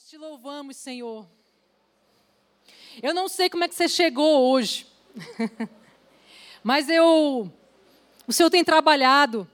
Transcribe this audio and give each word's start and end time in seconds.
Nós 0.00 0.08
te 0.08 0.16
louvamos, 0.16 0.78
Senhor. 0.78 1.26
Eu 3.02 3.12
não 3.12 3.28
sei 3.28 3.50
como 3.50 3.64
é 3.64 3.68
que 3.68 3.74
você 3.74 3.86
chegou 3.86 4.50
hoje, 4.50 4.86
mas 6.64 6.88
eu, 6.88 7.52
o 8.26 8.32
Senhor 8.32 8.48
tem 8.48 8.64
trabalhado 8.64 9.46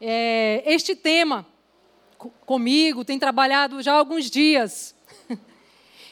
é, 0.00 0.64
este 0.66 0.96
tema 0.96 1.46
comigo, 2.44 3.04
tem 3.04 3.16
trabalhado 3.16 3.80
já 3.80 3.92
há 3.92 3.96
alguns 3.96 4.28
dias. 4.28 4.92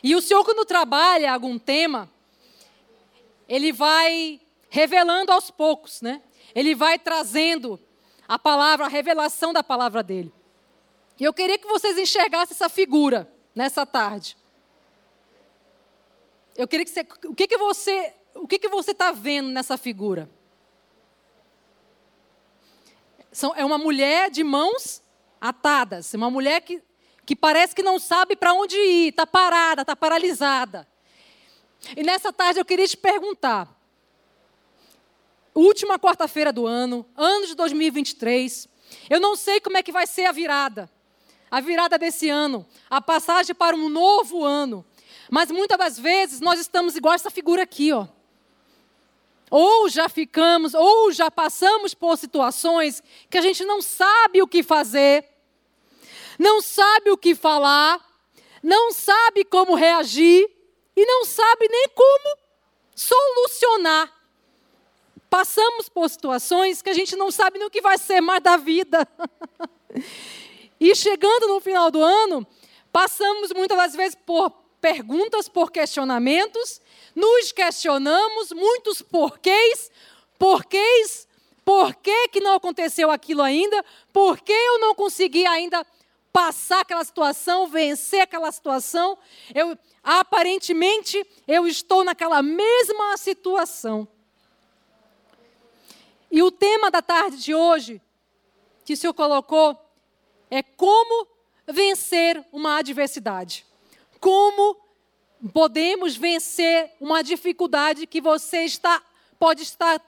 E 0.03 0.15
o 0.15 0.23
Senhor, 0.23 0.45
quando 0.45 0.65
trabalha 0.65 1.33
algum 1.33 1.59
tema, 1.59 2.09
ele 3.49 3.73
vai 3.73 4.41
revelando 4.69 5.33
aos 5.33 5.51
poucos, 5.51 6.01
né? 6.01 6.23
Ele 6.55 6.77
vai 6.77 6.99
trazendo 6.99 7.79
a 8.29 8.39
palavra, 8.39 8.87
a 8.87 8.89
revelação 8.89 9.53
da 9.53 9.65
palavra 9.65 10.03
dele. 10.03 10.33
E 11.21 11.25
eu 11.25 11.35
queria 11.35 11.59
que 11.59 11.69
vocês 11.69 11.99
enxergassem 11.99 12.55
essa 12.55 12.71
figura 12.71 13.31
nessa 13.55 13.85
tarde. 13.85 14.39
Eu 16.57 16.67
queria 16.67 16.87
que 16.87 16.91
você, 16.91 17.07
o 17.27 17.35
que 17.35 17.47
que 17.47 17.59
você, 17.59 18.15
o 18.35 18.49
que 18.49 18.59
que 18.59 18.69
você 18.69 18.93
está 18.93 19.13
vendo 19.13 19.51
nessa 19.51 19.77
figura? 19.77 20.31
São, 23.31 23.55
é 23.55 23.63
uma 23.63 23.77
mulher 23.77 24.31
de 24.31 24.43
mãos 24.43 25.03
atadas, 25.39 26.15
uma 26.15 26.31
mulher 26.31 26.63
que, 26.63 26.83
que 27.27 27.37
parece 27.37 27.75
que 27.75 27.83
não 27.83 27.99
sabe 27.99 28.35
para 28.35 28.55
onde 28.55 28.77
ir, 28.77 29.11
está 29.11 29.27
parada, 29.27 29.83
está 29.83 29.95
paralisada. 29.95 30.89
E 31.95 32.03
nessa 32.03 32.33
tarde 32.33 32.59
eu 32.59 32.65
queria 32.65 32.89
te 32.89 32.97
perguntar: 32.97 33.69
última 35.55 35.99
quarta-feira 35.99 36.51
do 36.51 36.67
ano, 36.67 37.07
ano 37.15 37.47
de 37.47 37.55
2023, 37.55 38.67
eu 39.11 39.21
não 39.21 39.37
sei 39.37 39.61
como 39.61 39.77
é 39.77 39.83
que 39.83 39.93
vai 39.93 40.07
ser 40.07 40.25
a 40.25 40.33
virada, 40.33 40.91
a 41.51 41.61
virada 41.61 41.99
desse 41.99 42.29
ano, 42.29 42.67
a 42.89 43.01
passagem 43.01 43.55
para 43.55 43.75
um 43.75 43.89
novo 43.89 44.45
ano. 44.45 44.85
Mas 45.31 45.51
muitas 45.51 45.79
das 45.79 45.99
vezes 45.99 46.41
nós 46.41 46.61
estamos 46.61 46.97
igual 46.97 47.15
essa 47.15 47.31
figura 47.31 47.63
aqui, 47.63 47.93
ó. 47.93 48.07
Ou 49.51 49.89
já 49.89 50.09
ficamos, 50.09 50.75
ou 50.75 51.11
já 51.11 51.31
passamos 51.31 51.93
por 51.93 52.17
situações 52.17 53.03
que 53.29 53.37
a 53.37 53.41
gente 53.41 53.65
não 53.65 53.83
sabe 53.83 54.41
o 54.41 54.47
que 54.47 54.63
fazer, 54.63 55.25
não 56.39 56.63
sabe 56.63 57.11
o 57.11 57.19
que 57.19 57.35
falar, 57.35 58.01
não 58.63 58.93
sabe 58.93 59.45
como 59.45 59.75
reagir 59.75 60.49
e 60.97 61.05
não 61.05 61.25
sabe 61.25 61.69
nem 61.69 61.89
como 61.89 62.39
solucionar. 62.95 64.13
Passamos 65.29 65.89
por 65.89 66.09
situações 66.09 66.83
que 66.83 66.91
a 66.91 66.95
gente 66.95 67.17
não 67.17 67.31
sabe 67.31 67.59
nem 67.59 67.67
o 67.67 67.71
que 67.71 67.81
vai 67.81 67.99
ser 67.99 68.21
mais 68.21 68.43
da 68.43 68.57
vida. 68.57 69.07
e 70.81 70.95
chegando 70.95 71.47
no 71.47 71.61
final 71.61 71.91
do 71.91 72.03
ano, 72.03 72.47
passamos 72.91 73.53
muitas 73.53 73.77
das 73.77 73.95
vezes 73.95 74.17
por 74.27 74.51
perguntas, 74.81 75.49
por 75.49 75.71
questionamentos, 75.71 76.81
nos 77.15 77.53
questionamos 77.53 78.51
muitos 78.51 79.03
porquês, 79.03 79.91
porquês, 80.39 81.29
por 81.65 81.95
que, 81.95 82.29
que 82.29 82.41
não 82.41 82.55
aconteceu 82.55 83.11
aquilo 83.11 83.43
ainda, 83.43 83.85
por 84.13 84.41
que 84.41 84.53
eu 84.53 84.79
não 84.81 84.95
consegui 84.95 85.47
ainda 85.47 85.87
passar 86.33 86.81
aquela 86.81 87.05
situação, 87.05 87.69
vencer 87.69 88.23
aquela 88.23 88.51
situação, 88.51 89.19
eu 89.55 89.77
aparentemente 90.03 91.23
eu 91.47 91.67
estou 91.67 92.03
naquela 92.03 92.43
mesma 92.43 93.17
situação. 93.19 94.09
E 96.31 96.43
o 96.43 96.51
tema 96.51 96.91
da 96.91 97.03
tarde 97.03 97.39
de 97.39 97.55
hoje, 97.55 98.01
que 98.85 98.95
o 98.95 98.97
Senhor 98.97 99.13
colocou, 99.13 99.77
é 100.51 100.63
como 100.63 101.27
vencer 101.67 102.45
uma 102.53 102.79
adversidade. 102.79 103.65
Como 104.19 104.77
podemos 105.53 106.17
vencer 106.17 106.93
uma 107.01 107.23
dificuldade 107.23 108.07
que 108.07 108.21
você 108.21 108.65
está 108.65 109.03
pode 109.39 109.63
estar 109.63 110.03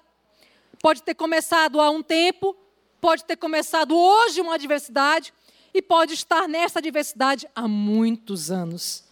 pode 0.82 1.02
ter 1.02 1.14
começado 1.14 1.80
há 1.80 1.88
um 1.90 2.02
tempo, 2.02 2.56
pode 3.00 3.24
ter 3.24 3.36
começado 3.36 3.96
hoje 3.96 4.40
uma 4.40 4.54
adversidade 4.54 5.32
e 5.72 5.80
pode 5.80 6.12
estar 6.14 6.48
nessa 6.48 6.80
adversidade 6.80 7.48
há 7.54 7.68
muitos 7.68 8.50
anos. 8.50 9.04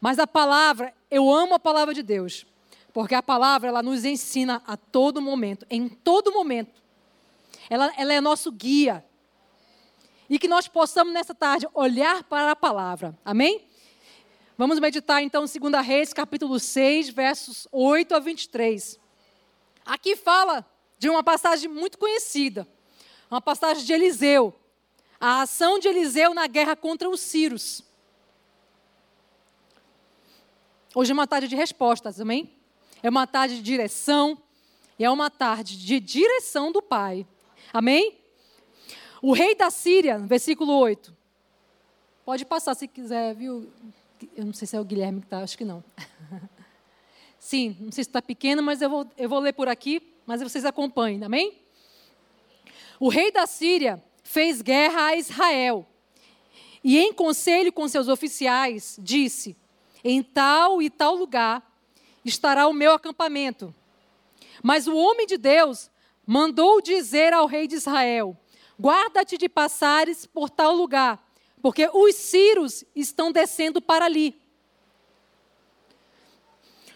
Mas 0.00 0.18
a 0.18 0.26
palavra, 0.26 0.94
eu 1.10 1.30
amo 1.30 1.54
a 1.54 1.58
palavra 1.58 1.92
de 1.92 2.02
Deus, 2.02 2.46
porque 2.92 3.14
a 3.14 3.22
palavra 3.22 3.68
ela 3.68 3.82
nos 3.82 4.04
ensina 4.04 4.62
a 4.66 4.76
todo 4.76 5.20
momento, 5.20 5.66
em 5.68 5.88
todo 5.88 6.32
momento. 6.32 6.80
Ela, 7.68 7.92
ela 7.96 8.12
é 8.12 8.20
nosso 8.20 8.50
guia. 8.52 9.04
E 10.32 10.38
que 10.38 10.48
nós 10.48 10.66
possamos 10.66 11.12
nessa 11.12 11.34
tarde 11.34 11.68
olhar 11.74 12.24
para 12.24 12.52
a 12.52 12.56
palavra. 12.56 13.14
Amém? 13.22 13.68
Vamos 14.56 14.78
meditar 14.78 15.22
então 15.22 15.44
2 15.44 15.86
Reis, 15.86 16.14
capítulo 16.14 16.58
6, 16.58 17.10
versos 17.10 17.68
8 17.70 18.14
a 18.14 18.18
23. 18.18 18.98
Aqui 19.84 20.16
fala 20.16 20.64
de 20.98 21.10
uma 21.10 21.22
passagem 21.22 21.68
muito 21.68 21.98
conhecida, 21.98 22.66
uma 23.30 23.42
passagem 23.42 23.84
de 23.84 23.92
Eliseu, 23.92 24.58
a 25.20 25.42
ação 25.42 25.78
de 25.78 25.88
Eliseu 25.88 26.32
na 26.32 26.46
guerra 26.46 26.74
contra 26.76 27.10
os 27.10 27.20
Círios. 27.20 27.84
Hoje 30.94 31.10
é 31.10 31.14
uma 31.14 31.26
tarde 31.26 31.46
de 31.46 31.56
respostas, 31.56 32.18
amém? 32.18 32.56
É 33.02 33.10
uma 33.10 33.26
tarde 33.26 33.56
de 33.56 33.62
direção, 33.62 34.42
e 34.98 35.04
é 35.04 35.10
uma 35.10 35.28
tarde 35.28 35.76
de 35.76 36.00
direção 36.00 36.72
do 36.72 36.80
Pai, 36.80 37.26
amém? 37.70 38.21
O 39.24 39.32
rei 39.32 39.54
da 39.54 39.70
Síria, 39.70 40.18
versículo 40.18 40.76
8. 40.76 41.16
Pode 42.24 42.44
passar 42.44 42.74
se 42.74 42.88
quiser, 42.88 43.32
viu? 43.36 43.70
Eu 44.36 44.44
não 44.44 44.52
sei 44.52 44.66
se 44.66 44.74
é 44.74 44.80
o 44.80 44.84
Guilherme 44.84 45.20
que 45.20 45.26
está, 45.26 45.38
acho 45.38 45.56
que 45.56 45.64
não. 45.64 45.84
Sim, 47.38 47.76
não 47.78 47.92
sei 47.92 48.02
se 48.02 48.10
está 48.10 48.20
pequeno, 48.20 48.64
mas 48.64 48.82
eu 48.82 48.90
vou, 48.90 49.06
eu 49.16 49.28
vou 49.28 49.38
ler 49.38 49.52
por 49.52 49.68
aqui, 49.68 50.02
mas 50.26 50.42
vocês 50.42 50.64
acompanhem, 50.64 51.22
amém? 51.22 51.56
O 52.98 53.08
rei 53.08 53.30
da 53.30 53.46
Síria 53.46 54.02
fez 54.24 54.60
guerra 54.60 55.06
a 55.06 55.16
Israel 55.16 55.86
e, 56.82 56.98
em 56.98 57.12
conselho 57.12 57.72
com 57.72 57.86
seus 57.86 58.08
oficiais, 58.08 58.96
disse: 59.00 59.56
Em 60.02 60.20
tal 60.20 60.82
e 60.82 60.90
tal 60.90 61.14
lugar 61.14 61.62
estará 62.24 62.66
o 62.66 62.72
meu 62.72 62.92
acampamento. 62.92 63.72
Mas 64.64 64.88
o 64.88 64.96
homem 64.96 65.28
de 65.28 65.38
Deus 65.38 65.88
mandou 66.26 66.80
dizer 66.80 67.32
ao 67.32 67.46
rei 67.46 67.68
de 67.68 67.76
Israel: 67.76 68.36
Guarda-te 68.80 69.38
de 69.38 69.48
passares 69.48 70.26
por 70.26 70.50
tal 70.50 70.74
lugar, 70.74 71.22
porque 71.60 71.88
os 71.92 72.14
sírios 72.16 72.84
estão 72.94 73.30
descendo 73.30 73.80
para 73.80 74.06
ali. 74.06 74.40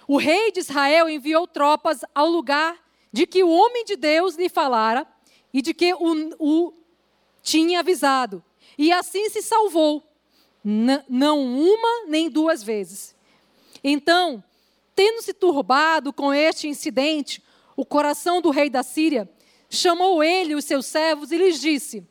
O 0.08 0.16
rei 0.16 0.52
de 0.52 0.60
Israel 0.60 1.08
enviou 1.08 1.46
tropas 1.46 2.04
ao 2.14 2.28
lugar 2.28 2.78
de 3.12 3.26
que 3.26 3.42
o 3.42 3.50
homem 3.50 3.84
de 3.84 3.96
Deus 3.96 4.36
lhe 4.36 4.48
falara 4.48 5.06
e 5.52 5.60
de 5.60 5.74
que 5.74 5.94
o, 5.94 6.36
o 6.38 6.74
tinha 7.42 7.80
avisado. 7.80 8.42
E 8.78 8.92
assim 8.92 9.28
se 9.30 9.42
salvou, 9.42 10.02
não 11.08 11.40
uma 11.40 12.06
nem 12.06 12.28
duas 12.28 12.62
vezes. 12.62 13.16
Então, 13.82 14.42
tendo 14.94 15.22
se 15.22 15.32
turbado 15.32 16.12
com 16.12 16.32
este 16.32 16.68
incidente, 16.68 17.42
o 17.76 17.84
coração 17.84 18.40
do 18.40 18.50
rei 18.50 18.70
da 18.70 18.82
Síria 18.82 19.30
chamou 19.76 20.22
ele 20.24 20.54
os 20.54 20.64
seus 20.64 20.86
servos 20.86 21.30
e 21.30 21.36
lhes 21.36 21.60
disse: 21.60 22.04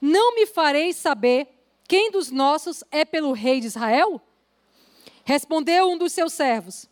Não 0.00 0.34
me 0.34 0.46
fareis 0.46 0.96
saber 0.96 1.48
quem 1.88 2.10
dos 2.10 2.30
nossos 2.30 2.82
é 2.90 3.04
pelo 3.04 3.32
rei 3.32 3.60
de 3.60 3.66
Israel? 3.66 4.20
Respondeu 5.24 5.90
um 5.90 5.98
dos 5.98 6.12
seus 6.12 6.32
servos: 6.32 6.88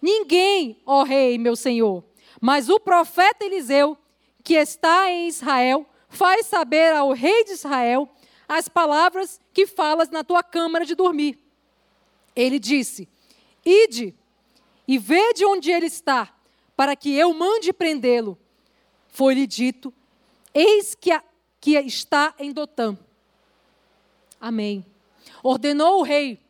Ninguém, 0.00 0.80
ó 0.86 1.02
rei, 1.02 1.36
meu 1.38 1.56
senhor, 1.56 2.04
mas 2.40 2.68
o 2.68 2.80
profeta 2.80 3.44
Eliseu, 3.44 3.96
que 4.42 4.54
está 4.54 5.10
em 5.10 5.28
Israel, 5.28 5.86
faz 6.08 6.46
saber 6.46 6.92
ao 6.92 7.12
rei 7.12 7.44
de 7.44 7.52
Israel 7.52 8.08
as 8.48 8.68
palavras 8.68 9.40
que 9.52 9.66
falas 9.66 10.10
na 10.10 10.24
tua 10.24 10.42
câmara 10.42 10.84
de 10.84 10.94
dormir. 10.94 11.38
Ele 12.34 12.58
disse: 12.58 13.08
Ide 13.64 14.14
e 14.86 14.98
vede 14.98 15.44
onde 15.44 15.70
ele 15.70 15.86
está, 15.86 16.34
para 16.76 16.96
que 16.96 17.14
eu 17.14 17.32
mande 17.32 17.72
prendê-lo. 17.72 18.38
Foi-lhe 19.12 19.46
dito: 19.46 19.92
Eis 20.52 20.94
que, 20.94 21.12
a, 21.12 21.22
que 21.60 21.78
está 21.78 22.34
em 22.38 22.50
Dotã. 22.50 22.96
Amém. 24.40 24.84
Ordenou 25.42 26.00
o 26.00 26.02
rei: 26.02 26.40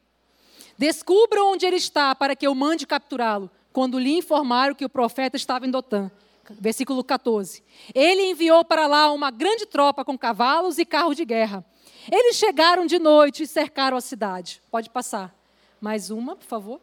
Descubra 0.78 1.44
onde 1.44 1.66
ele 1.66 1.76
está, 1.76 2.14
para 2.14 2.36
que 2.36 2.46
eu 2.46 2.54
mande 2.54 2.86
capturá-lo, 2.86 3.50
quando 3.72 3.98
lhe 3.98 4.16
informaram 4.16 4.76
que 4.76 4.84
o 4.84 4.88
profeta 4.88 5.36
estava 5.36 5.66
em 5.66 5.70
Dotã. 5.70 6.10
Versículo 6.50 7.02
14. 7.02 7.62
Ele 7.94 8.30
enviou 8.30 8.64
para 8.64 8.86
lá 8.86 9.10
uma 9.12 9.30
grande 9.30 9.66
tropa 9.66 10.04
com 10.04 10.16
cavalos 10.16 10.78
e 10.78 10.84
carros 10.84 11.16
de 11.16 11.24
guerra. 11.24 11.64
Eles 12.10 12.36
chegaram 12.36 12.86
de 12.86 12.98
noite 12.98 13.42
e 13.42 13.46
cercaram 13.46 13.96
a 13.96 14.00
cidade. 14.00 14.62
Pode 14.70 14.88
passar. 14.90 15.34
Mais 15.80 16.10
uma, 16.10 16.36
por 16.36 16.46
favor. 16.46 16.80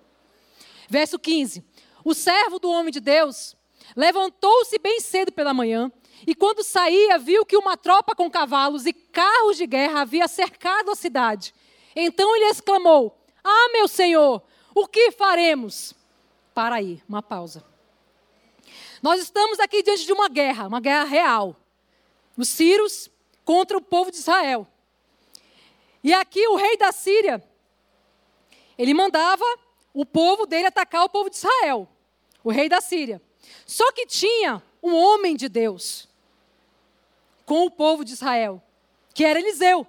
Verso 0.89 1.19
15. 1.19 1.63
O 2.03 2.13
servo 2.13 2.57
do 2.59 2.69
homem 2.69 2.91
de 2.91 2.99
Deus 2.99 3.55
levantou-se 3.95 4.77
bem 4.79 4.99
cedo 4.99 5.31
pela 5.31 5.53
manhã 5.53 5.91
e 6.25 6.35
quando 6.35 6.63
saía, 6.63 7.17
viu 7.17 7.45
que 7.45 7.57
uma 7.57 7.77
tropa 7.77 8.15
com 8.15 8.29
cavalos 8.29 8.85
e 8.85 8.93
carros 8.93 9.57
de 9.57 9.65
guerra 9.65 10.01
havia 10.01 10.27
cercado 10.27 10.91
a 10.91 10.95
cidade. 10.95 11.53
Então 11.95 12.35
ele 12.35 12.45
exclamou: 12.45 13.17
Ah, 13.43 13.69
meu 13.71 13.87
senhor, 13.87 14.41
o 14.75 14.87
que 14.87 15.11
faremos? 15.11 15.93
Para 16.53 16.75
aí, 16.75 17.01
uma 17.07 17.21
pausa. 17.21 17.63
Nós 19.01 19.21
estamos 19.21 19.59
aqui 19.59 19.81
diante 19.81 20.05
de 20.05 20.11
uma 20.11 20.27
guerra, 20.27 20.67
uma 20.67 20.81
guerra 20.81 21.05
real. 21.05 21.55
Os 22.37 22.49
sírios 22.49 23.09
contra 23.45 23.77
o 23.77 23.81
povo 23.81 24.11
de 24.11 24.17
Israel. 24.17 24.67
E 26.03 26.13
aqui 26.13 26.47
o 26.47 26.55
rei 26.55 26.77
da 26.77 26.91
Síria, 26.91 27.43
ele 28.77 28.93
mandava 28.93 29.43
o 29.93 30.05
povo 30.05 30.45
dele 30.45 30.67
atacar 30.67 31.03
o 31.03 31.09
povo 31.09 31.29
de 31.29 31.37
Israel, 31.37 31.87
o 32.43 32.51
rei 32.51 32.69
da 32.69 32.79
Síria. 32.79 33.21
Só 33.65 33.91
que 33.91 34.05
tinha 34.05 34.61
um 34.81 34.95
homem 34.95 35.35
de 35.35 35.47
Deus 35.49 36.07
com 37.45 37.65
o 37.65 37.71
povo 37.71 38.05
de 38.05 38.13
Israel, 38.13 38.61
que 39.13 39.23
era 39.23 39.39
Eliseu. 39.39 39.85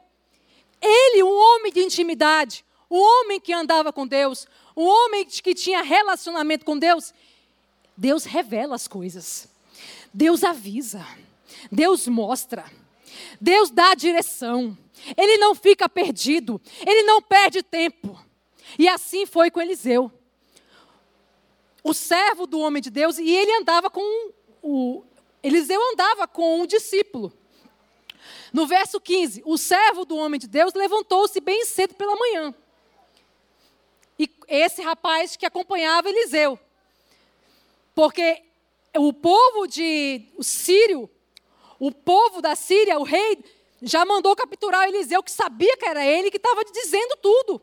Ele, 0.81 1.23
um 1.23 1.32
homem 1.32 1.73
de 1.73 1.81
intimidade, 1.81 2.64
um 2.91 2.99
homem 2.99 3.38
que 3.38 3.52
andava 3.52 3.93
com 3.93 4.06
Deus, 4.06 4.47
um 4.76 4.85
homem 4.85 5.25
que 5.25 5.55
tinha 5.55 5.82
relacionamento 5.82 6.64
com 6.64 6.79
Deus, 6.79 7.12
Deus 7.97 8.25
revela 8.25 8.75
as 8.75 8.88
coisas. 8.88 9.49
Deus 10.12 10.43
avisa. 10.43 11.06
Deus 11.70 12.08
mostra. 12.08 12.64
Deus 13.41 13.70
dá 13.70 13.91
a 13.91 13.94
direção. 13.94 14.76
Ele 15.17 15.37
não 15.37 15.55
fica 15.55 15.88
perdido. 15.88 16.61
Ele 16.87 17.02
não 17.02 17.20
perde 17.20 17.62
tempo. 17.62 18.19
E 18.79 18.88
assim 18.88 19.26
foi 19.26 19.50
com 19.50 19.61
Eliseu. 19.61 20.11
O 21.82 21.94
servo 21.94 22.47
do 22.47 22.61
homem 22.61 22.82
de 22.82 22.91
Deus, 22.91 23.19
e 23.19 23.29
ele 23.29 23.53
andava 23.53 23.91
com 23.91 24.32
o. 24.62 25.03
Eliseu 25.43 25.81
andava 25.93 26.29
com 26.29 26.61
um 26.61 26.67
discípulo. 26.67 27.32
No 28.53 28.67
verso 28.67 29.00
15, 29.00 29.43
o 29.47 29.56
servo 29.56 30.05
do 30.05 30.17
homem 30.17 30.38
de 30.38 30.47
Deus 30.47 30.75
levantou-se 30.75 31.41
bem 31.41 31.65
cedo 31.65 31.94
pela 31.94 32.17
manhã. 32.17 32.55
E 34.19 34.29
esse 34.49 34.82
rapaz 34.82 35.37
que 35.37 35.47
acompanhava 35.47 36.11
Eliseu. 36.11 36.59
Porque 37.94 38.43
o 38.97 39.12
povo 39.12 39.67
de 39.67 40.26
o 40.37 40.44
sírio, 40.44 41.09
o 41.79 41.91
povo 41.91 42.43
da 42.43 42.55
Síria, 42.55 42.99
o 42.99 43.03
rei, 43.03 43.43
já 43.81 44.05
mandou 44.05 44.37
capturar 44.37 44.88
Eliseu, 44.88 45.23
que 45.23 45.31
sabia 45.31 45.76
que 45.76 45.87
era 45.87 46.05
ele, 46.05 46.31
que 46.31 46.37
estava 46.37 46.62
dizendo 46.65 47.17
tudo. 47.23 47.62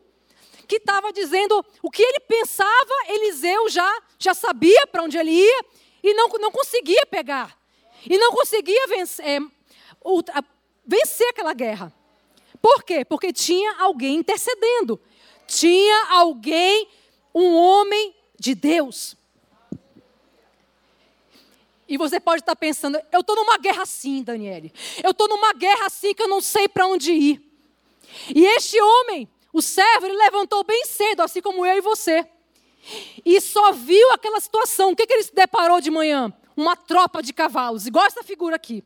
Que 0.68 0.76
estava 0.76 1.14
dizendo 1.14 1.66
o 1.82 1.90
que 1.90 2.04
ele 2.04 2.20
pensava, 2.22 2.94
Eliseu 3.10 3.70
já, 3.70 4.02
já 4.20 4.34
sabia 4.34 4.86
para 4.88 5.04
onde 5.04 5.18
ele 5.18 5.32
ia 5.32 5.66
e 6.04 6.14
não, 6.14 6.28
não 6.30 6.52
conseguia 6.52 7.06
pegar. 7.06 7.58
E 8.06 8.18
não 8.18 8.32
conseguia 8.32 8.88
vencer, 8.88 9.26
é, 9.26 9.40
vencer 10.86 11.28
aquela 11.30 11.54
guerra. 11.54 11.94
Por 12.62 12.84
quê? 12.84 13.06
Porque 13.06 13.32
tinha 13.32 13.76
alguém 13.80 14.16
intercedendo. 14.16 15.00
Tinha 15.46 16.08
alguém, 16.10 16.88
um 17.34 17.56
homem 17.56 18.16
de 18.40 18.54
Deus. 18.54 19.16
E 21.88 21.98
você 21.98 22.20
pode 22.20 22.42
estar 22.42 22.56
pensando, 22.56 23.00
eu 23.12 23.22
estou 23.22 23.36
numa 23.36 23.58
guerra 23.58 23.84
assim, 23.84 24.22
Daniele. 24.22 24.74
Eu 25.02 25.12
estou 25.12 25.28
numa 25.28 25.54
guerra 25.54 25.86
assim 25.86 26.14
que 26.14 26.22
eu 26.22 26.28
não 26.28 26.42
sei 26.42 26.68
para 26.68 26.86
onde 26.86 27.14
ir. 27.14 27.42
E 28.36 28.46
este 28.46 28.80
homem, 28.82 29.30
o 29.58 29.62
servo, 29.62 30.06
ele 30.06 30.18
levantou 30.18 30.64
bem 30.64 30.86
cedo, 30.86 31.22
assim 31.22 31.42
como 31.42 31.66
eu 31.66 31.78
e 31.78 31.82
você. 31.82 32.26
E 33.26 33.42
só 33.42 33.72
viu 33.72 34.12
aquela 34.12 34.40
situação. 34.40 34.92
O 34.92 34.96
que, 34.96 35.08
que 35.08 35.14
ele 35.14 35.24
se 35.24 35.34
deparou 35.34 35.82
de 35.82 35.90
manhã? 35.90 36.32
Uma 36.56 36.76
tropa 36.76 37.22
de 37.24 37.34
cavalos, 37.34 37.88
igual 37.88 38.06
essa 38.06 38.24
figura 38.24 38.56
aqui. 38.56 38.84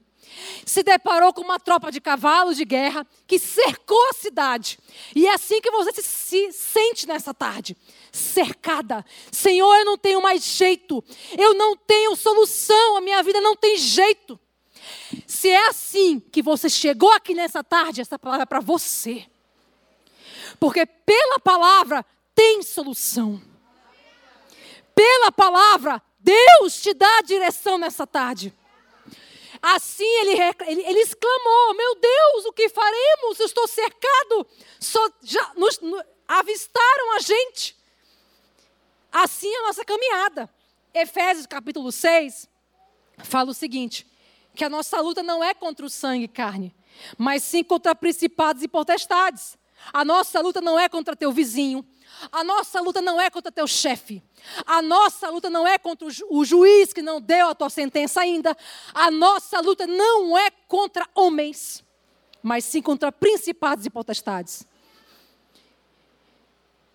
Se 0.66 0.82
deparou 0.82 1.34
com 1.34 1.42
uma 1.42 1.60
tropa 1.60 1.92
de 1.92 2.00
cavalos 2.00 2.56
de 2.56 2.64
guerra 2.64 3.06
que 3.28 3.38
cercou 3.38 4.02
a 4.10 4.14
cidade. 4.14 4.80
E 5.14 5.28
é 5.28 5.34
assim 5.34 5.60
que 5.60 5.70
você 5.70 6.02
se 6.02 6.54
sente 6.54 7.06
nessa 7.06 7.34
tarde 7.34 7.76
cercada. 8.12 9.06
Senhor, 9.30 9.76
eu 9.76 9.86
não 9.86 9.98
tenho 9.98 10.22
mais 10.22 10.44
jeito. 10.44 11.04
Eu 11.38 11.54
não 11.54 11.76
tenho 11.76 12.16
solução. 12.16 12.96
A 12.96 13.02
minha 13.02 13.22
vida 13.24 13.42
não 13.42 13.58
tem 13.58 13.78
jeito. 13.78 14.40
Se 15.28 15.50
é 15.50 15.68
assim 15.68 16.20
que 16.20 16.42
você 16.42 16.70
chegou 16.70 17.12
aqui 17.12 17.34
nessa 17.34 17.62
tarde, 17.62 18.00
essa 18.00 18.18
palavra 18.18 18.44
é 18.44 18.46
para 18.46 18.62
você. 18.62 19.26
Porque 20.62 20.86
pela 20.86 21.40
palavra 21.40 22.06
tem 22.36 22.62
solução. 22.62 23.42
Pela 24.94 25.32
palavra, 25.32 26.00
Deus 26.20 26.80
te 26.80 26.94
dá 26.94 27.18
a 27.18 27.24
direção 27.24 27.80
nessa 27.80 28.06
tarde. 28.06 28.54
Assim 29.60 30.06
ele, 30.06 30.40
ele, 30.68 30.82
ele, 30.84 31.00
exclamou: 31.00 31.74
Meu 31.74 31.96
Deus, 31.96 32.46
o 32.46 32.54
que 32.54 32.70
faremos? 32.70 33.40
Eu 33.40 33.48
estou 33.48 33.68
cercado. 33.68 34.46
Só, 34.80 35.00
já 35.24 35.52
nos, 35.56 35.80
no, 35.80 36.00
avistaram 36.28 37.16
a 37.16 37.20
gente. 37.22 37.76
Assim 39.12 39.52
é 39.52 39.60
a 39.62 39.64
nossa 39.64 39.84
caminhada. 39.84 40.48
Efésios 40.94 41.48
capítulo 41.48 41.92
6 41.92 42.48
fala 43.24 43.50
o 43.50 43.56
seguinte: 43.56 44.06
que 44.56 44.64
a 44.64 44.70
nossa 44.70 45.02
luta 45.02 45.24
não 45.24 45.44
é 45.44 45.56
contra 45.56 45.84
o 45.84 45.90
sangue 45.90 46.26
e 46.26 46.28
carne, 46.28 46.72
mas 47.18 47.42
sim 47.42 47.64
contra 47.64 47.96
principados 47.96 48.62
e 48.62 48.68
potestades. 48.68 49.60
A 49.94 50.04
nossa 50.06 50.40
luta 50.42 50.62
não 50.62 50.80
é 50.80 50.88
contra 50.88 51.16
teu 51.16 51.32
vizinho. 51.32 51.86
A 52.32 52.44
nossa 52.44 52.82
luta 52.82 53.02
não 53.02 53.20
é 53.20 53.30
contra 53.30 53.52
teu 53.52 53.66
chefe. 53.66 54.22
A 54.66 54.82
nossa 54.82 55.30
luta 55.30 55.50
não 55.50 55.68
é 55.68 55.78
contra 55.78 56.08
o, 56.08 56.12
ju 56.12 56.26
o 56.30 56.46
juiz 56.46 56.94
que 56.94 57.02
não 57.02 57.22
deu 57.22 57.50
a 57.50 57.56
tua 57.56 57.70
sentença 57.70 58.22
ainda. 58.22 58.56
A 58.94 59.10
nossa 59.10 59.60
luta 59.60 59.88
não 59.88 60.38
é 60.38 60.52
contra 60.68 61.08
homens, 61.16 61.84
mas 62.44 62.66
sim 62.66 62.82
contra 62.82 63.12
principados 63.12 63.86
e 63.86 63.90
potestades 63.90 64.66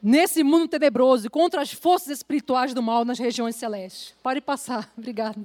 nesse 0.07 0.45
mundo 0.45 0.69
tenebroso 0.69 1.27
e 1.27 1.31
contra 1.31 1.61
as 1.61 1.73
forças 1.73 2.19
espirituais 2.19 2.73
do 2.73 2.81
mal 2.81 3.05
nas 3.05 3.19
regiões 3.19 3.57
celestes. 3.57 4.15
Pode 4.23 4.41
passar, 4.41 4.89
obrigado. 4.97 5.45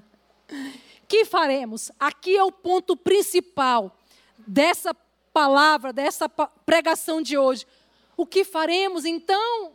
Que 1.08 1.26
faremos? 1.26 1.92
Aqui 2.00 2.38
é 2.38 2.44
o 2.44 2.52
ponto 2.52 2.96
principal 2.96 3.98
dessa 4.46 4.94
palavra, 5.34 5.92
dessa 5.94 6.30
pregação 6.66 7.22
de 7.22 7.38
hoje. 7.38 7.66
O 8.16 8.26
que 8.26 8.44
faremos 8.44 9.06
então? 9.06 9.74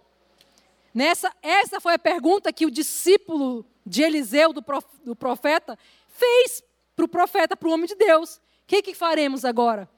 Nessa, 0.94 1.32
essa 1.42 1.80
foi 1.80 1.94
a 1.94 1.98
pergunta 1.98 2.52
que 2.52 2.64
o 2.64 2.70
discípulo 2.70 3.66
de 3.84 4.02
Eliseu, 4.02 4.52
do 4.52 5.16
profeta, 5.16 5.78
fez 6.08 6.62
para 6.94 7.04
o 7.04 7.08
profeta, 7.08 7.56
para 7.56 7.68
o 7.68 7.72
homem 7.72 7.86
de 7.86 7.94
Deus. 7.94 8.36
O 8.36 8.40
que, 8.66 8.82
que 8.82 8.94
faremos 8.94 9.44
agora? 9.44 9.88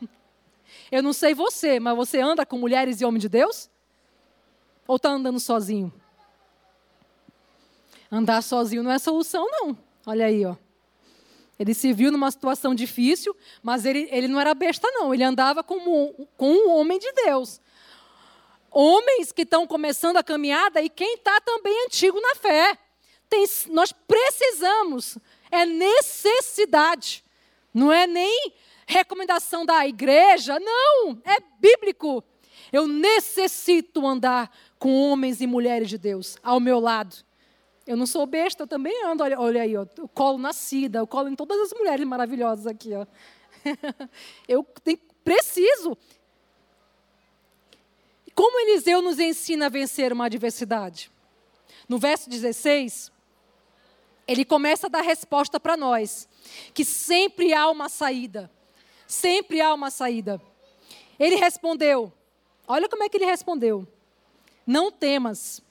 Eu 0.90 1.02
não 1.02 1.12
sei 1.12 1.34
você, 1.34 1.80
mas 1.80 1.96
você 1.96 2.20
anda 2.20 2.46
com 2.46 2.58
mulheres 2.58 3.00
e 3.00 3.04
homens 3.04 3.22
de 3.22 3.28
Deus? 3.28 3.68
Ou 4.86 4.96
está 4.96 5.10
andando 5.10 5.40
sozinho? 5.40 5.92
Andar 8.10 8.42
sozinho 8.42 8.82
não 8.82 8.92
é 8.92 8.98
solução, 8.98 9.46
não. 9.50 9.76
Olha 10.06 10.26
aí, 10.26 10.46
ó. 10.46 10.54
Ele 11.58 11.72
se 11.72 11.92
viu 11.92 12.12
numa 12.12 12.30
situação 12.30 12.74
difícil, 12.74 13.34
mas 13.62 13.84
ele, 13.84 14.08
ele 14.10 14.28
não 14.28 14.40
era 14.40 14.54
besta, 14.54 14.88
não. 14.90 15.14
Ele 15.14 15.24
andava 15.24 15.62
como, 15.62 16.28
com 16.36 16.50
um 16.50 16.70
homem 16.70 16.98
de 16.98 17.10
Deus. 17.12 17.60
Homens 18.70 19.32
que 19.32 19.42
estão 19.42 19.66
começando 19.66 20.18
a 20.18 20.22
caminhada 20.22 20.82
e 20.82 20.90
quem 20.90 21.14
está 21.14 21.40
também 21.40 21.86
antigo 21.86 22.20
na 22.20 22.34
fé. 22.34 22.76
Tem, 23.28 23.44
nós 23.68 23.90
precisamos, 23.90 25.16
é 25.50 25.64
necessidade. 25.64 27.24
Não 27.72 27.92
é 27.92 28.06
nem 28.06 28.52
recomendação 28.86 29.66
da 29.66 29.86
igreja, 29.86 30.58
não, 30.60 31.20
é 31.24 31.36
bíblico. 31.58 32.22
Eu 32.72 32.86
necessito 32.86 34.06
andar 34.06 34.50
com 34.78 35.10
homens 35.10 35.40
e 35.40 35.46
mulheres 35.46 35.88
de 35.88 35.98
Deus 35.98 36.36
ao 36.42 36.60
meu 36.60 36.78
lado. 36.78 37.16
Eu 37.86 37.96
não 37.96 38.06
sou 38.06 38.26
besta, 38.26 38.64
eu 38.64 38.66
também 38.66 39.04
ando, 39.04 39.22
olha, 39.22 39.38
olha 39.38 39.62
aí, 39.62 39.76
ó, 39.76 39.86
colo 40.12 40.38
nascida, 40.38 40.98
eu 40.98 41.06
colo 41.06 41.28
em 41.28 41.36
todas 41.36 41.58
as 41.60 41.78
mulheres 41.78 42.04
maravilhosas 42.06 42.66
aqui. 42.66 42.90
Ó. 42.94 43.06
eu 44.48 44.64
tenho, 44.82 44.98
preciso. 45.22 45.96
Como 48.34 48.60
Eliseu 48.60 49.00
nos 49.00 49.18
ensina 49.18 49.66
a 49.66 49.68
vencer 49.68 50.12
uma 50.12 50.26
adversidade? 50.26 51.10
No 51.88 51.98
verso 51.98 52.28
16, 52.28 53.12
ele 54.26 54.44
começa 54.44 54.88
a 54.88 54.90
dar 54.90 55.02
resposta 55.02 55.60
para 55.60 55.76
nós, 55.76 56.28
que 56.74 56.84
sempre 56.84 57.54
há 57.54 57.70
uma 57.70 57.88
saída. 57.88 58.50
Sempre 59.06 59.60
há 59.60 59.72
uma 59.72 59.90
saída. 59.90 60.42
Ele 61.18 61.36
respondeu: 61.36 62.12
Olha 62.66 62.88
como 62.88 63.04
é 63.04 63.08
que 63.08 63.16
ele 63.16 63.26
respondeu. 63.26 63.86
Não 64.66 64.90
temas, 64.90 65.62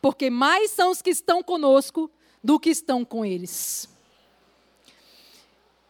porque 0.00 0.30
mais 0.30 0.70
são 0.70 0.90
os 0.90 1.02
que 1.02 1.10
estão 1.10 1.42
conosco 1.42 2.10
do 2.42 2.58
que 2.58 2.70
estão 2.70 3.04
com 3.04 3.24
eles. 3.24 3.88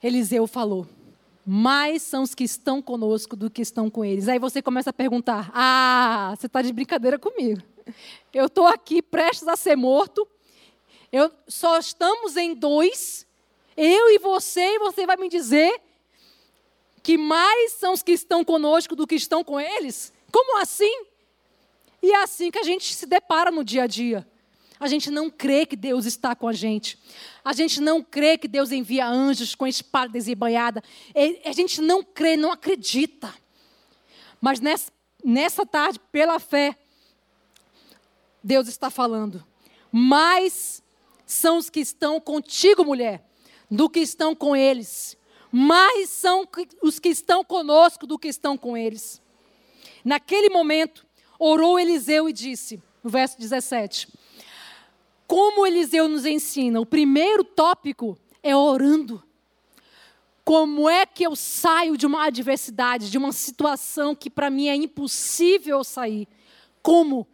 Eliseu 0.03 0.47
falou: 0.47 0.87
mais 1.45 2.03
são 2.03 2.25
os 2.25 2.35
que 2.35 2.43
estão 2.43 2.83
conosco 2.83 3.37
do 3.37 3.49
que 3.49 3.63
estão 3.63 3.89
com 3.89 4.05
eles. 4.05 4.29
Aí 4.29 4.39
você 4.39 4.61
começa 4.61 4.91
a 4.91 4.93
perguntar: 4.93 5.51
ah, 5.55 6.35
você 6.37 6.47
está 6.47 6.61
de 6.61 6.73
brincadeira 6.73 7.19
comigo. 7.19 7.63
Eu 8.35 8.47
estou 8.47 8.67
aqui 8.67 9.01
prestes 9.01 9.47
a 9.47 9.55
ser 9.55 9.77
morto. 9.77 10.27
Eu, 11.13 11.31
só 11.47 11.79
estamos 11.79 12.37
em 12.37 12.53
dois, 12.53 13.27
eu 13.77 14.11
e 14.11 14.19
você, 14.19 14.75
e 14.75 14.79
você 14.81 15.07
vai 15.07 15.17
me 15.17 15.29
dizer 15.29 15.81
que 17.01 17.17
mais 17.17 17.75
são 17.75 17.93
os 17.93 18.03
que 18.03 18.11
estão 18.11 18.45
conosco 18.45 18.97
do 18.97 19.07
que 19.07 19.15
estão 19.15 19.45
com 19.45 19.61
eles? 19.61 20.13
Como 20.33 20.59
assim? 20.59 21.07
E 22.03 22.13
é 22.13 22.23
assim 22.23 22.51
que 22.51 22.59
a 22.59 22.63
gente 22.63 22.95
se 22.95 23.07
depara 23.07 23.51
no 23.51 23.65
dia 23.65 23.85
a 23.85 23.87
dia. 23.87 24.27
A 24.79 24.89
gente 24.89 25.11
não 25.11 25.31
crê 25.31 25.65
que 25.65 25.77
Deus 25.77 26.05
está 26.05 26.37
com 26.37 26.47
a 26.47 26.53
gente. 26.53 26.99
A 27.43 27.53
gente 27.53 27.81
não 27.81 28.03
crê 28.03 28.37
que 28.37 28.47
Deus 28.47 28.71
envia 28.73 29.07
anjos 29.07 29.55
com 29.55 29.67
espada 29.67 30.13
desembanhada. 30.13 30.83
A 31.45 31.53
gente 31.53 31.81
não 31.81 32.03
crê, 32.03 32.37
não 32.37 32.53
acredita. 32.53 33.33
Mas 34.41 34.61
nessa, 34.61 34.93
nessa 35.25 35.65
tarde, 35.65 35.99
pela 36.13 36.39
fé, 36.39 36.77
Deus 38.45 38.69
está 38.69 38.91
falando. 38.91 39.45
Mais 39.91 40.83
são 41.25 41.57
os 41.57 41.71
que 41.71 41.81
estão 41.81 42.21
contigo, 42.21 42.85
mulher, 42.85 43.27
do 43.71 43.89
que 43.89 44.01
estão 44.01 44.35
com 44.35 44.55
eles. 44.55 45.17
Mais 45.51 46.11
são 46.11 46.47
os 46.83 46.99
que 46.99 47.09
estão 47.09 47.43
conosco 47.43 48.07
do 48.07 48.19
que 48.19 48.29
estão 48.29 48.59
com 48.59 48.77
eles. 48.77 49.23
Naquele 50.05 50.51
momento, 50.51 51.06
orou 51.39 51.79
Eliseu 51.79 52.29
e 52.29 52.33
disse, 52.33 52.83
no 53.03 53.11
verso 53.11 53.39
17: 53.39 54.09
como 55.27 55.67
Eliseu 55.67 56.07
nos 56.07 56.25
ensina, 56.25 56.81
o 56.81 56.87
primeiro 56.87 57.43
tópico 57.43 58.17
é 58.43 58.55
orando. 58.55 59.23
Como 60.45 60.89
é 60.89 61.05
que 61.05 61.25
eu 61.25 61.35
saio 61.35 61.97
de 61.97 62.07
uma 62.07 62.27
adversidade, 62.27 63.11
de 63.11 63.19
uma 63.19 63.33
situação 63.33 64.15
que 64.15 64.31
para 64.31 64.49
mim 64.49 64.69
é 64.69 64.77
impossível 64.77 65.83
sair? 65.83 66.29
Como? 66.81 67.27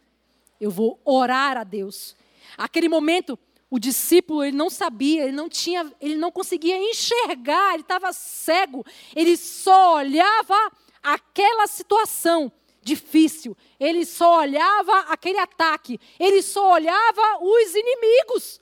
Eu 0.59 0.71
vou 0.71 0.99
orar 1.05 1.55
a 1.55 1.63
Deus. 1.63 2.15
Aquele 2.57 2.89
momento, 2.89 3.37
o 3.69 3.77
discípulo 3.77 4.43
ele 4.43 4.57
não 4.57 4.71
sabia, 4.71 5.23
ele 5.23 5.31
não 5.31 5.47
tinha, 5.47 5.93
ele 6.01 6.15
não 6.15 6.31
conseguia 6.31 6.77
enxergar, 6.77 7.75
ele 7.75 7.83
estava 7.83 8.11
cego. 8.11 8.83
Ele 9.15 9.37
só 9.37 9.97
olhava 9.97 10.55
aquela 11.03 11.67
situação 11.67 12.51
difícil. 12.83 13.55
Ele 13.79 14.05
só 14.05 14.39
olhava 14.39 14.99
aquele 15.09 15.39
ataque, 15.39 15.99
ele 16.19 16.41
só 16.41 16.73
olhava 16.73 17.39
os 17.41 17.75
inimigos. 17.75 18.61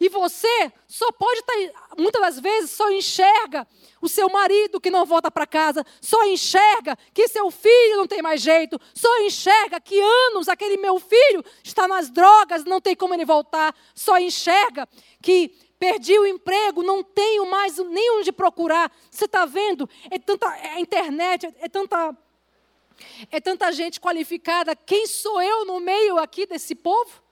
E 0.00 0.08
você 0.08 0.72
só 0.88 1.12
pode 1.12 1.40
estar, 1.40 1.52
tá, 1.52 1.94
muitas 1.98 2.22
das 2.22 2.40
vezes, 2.40 2.70
só 2.70 2.90
enxerga 2.90 3.68
o 4.00 4.08
seu 4.08 4.30
marido 4.30 4.80
que 4.80 4.90
não 4.90 5.04
volta 5.04 5.30
para 5.30 5.46
casa, 5.46 5.84
só 6.00 6.24
enxerga 6.24 6.96
que 7.12 7.28
seu 7.28 7.50
filho 7.50 7.98
não 7.98 8.06
tem 8.06 8.22
mais 8.22 8.40
jeito, 8.40 8.80
só 8.94 9.20
enxerga 9.20 9.78
que 9.78 10.00
anos 10.00 10.48
aquele 10.48 10.78
meu 10.78 10.98
filho 10.98 11.44
está 11.62 11.86
nas 11.86 12.08
drogas, 12.08 12.64
não 12.64 12.80
tem 12.80 12.96
como 12.96 13.12
ele 13.12 13.26
voltar, 13.26 13.76
só 13.94 14.18
enxerga 14.18 14.88
que 15.20 15.48
perdi 15.78 16.18
o 16.18 16.26
emprego, 16.26 16.82
não 16.82 17.02
tenho 17.02 17.50
mais 17.50 17.76
nem 17.76 18.18
onde 18.18 18.32
procurar. 18.32 18.90
Você 19.10 19.26
está 19.26 19.44
vendo? 19.44 19.88
É 20.10 20.18
tanta 20.18 20.46
é 20.56 20.74
a 20.76 20.80
internet, 20.80 21.44
é, 21.44 21.54
é 21.60 21.68
tanta 21.68 22.16
é 23.30 23.40
tanta 23.40 23.70
gente 23.72 24.00
qualificada. 24.00 24.74
Quem 24.74 25.06
sou 25.06 25.40
eu 25.40 25.64
no 25.64 25.80
meio 25.80 26.18
aqui 26.18 26.46
desse 26.46 26.74
povo? 26.74 27.22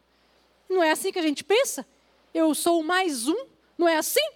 Não 0.68 0.82
é 0.82 0.90
assim 0.90 1.12
que 1.12 1.18
a 1.18 1.22
gente 1.22 1.44
pensa? 1.44 1.87
Eu 2.32 2.54
sou 2.54 2.82
mais 2.82 3.26
um? 3.26 3.46
Não 3.76 3.88
é 3.88 3.96
assim? 3.96 4.26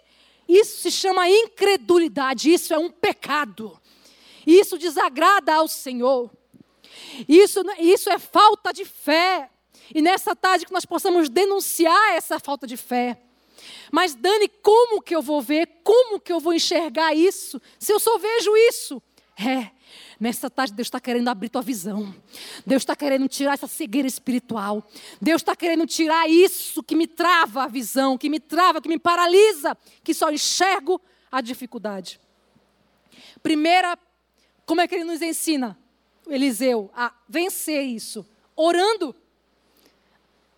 Isso 0.49 0.83
se 0.83 0.91
chama 0.91 1.29
incredulidade, 1.29 2.53
isso 2.53 2.73
é 2.75 2.79
um 2.79 2.91
pecado. 2.91 3.79
Isso 4.47 4.79
desagrada 4.79 5.55
ao 5.55 5.69
Senhor. 5.69 6.31
Isso, 7.29 7.63
isso 7.79 8.11
é 8.11 8.19
falta 8.19 8.73
de 8.73 8.85
fé. 8.85 9.51
E 9.95 10.01
nessa 10.01 10.35
tarde 10.35 10.67
que 10.67 10.73
nós 10.73 10.85
possamos 10.85 11.29
denunciar 11.29 12.15
essa 12.15 12.39
falta 12.39 12.67
de 12.67 12.77
fé. 12.77 13.19
Mas 13.91 14.15
Dani, 14.15 14.49
como 14.49 15.03
que 15.03 15.15
eu 15.15 15.23
vou 15.23 15.41
ver? 15.41 15.69
Como 15.85 16.19
que 16.19 16.33
eu 16.33 16.41
vou 16.41 16.55
enxergar 16.55 17.15
isso? 17.15 17.61
Se 17.79 17.93
eu 17.93 18.01
só 18.01 18.19
vejo 18.19 18.57
isso? 18.57 19.03
É, 19.39 19.71
Nessa 20.23 20.49
tarde, 20.49 20.73
Deus 20.73 20.87
está 20.87 21.01
querendo 21.01 21.27
abrir 21.27 21.49
tua 21.49 21.63
visão. 21.63 22.15
Deus 22.65 22.83
está 22.83 22.95
querendo 22.95 23.27
tirar 23.27 23.55
essa 23.55 23.67
cegueira 23.67 24.07
espiritual. 24.07 24.87
Deus 25.21 25.43
está 25.43 25.57
querendo 25.57 25.85
tirar 25.85 26.31
isso 26.31 26.81
que 26.81 26.95
me 26.95 27.09
trava 27.09 27.65
a 27.65 27.67
visão, 27.67 28.17
que 28.17 28.31
me 28.31 28.39
trava, 28.39 28.81
que 28.81 28.89
me 28.89 29.01
paralisa, 29.01 29.77
que 30.05 30.15
só 30.15 30.31
enxergo 30.31 31.01
a 31.29 31.41
dificuldade. 31.41 32.21
Primeira, 33.43 33.99
como 34.65 34.81
é 34.81 34.87
que 34.87 34.95
ele 34.95 35.03
nos 35.03 35.21
ensina, 35.23 35.77
Eliseu, 36.29 36.89
a 36.95 37.13
vencer 37.29 37.83
isso? 37.83 38.25
Orando. 38.55 39.17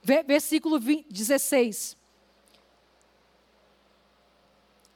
Versículo 0.03 0.79
16. 0.79 1.97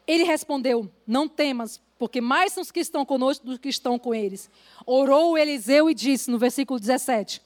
Ele 0.06 0.24
respondeu: 0.24 0.92
Não 1.06 1.26
temas, 1.26 1.80
porque 1.98 2.20
mais 2.20 2.52
são 2.52 2.62
os 2.62 2.70
que 2.70 2.80
estão 2.80 3.04
conosco 3.04 3.44
do 3.44 3.58
que 3.58 3.68
estão 3.68 3.98
com 3.98 4.14
eles. 4.14 4.48
Orou 4.86 5.36
Eliseu 5.36 5.90
e 5.90 5.94
disse 5.94 6.30
no 6.30 6.38
versículo 6.38 6.78
17: 6.78 7.42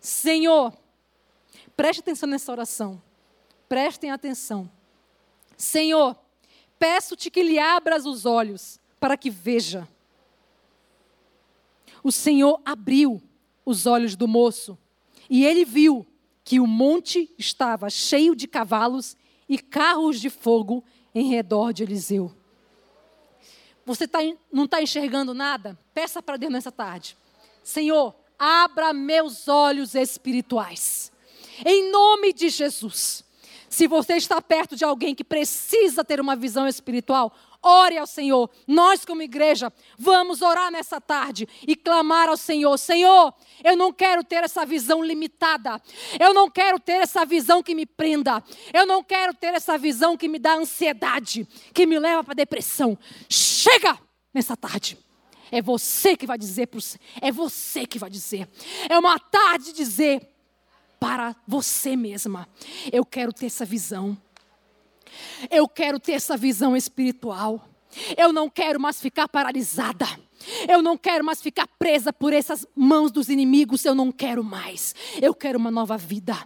Senhor, 0.00 0.72
preste 1.76 2.00
atenção 2.00 2.28
nessa 2.28 2.52
oração. 2.52 3.02
Prestem 3.68 4.10
atenção. 4.10 4.70
Senhor, 5.56 6.16
peço-te 6.78 7.30
que 7.30 7.42
lhe 7.42 7.58
abras 7.58 8.06
os 8.06 8.24
olhos 8.24 8.80
para 9.00 9.16
que 9.16 9.30
veja. 9.30 9.88
O 12.02 12.12
Senhor 12.12 12.60
abriu 12.64 13.22
os 13.64 13.86
olhos 13.86 14.16
do 14.16 14.28
moço 14.28 14.78
e 15.30 15.44
ele 15.44 15.64
viu 15.64 16.06
que 16.44 16.60
o 16.60 16.66
monte 16.66 17.32
estava 17.38 17.88
cheio 17.88 18.34
de 18.34 18.46
cavalos 18.48 19.16
e 19.48 19.58
carros 19.58 20.20
de 20.20 20.28
fogo 20.28 20.84
em 21.14 21.28
redor 21.28 21.72
de 21.72 21.82
Eliseu. 21.82 22.32
Você 23.84 24.06
tá, 24.06 24.18
não 24.52 24.64
está 24.64 24.80
enxergando 24.80 25.34
nada? 25.34 25.78
Peça 25.92 26.22
para 26.22 26.36
Deus 26.36 26.52
nessa 26.52 26.70
tarde. 26.70 27.16
Senhor, 27.62 28.14
abra 28.38 28.92
meus 28.92 29.48
olhos 29.48 29.94
espirituais. 29.94 31.12
Em 31.64 31.90
nome 31.90 32.32
de 32.32 32.48
Jesus. 32.48 33.24
Se 33.72 33.86
você 33.86 34.16
está 34.16 34.38
perto 34.42 34.76
de 34.76 34.84
alguém 34.84 35.14
que 35.14 35.24
precisa 35.24 36.04
ter 36.04 36.20
uma 36.20 36.36
visão 36.36 36.68
espiritual, 36.68 37.32
ore 37.62 37.96
ao 37.96 38.06
Senhor. 38.06 38.50
Nós, 38.66 39.02
como 39.02 39.22
igreja, 39.22 39.72
vamos 39.98 40.42
orar 40.42 40.70
nessa 40.70 41.00
tarde 41.00 41.48
e 41.66 41.74
clamar 41.74 42.28
ao 42.28 42.36
Senhor: 42.36 42.76
Senhor, 42.76 43.32
eu 43.64 43.74
não 43.74 43.90
quero 43.90 44.22
ter 44.22 44.44
essa 44.44 44.66
visão 44.66 45.02
limitada. 45.02 45.80
Eu 46.20 46.34
não 46.34 46.50
quero 46.50 46.78
ter 46.78 47.00
essa 47.00 47.24
visão 47.24 47.62
que 47.62 47.74
me 47.74 47.86
prenda. 47.86 48.44
Eu 48.74 48.84
não 48.84 49.02
quero 49.02 49.32
ter 49.32 49.54
essa 49.54 49.78
visão 49.78 50.18
que 50.18 50.28
me 50.28 50.38
dá 50.38 50.52
ansiedade, 50.52 51.48
que 51.72 51.86
me 51.86 51.98
leva 51.98 52.22
para 52.22 52.34
depressão. 52.34 52.98
Chega 53.26 53.98
nessa 54.34 54.54
tarde. 54.54 54.98
É 55.50 55.62
você 55.62 56.14
que 56.14 56.26
vai 56.26 56.36
dizer 56.36 56.66
para 56.66 56.80
é 57.22 57.32
você 57.32 57.86
que 57.86 57.98
vai 57.98 58.10
dizer. 58.10 58.46
É 58.86 58.98
uma 58.98 59.18
tarde 59.18 59.66
de 59.66 59.72
dizer 59.72 60.31
para 61.02 61.34
você 61.48 61.96
mesma. 61.96 62.48
Eu 62.92 63.04
quero 63.04 63.32
ter 63.32 63.46
essa 63.46 63.64
visão. 63.64 64.16
Eu 65.50 65.66
quero 65.66 65.98
ter 65.98 66.12
essa 66.12 66.36
visão 66.36 66.76
espiritual. 66.76 67.68
Eu 68.16 68.32
não 68.32 68.48
quero 68.48 68.78
mais 68.78 69.00
ficar 69.00 69.26
paralisada. 69.26 70.06
Eu 70.68 70.80
não 70.80 70.96
quero 70.96 71.24
mais 71.24 71.42
ficar 71.42 71.66
presa 71.76 72.12
por 72.12 72.32
essas 72.32 72.64
mãos 72.76 73.10
dos 73.10 73.28
inimigos. 73.28 73.84
Eu 73.84 73.96
não 73.96 74.12
quero 74.12 74.44
mais. 74.44 74.94
Eu 75.20 75.34
quero 75.34 75.58
uma 75.58 75.72
nova 75.72 75.98
vida. 75.98 76.38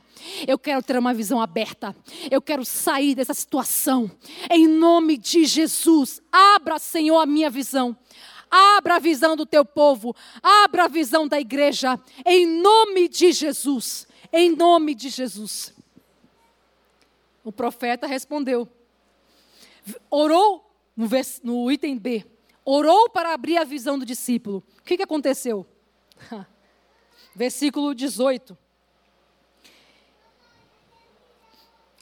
Eu 0.48 0.58
quero 0.58 0.82
ter 0.82 0.98
uma 0.98 1.12
visão 1.12 1.38
aberta. 1.38 1.94
Eu 2.30 2.40
quero 2.40 2.64
sair 2.64 3.14
dessa 3.14 3.34
situação. 3.34 4.10
Em 4.50 4.66
nome 4.66 5.18
de 5.18 5.44
Jesus, 5.44 6.22
abra, 6.32 6.78
Senhor, 6.78 7.18
a 7.18 7.26
minha 7.26 7.50
visão. 7.50 7.94
Abra 8.50 8.96
a 8.96 8.98
visão 8.98 9.36
do 9.36 9.44
teu 9.44 9.66
povo. 9.66 10.16
Abra 10.42 10.84
a 10.84 10.88
visão 10.88 11.28
da 11.28 11.38
igreja. 11.38 12.00
Em 12.24 12.46
nome 12.46 13.06
de 13.06 13.32
Jesus. 13.32 14.06
Em 14.38 14.54
nome 14.54 14.94
de 14.94 15.08
Jesus. 15.08 15.72
O 17.42 17.50
profeta 17.50 18.06
respondeu. 18.06 18.68
Orou, 20.10 20.70
no, 20.94 21.06
vers, 21.06 21.40
no 21.42 21.72
item 21.72 21.96
B, 21.96 22.22
orou 22.62 23.08
para 23.08 23.32
abrir 23.32 23.56
a 23.56 23.64
visão 23.64 23.98
do 23.98 24.04
discípulo. 24.04 24.62
O 24.78 24.82
que, 24.82 24.98
que 24.98 25.02
aconteceu? 25.02 25.66
Versículo 27.34 27.94
18. 27.94 28.58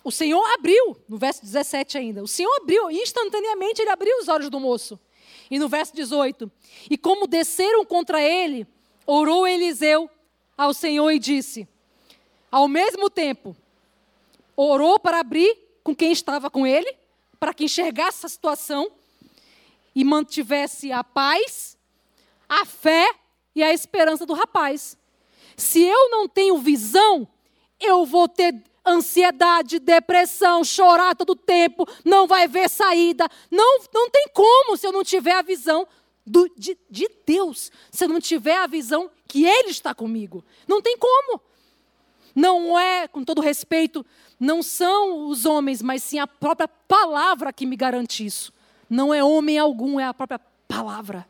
O 0.03 0.11
Senhor 0.11 0.45
abriu, 0.55 0.97
no 1.09 1.17
verso 1.17 1.41
17 1.41 1.99
ainda, 1.99 2.21
o 2.21 2.27
Senhor 2.27 2.53
abriu, 2.57 2.91
instantaneamente 2.91 3.81
ele 3.81 3.91
abriu 3.91 4.19
os 4.19 4.27
olhos 4.27 4.51
do 4.51 4.59
moço. 4.59 4.99
E 5.49 5.57
no 5.57 5.69
verso 5.69 5.95
18: 5.95 6.51
E 6.91 6.99
como 6.99 7.29
desceram 7.29 7.85
contra 7.85 8.21
ele, 8.21 8.67
orou 9.07 9.47
Eliseu 9.47 10.11
ao 10.59 10.75
Senhor 10.75 11.13
e 11.13 11.21
disse: 11.21 11.69
Ao 12.55 12.69
mesmo 12.69 13.11
tempo, 13.11 13.57
orou 14.57 14.97
para 15.01 15.19
abrir 15.19 15.59
com 15.83 15.93
quem 15.93 16.13
estava 16.13 16.49
com 16.49 16.65
ele, 16.65 16.89
para 17.41 17.53
que 17.53 17.65
enxergasse 17.65 18.25
a 18.25 18.29
situação 18.29 18.93
e 19.93 20.05
mantivesse 20.05 20.93
a 20.93 21.03
paz, 21.03 21.77
a 22.49 22.65
fé 22.65 23.13
e 23.57 23.63
a 23.65 23.75
esperança 23.75 24.25
do 24.25 24.35
rapaz. 24.35 24.97
Se 25.57 25.83
eu 25.83 26.11
não 26.11 26.29
tenho 26.29 26.57
visão, 26.59 27.27
eu 27.81 28.07
vou 28.07 28.29
ter 28.29 28.55
ansiedade, 28.87 29.81
depressão, 29.81 30.63
chorar 30.63 31.17
todo 31.17 31.35
tempo, 31.35 31.85
não 32.05 32.25
vai 32.25 32.47
ver 32.47 32.71
saída. 32.71 33.29
Não, 33.51 33.81
não 33.93 34.09
tem 34.09 34.29
como 34.33 34.77
se 34.77 34.87
eu 34.87 34.93
não 34.93 35.03
tiver 35.03 35.35
a 35.35 35.43
visão 35.43 35.89
do, 36.25 36.49
de, 36.57 36.79
de 36.89 37.11
Deus, 37.27 37.73
se 37.91 38.05
eu 38.05 38.09
não 38.09 38.21
tiver 38.21 38.59
a 38.59 38.69
visão 38.69 39.11
que 39.27 39.45
Ele 39.45 39.71
está 39.71 39.93
comigo. 39.93 40.45
Não 40.69 40.81
tem 40.81 40.97
como. 40.97 41.43
Não 42.35 42.79
é, 42.79 43.07
com 43.07 43.23
todo 43.23 43.41
respeito, 43.41 44.05
não 44.41 44.63
são 44.63 45.29
os 45.29 45.47
homens, 45.47 45.81
mas 45.81 46.03
sim 46.03 46.19
a 46.19 46.27
própria 46.27 46.67
palavra 46.67 47.53
que 47.53 47.65
me 47.65 47.77
garante 47.77 48.25
isso. 48.25 48.53
Não 48.91 49.15
é 49.15 49.23
homem 49.23 49.59
algum, 49.59 50.01
é 50.01 50.05
a 50.05 50.15
própria 50.15 50.41
palavra. 50.67 51.27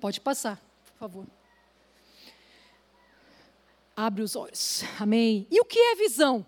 Pode 0.00 0.20
passar, 0.20 0.60
por 0.86 0.98
favor. 0.98 1.26
Abre 3.96 4.22
os 4.22 4.36
olhos. 4.36 4.82
Amém. 4.98 5.46
E 5.50 5.60
o 5.60 5.64
que 5.64 5.78
é 5.78 5.94
visão? 5.94 6.46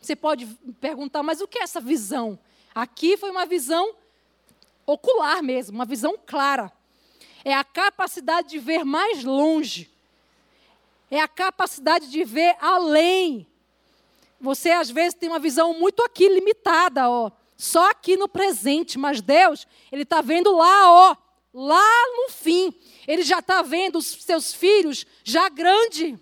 Você 0.00 0.14
pode 0.14 0.46
perguntar, 0.80 1.22
mas 1.22 1.40
o 1.40 1.48
que 1.48 1.58
é 1.58 1.62
essa 1.62 1.80
visão? 1.80 2.38
Aqui 2.74 3.16
foi 3.16 3.30
uma 3.30 3.46
visão 3.46 3.94
ocular 4.86 5.42
mesmo, 5.42 5.74
uma 5.74 5.84
visão 5.84 6.18
clara. 6.26 6.72
É 7.44 7.54
a 7.54 7.64
capacidade 7.64 8.48
de 8.48 8.58
ver 8.58 8.84
mais 8.84 9.22
longe. 9.22 9.90
É 11.10 11.20
a 11.20 11.28
capacidade 11.28 12.10
de 12.10 12.24
ver 12.24 12.56
além. 12.60 13.46
Você 14.40 14.70
às 14.70 14.90
vezes 14.90 15.14
tem 15.14 15.28
uma 15.28 15.38
visão 15.38 15.72
muito 15.74 16.02
aqui 16.02 16.28
limitada, 16.28 17.08
ó, 17.08 17.30
só 17.56 17.90
aqui 17.90 18.16
no 18.16 18.28
presente, 18.28 18.98
mas 18.98 19.20
Deus, 19.20 19.66
ele 19.90 20.02
está 20.02 20.20
vendo 20.20 20.54
lá, 20.56 20.92
ó, 20.92 21.16
lá 21.52 22.06
no 22.16 22.30
fim. 22.30 22.74
Ele 23.06 23.22
já 23.22 23.38
está 23.38 23.62
vendo 23.62 23.96
os 23.96 24.06
seus 24.06 24.52
filhos 24.52 25.06
já 25.22 25.48
grande. 25.48 26.18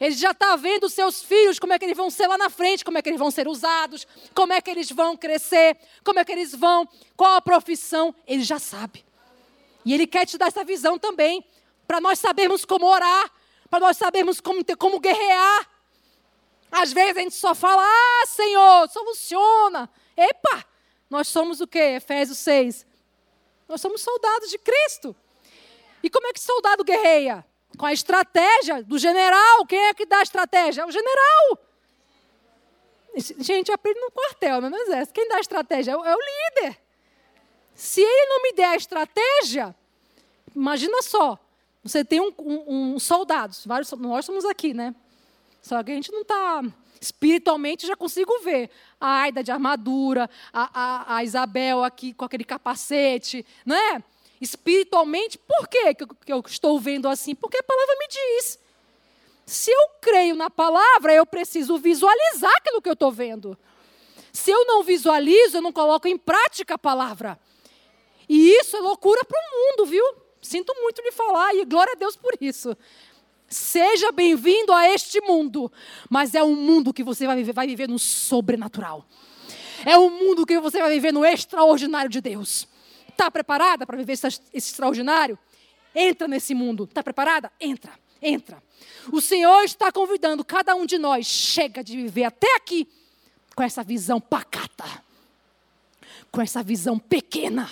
Ele 0.00 0.14
já 0.14 0.30
está 0.30 0.56
vendo 0.56 0.84
os 0.84 0.94
seus 0.94 1.22
filhos, 1.22 1.58
como 1.58 1.74
é 1.74 1.78
que 1.78 1.84
eles 1.84 1.96
vão 1.96 2.10
ser 2.10 2.26
lá 2.26 2.38
na 2.38 2.48
frente, 2.48 2.84
como 2.84 2.96
é 2.96 3.02
que 3.02 3.10
eles 3.10 3.18
vão 3.18 3.30
ser 3.30 3.46
usados, 3.46 4.06
como 4.34 4.52
é 4.52 4.60
que 4.60 4.70
eles 4.70 4.90
vão 4.90 5.16
crescer, 5.16 5.76
como 6.02 6.18
é 6.18 6.24
que 6.24 6.32
eles 6.32 6.54
vão, 6.54 6.88
qual 7.16 7.36
a 7.36 7.42
profissão. 7.42 8.14
Ele 8.26 8.42
já 8.42 8.58
sabe. 8.58 9.04
E 9.84 9.92
Ele 9.92 10.06
quer 10.06 10.26
te 10.26 10.36
dar 10.38 10.46
essa 10.46 10.64
visão 10.64 10.98
também, 10.98 11.44
para 11.86 12.00
nós 12.00 12.18
sabermos 12.18 12.64
como 12.64 12.86
orar, 12.86 13.30
para 13.70 13.80
nós 13.80 13.96
sabermos 13.96 14.40
como, 14.40 14.62
ter, 14.64 14.76
como 14.76 15.00
guerrear. 15.00 15.70
Às 16.70 16.92
vezes 16.92 17.16
a 17.16 17.20
gente 17.20 17.34
só 17.34 17.54
fala, 17.54 17.82
ah, 17.82 18.26
Senhor, 18.26 18.88
soluciona. 18.90 19.88
Epa, 20.16 20.64
nós 21.08 21.28
somos 21.28 21.60
o 21.60 21.66
quê? 21.66 21.94
Efésios 21.96 22.38
6. 22.38 22.86
Nós 23.68 23.80
somos 23.80 24.02
soldados 24.02 24.50
de 24.50 24.58
Cristo. 24.58 25.16
E 26.02 26.10
como 26.10 26.26
é 26.26 26.32
que 26.32 26.40
soldado 26.40 26.84
guerreia? 26.84 27.44
com 27.76 27.86
a 27.86 27.92
estratégia 27.92 28.82
do 28.82 28.98
general. 28.98 29.64
Quem 29.66 29.86
é 29.86 29.94
que 29.94 30.06
dá 30.06 30.18
a 30.18 30.22
estratégia? 30.22 30.86
O 30.86 30.90
general. 30.90 31.58
Gente, 33.38 33.72
aprende 33.72 33.98
no 34.00 34.10
quartel, 34.10 34.60
não 34.60 34.70
no 34.70 34.76
exército. 34.76 35.14
Quem 35.14 35.28
dá 35.28 35.36
a 35.36 35.40
estratégia 35.40 35.92
é 35.92 35.94
é 35.94 36.14
o 36.14 36.18
líder. 36.18 36.80
Se 37.74 38.00
ele 38.00 38.26
não 38.26 38.42
me 38.42 38.52
der 38.52 38.66
a 38.66 38.76
estratégia, 38.76 39.74
imagina 40.54 41.02
só. 41.02 41.38
Você 41.82 42.04
tem 42.04 42.20
um, 42.20 42.32
um, 42.38 42.94
um 42.94 42.98
soldado, 42.98 43.56
vários, 43.64 43.90
nós 43.92 44.24
somos 44.24 44.44
aqui, 44.44 44.74
né? 44.74 44.94
Só 45.62 45.82
que 45.82 45.92
a 45.92 45.94
gente 45.94 46.12
não 46.12 46.22
está 46.22 46.62
espiritualmente 47.00 47.86
já 47.86 47.96
consigo 47.96 48.38
ver 48.40 48.70
a 49.00 49.22
Aida 49.22 49.42
de 49.42 49.50
armadura, 49.50 50.28
a, 50.52 50.70
a, 50.74 51.16
a, 51.16 51.24
Isabel 51.24 51.82
aqui 51.82 52.12
com 52.12 52.26
aquele 52.26 52.44
capacete, 52.44 53.44
não 53.64 53.74
é? 53.74 54.02
espiritualmente, 54.40 55.38
por 55.38 55.68
quê 55.68 55.94
que 55.94 56.32
eu 56.32 56.42
estou 56.46 56.80
vendo 56.80 57.06
assim? 57.08 57.34
Porque 57.34 57.58
a 57.58 57.62
palavra 57.62 57.94
me 57.98 58.08
diz. 58.08 58.58
Se 59.44 59.70
eu 59.70 59.88
creio 60.00 60.34
na 60.34 60.48
palavra, 60.48 61.12
eu 61.12 61.26
preciso 61.26 61.76
visualizar 61.76 62.52
aquilo 62.56 62.80
que 62.80 62.88
eu 62.88 62.94
estou 62.94 63.12
vendo. 63.12 63.58
Se 64.32 64.50
eu 64.50 64.64
não 64.64 64.82
visualizo, 64.82 65.58
eu 65.58 65.62
não 65.62 65.72
coloco 65.72 66.08
em 66.08 66.16
prática 66.16 66.74
a 66.74 66.78
palavra. 66.78 67.38
E 68.28 68.50
isso 68.52 68.76
é 68.76 68.80
loucura 68.80 69.24
para 69.24 69.38
o 69.38 69.50
mundo, 69.58 69.86
viu? 69.90 70.04
Sinto 70.40 70.74
muito 70.80 71.02
lhe 71.02 71.12
falar 71.12 71.54
e 71.54 71.64
glória 71.64 71.92
a 71.92 71.96
Deus 71.96 72.16
por 72.16 72.34
isso. 72.40 72.76
Seja 73.48 74.12
bem-vindo 74.12 74.72
a 74.72 74.88
este 74.88 75.20
mundo, 75.20 75.70
mas 76.08 76.34
é 76.34 76.42
um 76.42 76.54
mundo 76.54 76.92
que 76.92 77.02
você 77.02 77.26
vai 77.26 77.36
viver, 77.36 77.52
vai 77.52 77.66
viver 77.66 77.88
no 77.88 77.98
sobrenatural. 77.98 79.04
É 79.84 79.98
um 79.98 80.10
mundo 80.10 80.46
que 80.46 80.58
você 80.60 80.78
vai 80.80 80.90
viver 80.90 81.12
no 81.12 81.24
extraordinário 81.24 82.10
de 82.10 82.20
Deus. 82.20 82.68
Está 83.08 83.30
preparada 83.30 83.86
para 83.86 83.96
viver 83.96 84.12
esse, 84.12 84.26
esse 84.26 84.42
extraordinário? 84.54 85.38
Entra 85.94 86.28
nesse 86.28 86.54
mundo. 86.54 86.84
Está 86.84 87.02
preparada? 87.02 87.50
Entra, 87.60 87.92
entra. 88.22 88.62
O 89.12 89.20
Senhor 89.20 89.62
está 89.64 89.90
convidando 89.90 90.44
cada 90.44 90.74
um 90.74 90.86
de 90.86 90.96
nós. 90.98 91.26
Chega 91.26 91.82
de 91.82 91.96
viver 91.96 92.24
até 92.24 92.54
aqui 92.56 92.88
com 93.54 93.62
essa 93.62 93.82
visão 93.82 94.20
pacata, 94.20 94.84
com 96.30 96.40
essa 96.40 96.62
visão 96.62 96.98
pequena, 96.98 97.68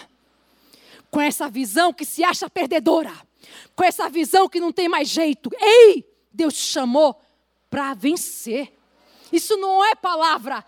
com 1.11 1.21
essa 1.21 1.49
visão 1.49 1.93
que 1.93 2.05
se 2.05 2.23
acha 2.23 2.49
perdedora, 2.51 3.13
com 3.75 3.85
essa 3.85 4.09
visão 4.09 4.49
que 4.49 4.61
não 4.61 4.73
tem 4.73 4.89
mais 4.89 5.09
jeito. 5.09 5.51
Ei, 5.61 6.05
Deus 6.33 6.55
te 6.55 6.65
chamou 6.65 7.21
para 7.71 7.95
vencer. 7.95 8.73
Isso 9.33 9.57
não 9.57 9.85
é 9.85 9.95
palavra 9.95 10.65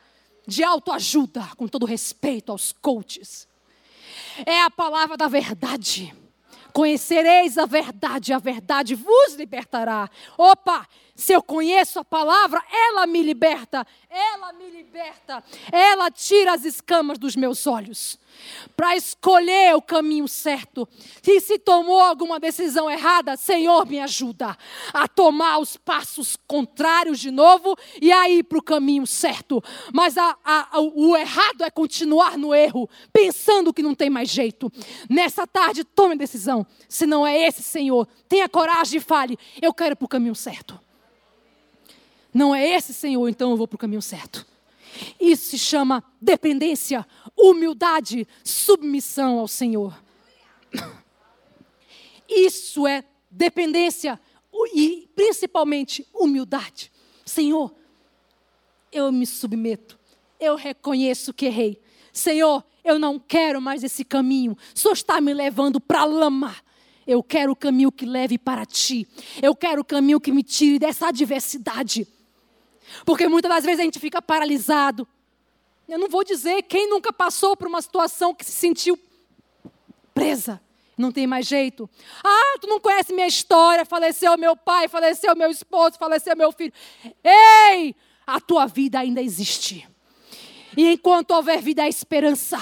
de 0.47 0.63
autoajuda, 0.63 1.49
com 1.57 1.69
todo 1.69 1.87
respeito 1.87 2.53
aos 2.53 2.73
coaches 2.73 3.49
é 4.47 4.63
a 4.63 4.71
palavra 4.71 5.17
da 5.17 5.29
verdade. 5.29 6.15
Conhecereis 6.73 7.59
a 7.59 7.67
verdade, 7.67 8.33
a 8.33 8.39
verdade 8.39 8.95
vos 8.95 9.35
libertará. 9.35 10.09
Opa, 10.39 10.87
se 11.21 11.35
eu 11.35 11.43
conheço 11.43 11.99
a 11.99 12.05
palavra, 12.05 12.65
ela 12.73 13.07
me 13.07 13.23
liberta, 13.23 13.87
ela 14.09 14.55
me 14.55 14.71
liberta, 14.71 15.45
ela 15.71 16.11
tira 16.11 16.55
as 16.55 16.65
escamas 16.65 17.19
dos 17.19 17.37
meus 17.37 17.67
olhos 17.67 18.19
para 18.75 18.97
escolher 18.97 19.77
o 19.77 19.83
caminho 19.83 20.27
certo. 20.27 20.89
E 21.27 21.39
se 21.41 21.59
tomou 21.59 22.01
alguma 22.01 22.41
decisão 22.41 22.91
errada, 22.91 23.37
Senhor, 23.37 23.87
me 23.87 24.01
ajuda 24.01 24.57
a 24.95 25.07
tomar 25.07 25.59
os 25.59 25.77
passos 25.77 26.39
contrários 26.47 27.21
de 27.21 27.31
novo 27.31 27.77
e 28.01 28.11
a 28.11 28.27
ir 28.31 28.45
para 28.45 28.59
o 28.59 28.63
caminho 28.63 29.07
certo. 29.07 29.63
Mas 29.93 30.17
a, 30.17 30.35
a, 30.43 30.81
o 30.81 31.15
errado 31.15 31.65
é 31.65 31.71
continuar 31.71 32.39
no 32.39 32.55
erro, 32.55 32.89
pensando 33.13 33.75
que 33.75 33.83
não 33.83 33.95
tem 33.95 34.09
mais 34.09 34.31
jeito. 34.31 34.73
Nessa 35.09 35.47
tarde, 35.47 35.85
tome 35.85 36.17
decisão. 36.17 36.67
Se 36.89 37.05
não 37.05 37.27
é 37.27 37.47
esse, 37.47 37.63
Senhor, 37.63 38.09
tenha 38.27 38.49
coragem 38.49 38.97
e 38.97 39.03
fale: 39.03 39.39
Eu 39.61 39.75
quero 39.75 39.95
para 39.95 40.07
o 40.07 40.09
caminho 40.09 40.35
certo. 40.35 40.81
Não 42.33 42.55
é 42.55 42.67
esse, 42.75 42.95
Senhor, 42.95 43.29
então 43.29 43.51
eu 43.51 43.57
vou 43.57 43.67
para 43.67 43.77
o 43.77 43.79
caminho 43.79 44.03
certo. 44.03 44.47
Isso 45.21 45.51
se 45.51 45.59
chama 45.59 46.03
dependência, 46.21 47.07
humildade, 47.37 48.27
submissão 48.45 49.39
ao 49.39 49.49
Senhor. 49.49 49.99
Isso 52.29 52.87
é 52.87 53.05
dependência 53.31 54.21
e 54.75 55.09
principalmente 55.15 56.07
humildade. 56.15 56.93
Senhor, 57.25 57.75
eu 58.93 59.11
me 59.11 59.27
submeto. 59.27 59.99
Eu 60.39 60.57
reconheço 60.57 61.33
que 61.33 61.47
errei. 61.47 61.81
Senhor, 62.13 62.65
eu 62.85 62.99
não 62.99 63.19
quero 63.19 63.61
mais 63.61 63.85
esse 63.85 64.05
caminho. 64.05 64.57
Senhor 64.75 64.95
está 64.95 65.21
me 65.21 65.33
levando 65.33 65.81
para 65.81 66.01
a 66.01 66.05
lama. 66.05 66.55
Eu 67.07 67.23
quero 67.23 67.53
o 67.53 67.57
caminho 67.57 67.91
que 67.91 68.07
leve 68.07 68.39
para 68.39 68.65
ti. 68.65 69.07
Eu 69.43 69.55
quero 69.55 69.83
o 69.83 69.85
caminho 69.85 70.21
que 70.21 70.33
me 70.33 70.43
tire 70.43 70.79
dessa 70.79 71.09
adversidade. 71.09 72.07
Porque 73.05 73.29
muitas 73.29 73.51
das 73.51 73.65
vezes 73.65 73.81
a 73.81 73.85
gente 73.85 73.99
fica 73.99 74.21
paralisado. 74.21 75.07
Eu 75.89 75.99
não 75.99 76.09
vou 76.09 76.25
dizer 76.25 76.63
quem 76.63 76.89
nunca 76.89 77.13
passou 77.13 77.57
por 77.57 77.67
uma 77.67 77.83
situação 77.83 78.35
que 78.35 78.45
se 78.45 78.53
sentiu 78.53 78.99
presa. 80.15 80.61
Não 80.97 81.11
tem 81.11 81.27
mais 81.27 81.47
jeito. 81.47 81.89
Ah, 82.23 82.59
tu 82.61 82.67
não 82.67 82.79
conhece 82.79 83.13
minha 83.13 83.27
história. 83.27 83.85
Faleceu 83.87 84.37
meu 84.37 84.55
pai, 84.55 84.87
faleceu 84.87 85.35
meu 85.35 85.51
esposo, 85.51 85.99
faleceu 85.99 86.37
meu 86.37 86.53
filho. 86.53 86.73
Ei, 87.25 87.95
a 88.27 88.39
tua 88.41 88.67
vida 88.67 88.99
ainda 88.99 89.23
existe. 89.23 89.89
E 90.77 90.93
enquanto 90.93 91.33
houver 91.33 91.61
vida, 91.63 91.83
há 91.83 91.89
esperança. 91.89 92.59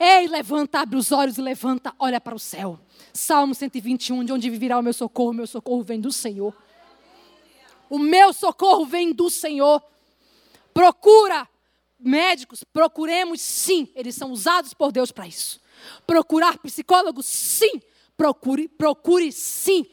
Ei, 0.00 0.26
levanta, 0.28 0.80
abre 0.80 0.96
os 0.96 1.12
olhos 1.12 1.36
e 1.36 1.42
levanta, 1.42 1.92
olha 1.98 2.20
para 2.20 2.34
o 2.34 2.38
céu. 2.38 2.78
Salmo 3.12 3.54
121, 3.54 4.24
de 4.24 4.32
onde 4.32 4.50
virá 4.50 4.78
o 4.78 4.82
meu 4.82 4.92
socorro? 4.92 5.32
Meu 5.32 5.46
socorro 5.46 5.82
vem 5.82 6.00
do 6.00 6.10
Senhor. 6.10 6.54
O 7.88 7.98
meu 7.98 8.32
socorro 8.32 8.84
vem 8.84 9.12
do 9.12 9.30
Senhor. 9.30 9.82
Procura 10.72 11.48
médicos, 11.98 12.62
procuremos 12.64 13.40
sim, 13.40 13.88
eles 13.94 14.14
são 14.14 14.30
usados 14.30 14.74
por 14.74 14.92
Deus 14.92 15.10
para 15.10 15.26
isso. 15.26 15.60
Procurar 16.06 16.58
psicólogos, 16.58 17.26
sim, 17.26 17.80
procure, 18.16 18.68
procure 18.68 19.32
sim, 19.32 19.86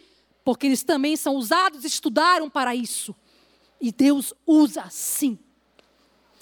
porque 0.43 0.67
eles 0.67 0.83
também 0.83 1.15
são 1.15 1.35
usados, 1.35 1.85
estudaram 1.85 2.49
para 2.49 2.75
isso. 2.75 3.15
E 3.79 3.91
Deus 3.91 4.33
usa 4.45 4.89
sim. 4.89 5.39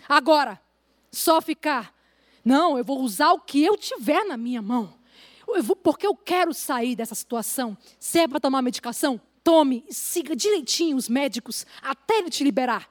Agora, 0.07 0.59
só 1.11 1.41
ficar, 1.41 1.93
não, 2.43 2.77
eu 2.77 2.83
vou 2.83 3.01
usar 3.01 3.31
o 3.31 3.39
que 3.39 3.63
eu 3.63 3.77
tiver 3.77 4.25
na 4.25 4.37
minha 4.37 4.61
mão. 4.61 4.93
Eu 5.47 5.63
vou, 5.63 5.75
porque 5.75 6.05
eu 6.05 6.15
quero 6.15 6.53
sair 6.53 6.95
dessa 6.95 7.15
situação. 7.15 7.77
Se 7.99 8.19
é 8.19 8.27
para 8.27 8.39
tomar 8.39 8.61
medicação, 8.61 9.19
tome 9.43 9.83
siga 9.89 10.35
direitinho 10.35 10.95
os 10.95 11.09
médicos 11.09 11.65
até 11.81 12.19
ele 12.19 12.29
te 12.29 12.43
liberar. 12.43 12.89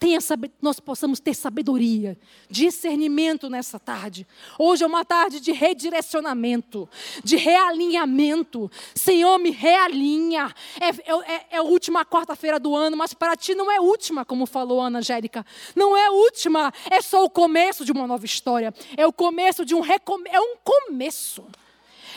tenha, 0.00 0.18
nós 0.62 0.80
possamos 0.80 1.20
ter 1.20 1.34
sabedoria, 1.34 2.16
discernimento 2.48 3.50
nessa 3.50 3.78
tarde. 3.78 4.26
Hoje 4.58 4.82
é 4.82 4.86
uma 4.86 5.04
tarde 5.04 5.40
de 5.40 5.52
redirecionamento, 5.52 6.88
de 7.22 7.36
realinhamento. 7.36 8.70
Senhor, 8.94 9.38
me 9.38 9.50
realinha. 9.50 10.54
É, 10.80 10.88
é, 10.88 11.46
é 11.50 11.56
a 11.58 11.62
última 11.62 12.02
quarta-feira 12.02 12.58
do 12.58 12.74
ano, 12.74 12.96
mas 12.96 13.12
para 13.12 13.36
ti 13.36 13.54
não 13.54 13.70
é 13.70 13.78
última, 13.78 14.24
como 14.24 14.46
falou 14.46 14.80
a 14.80 14.86
Ana 14.86 15.00
Angélica. 15.00 15.44
Não 15.76 15.94
é 15.94 16.10
última, 16.10 16.72
é 16.90 17.02
só 17.02 17.22
o 17.22 17.28
começo 17.28 17.84
de 17.84 17.92
uma 17.92 18.06
nova 18.06 18.24
história. 18.24 18.72
É 18.96 19.06
o 19.06 19.12
começo 19.12 19.66
de 19.66 19.74
um 19.74 19.80
recomeço. 19.80 20.34
É 20.34 20.40
um 20.40 20.56
começo. 20.64 21.46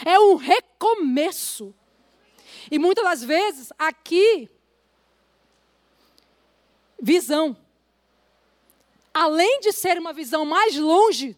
É 0.05 0.17
um 0.17 0.35
recomeço. 0.35 1.75
E 2.71 2.79
muitas 2.79 3.03
das 3.03 3.23
vezes, 3.23 3.71
aqui, 3.77 4.49
visão 7.01 7.57
além 9.13 9.59
de 9.59 9.71
ser 9.71 9.97
uma 9.99 10.11
visão 10.11 10.43
mais 10.43 10.75
longe, 10.75 11.37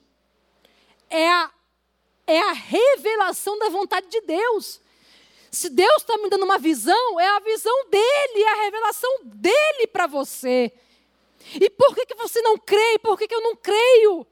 é 1.10 1.30
a, 1.30 1.52
é 2.26 2.40
a 2.40 2.54
revelação 2.54 3.60
da 3.60 3.70
vontade 3.70 4.08
de 4.08 4.22
Deus. 4.22 4.80
Se 5.52 5.70
Deus 5.70 5.98
está 5.98 6.18
me 6.18 6.30
dando 6.30 6.46
uma 6.46 6.58
visão, 6.58 7.20
é 7.20 7.28
a 7.28 7.40
visão 7.40 7.90
dele, 7.90 8.44
é 8.44 8.50
a 8.50 8.64
revelação 8.64 9.20
dele 9.24 9.88
para 9.92 10.08
você. 10.08 10.72
E 11.54 11.70
por 11.70 11.94
que, 11.94 12.06
que 12.06 12.16
você 12.16 12.42
não 12.42 12.58
crê? 12.58 12.98
Por 13.00 13.18
que, 13.18 13.28
que 13.28 13.36
eu 13.36 13.42
não 13.42 13.56
creio? 13.56 14.26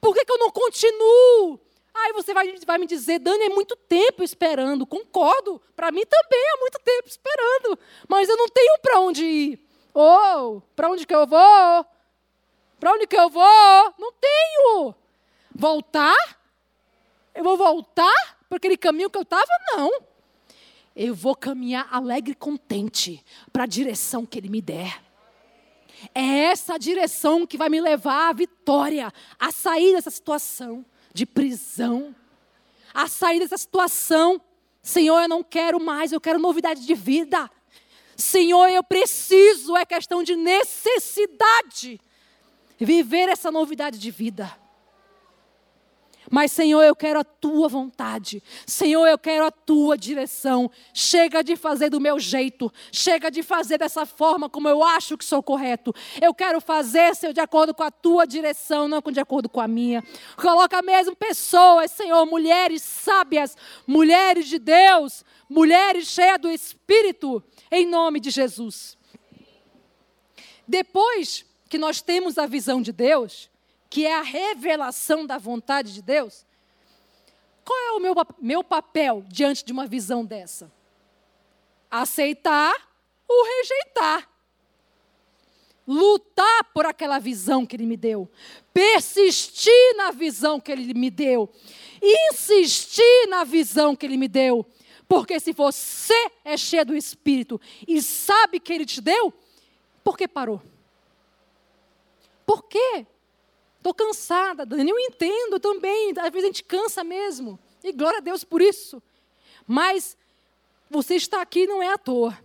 Por 0.00 0.14
que, 0.14 0.24
que 0.24 0.32
eu 0.32 0.38
não 0.38 0.50
continuo? 0.50 1.60
Aí 2.02 2.12
você 2.12 2.32
vai, 2.32 2.56
vai 2.66 2.78
me 2.78 2.86
dizer, 2.86 3.18
Dani, 3.18 3.44
é 3.44 3.48
muito 3.50 3.76
tempo 3.76 4.22
esperando. 4.22 4.86
Concordo, 4.86 5.60
para 5.76 5.90
mim 5.90 6.04
também 6.06 6.40
é 6.40 6.60
muito 6.60 6.78
tempo 6.78 7.08
esperando. 7.08 7.78
Mas 8.08 8.28
eu 8.28 8.36
não 8.36 8.48
tenho 8.48 8.78
para 8.80 9.00
onde 9.00 9.24
ir. 9.24 9.68
Oh, 9.94 10.62
para 10.74 10.88
onde 10.88 11.06
que 11.06 11.14
eu 11.14 11.26
vou? 11.26 11.86
Para 12.78 12.92
onde 12.94 13.06
que 13.06 13.16
eu 13.16 13.28
vou? 13.28 13.94
Não 13.98 14.12
tenho. 14.12 14.94
Voltar? 15.54 16.40
Eu 17.34 17.44
vou 17.44 17.56
voltar 17.56 18.38
para 18.48 18.56
aquele 18.56 18.76
caminho 18.76 19.10
que 19.10 19.18
eu 19.18 19.22
estava? 19.22 19.50
Não. 19.72 19.90
Eu 20.96 21.14
vou 21.14 21.36
caminhar 21.36 21.88
alegre 21.90 22.32
e 22.32 22.34
contente 22.34 23.24
para 23.52 23.64
a 23.64 23.66
direção 23.66 24.24
que 24.24 24.38
Ele 24.38 24.48
me 24.48 24.62
der. 24.62 25.02
É 26.14 26.44
essa 26.44 26.78
direção 26.78 27.46
que 27.46 27.58
vai 27.58 27.68
me 27.68 27.80
levar 27.80 28.30
à 28.30 28.32
vitória, 28.32 29.12
a 29.38 29.52
sair 29.52 29.92
dessa 29.92 30.10
situação 30.10 30.84
de 31.12 31.26
prisão, 31.26 32.14
a 32.92 33.08
sair 33.08 33.40
dessa 33.40 33.56
situação. 33.56 34.40
Senhor, 34.82 35.20
eu 35.22 35.28
não 35.28 35.42
quero 35.42 35.80
mais, 35.80 36.12
eu 36.12 36.20
quero 36.20 36.38
novidade 36.38 36.86
de 36.86 36.94
vida. 36.94 37.50
Senhor, 38.16 38.68
eu 38.68 38.82
preciso, 38.82 39.76
é 39.76 39.84
questão 39.84 40.22
de 40.22 40.36
necessidade 40.36 42.00
viver 42.78 43.28
essa 43.28 43.50
novidade 43.50 43.98
de 43.98 44.10
vida. 44.10 44.59
Mas, 46.30 46.52
Senhor, 46.52 46.80
eu 46.82 46.94
quero 46.94 47.18
a 47.18 47.24
tua 47.24 47.68
vontade. 47.68 48.40
Senhor, 48.64 49.04
eu 49.06 49.18
quero 49.18 49.44
a 49.44 49.50
tua 49.50 49.98
direção. 49.98 50.70
Chega 50.94 51.42
de 51.42 51.56
fazer 51.56 51.90
do 51.90 52.00
meu 52.00 52.20
jeito. 52.20 52.72
Chega 52.92 53.30
de 53.30 53.42
fazer 53.42 53.78
dessa 53.78 54.06
forma 54.06 54.48
como 54.48 54.68
eu 54.68 54.84
acho 54.84 55.18
que 55.18 55.24
sou 55.24 55.42
correto. 55.42 55.92
Eu 56.22 56.32
quero 56.32 56.60
fazer, 56.60 57.16
Senhor, 57.16 57.32
de 57.32 57.40
acordo 57.40 57.74
com 57.74 57.82
a 57.82 57.90
tua 57.90 58.24
direção, 58.24 58.86
não 58.86 59.00
de 59.10 59.18
acordo 59.18 59.48
com 59.48 59.60
a 59.60 59.66
minha. 59.66 60.04
Coloca 60.36 60.80
mesmo 60.82 61.16
pessoas, 61.16 61.90
Senhor, 61.90 62.24
mulheres 62.26 62.82
sábias, 62.82 63.56
mulheres 63.84 64.46
de 64.46 64.60
Deus, 64.60 65.24
mulheres 65.48 66.06
cheias 66.06 66.40
do 66.40 66.48
Espírito, 66.48 67.42
em 67.72 67.86
nome 67.86 68.20
de 68.20 68.30
Jesus. 68.30 68.96
Depois 70.68 71.44
que 71.68 71.76
nós 71.76 72.00
temos 72.00 72.38
a 72.38 72.46
visão 72.46 72.80
de 72.80 72.92
Deus, 72.92 73.49
que 73.90 74.06
é 74.06 74.14
a 74.14 74.22
revelação 74.22 75.26
da 75.26 75.36
vontade 75.36 75.92
de 75.92 76.00
Deus, 76.00 76.46
qual 77.64 77.78
é 77.78 77.92
o 77.92 78.00
meu, 78.00 78.14
meu 78.40 78.64
papel 78.64 79.24
diante 79.28 79.64
de 79.64 79.72
uma 79.72 79.86
visão 79.86 80.24
dessa? 80.24 80.70
Aceitar 81.90 82.72
ou 83.28 83.44
rejeitar. 83.44 84.28
Lutar 85.86 86.64
por 86.72 86.86
aquela 86.86 87.18
visão 87.18 87.66
que 87.66 87.74
Ele 87.74 87.86
me 87.86 87.96
deu. 87.96 88.30
Persistir 88.72 89.96
na 89.96 90.12
visão 90.12 90.60
que 90.60 90.70
Ele 90.70 90.94
me 90.94 91.10
deu. 91.10 91.52
Insistir 92.00 93.26
na 93.28 93.42
visão 93.42 93.96
que 93.96 94.06
Ele 94.06 94.16
me 94.16 94.28
deu. 94.28 94.64
Porque 95.08 95.40
se 95.40 95.52
você 95.52 96.30
é 96.44 96.56
cheio 96.56 96.86
do 96.86 96.96
Espírito 96.96 97.60
e 97.88 98.00
sabe 98.00 98.60
que 98.60 98.72
Ele 98.72 98.86
te 98.86 99.00
deu, 99.00 99.32
por 100.04 100.16
que 100.16 100.28
parou? 100.28 100.62
Por 102.46 102.64
quê? 102.64 103.04
Estou 103.80 103.94
cansada, 103.94 104.66
Dani. 104.66 104.90
Eu 104.90 104.98
entendo 104.98 105.58
também. 105.58 106.12
Às 106.18 106.30
vezes 106.30 106.44
a 106.44 106.46
gente 106.48 106.64
cansa 106.64 107.02
mesmo. 107.02 107.58
E 107.82 107.92
glória 107.92 108.18
a 108.18 108.20
Deus 108.20 108.44
por 108.44 108.60
isso. 108.60 109.02
Mas 109.66 110.18
você 110.90 111.14
está 111.14 111.40
aqui 111.40 111.66
não 111.66 111.82
é 111.82 111.88
à 111.88 111.96
toa. 111.96 112.38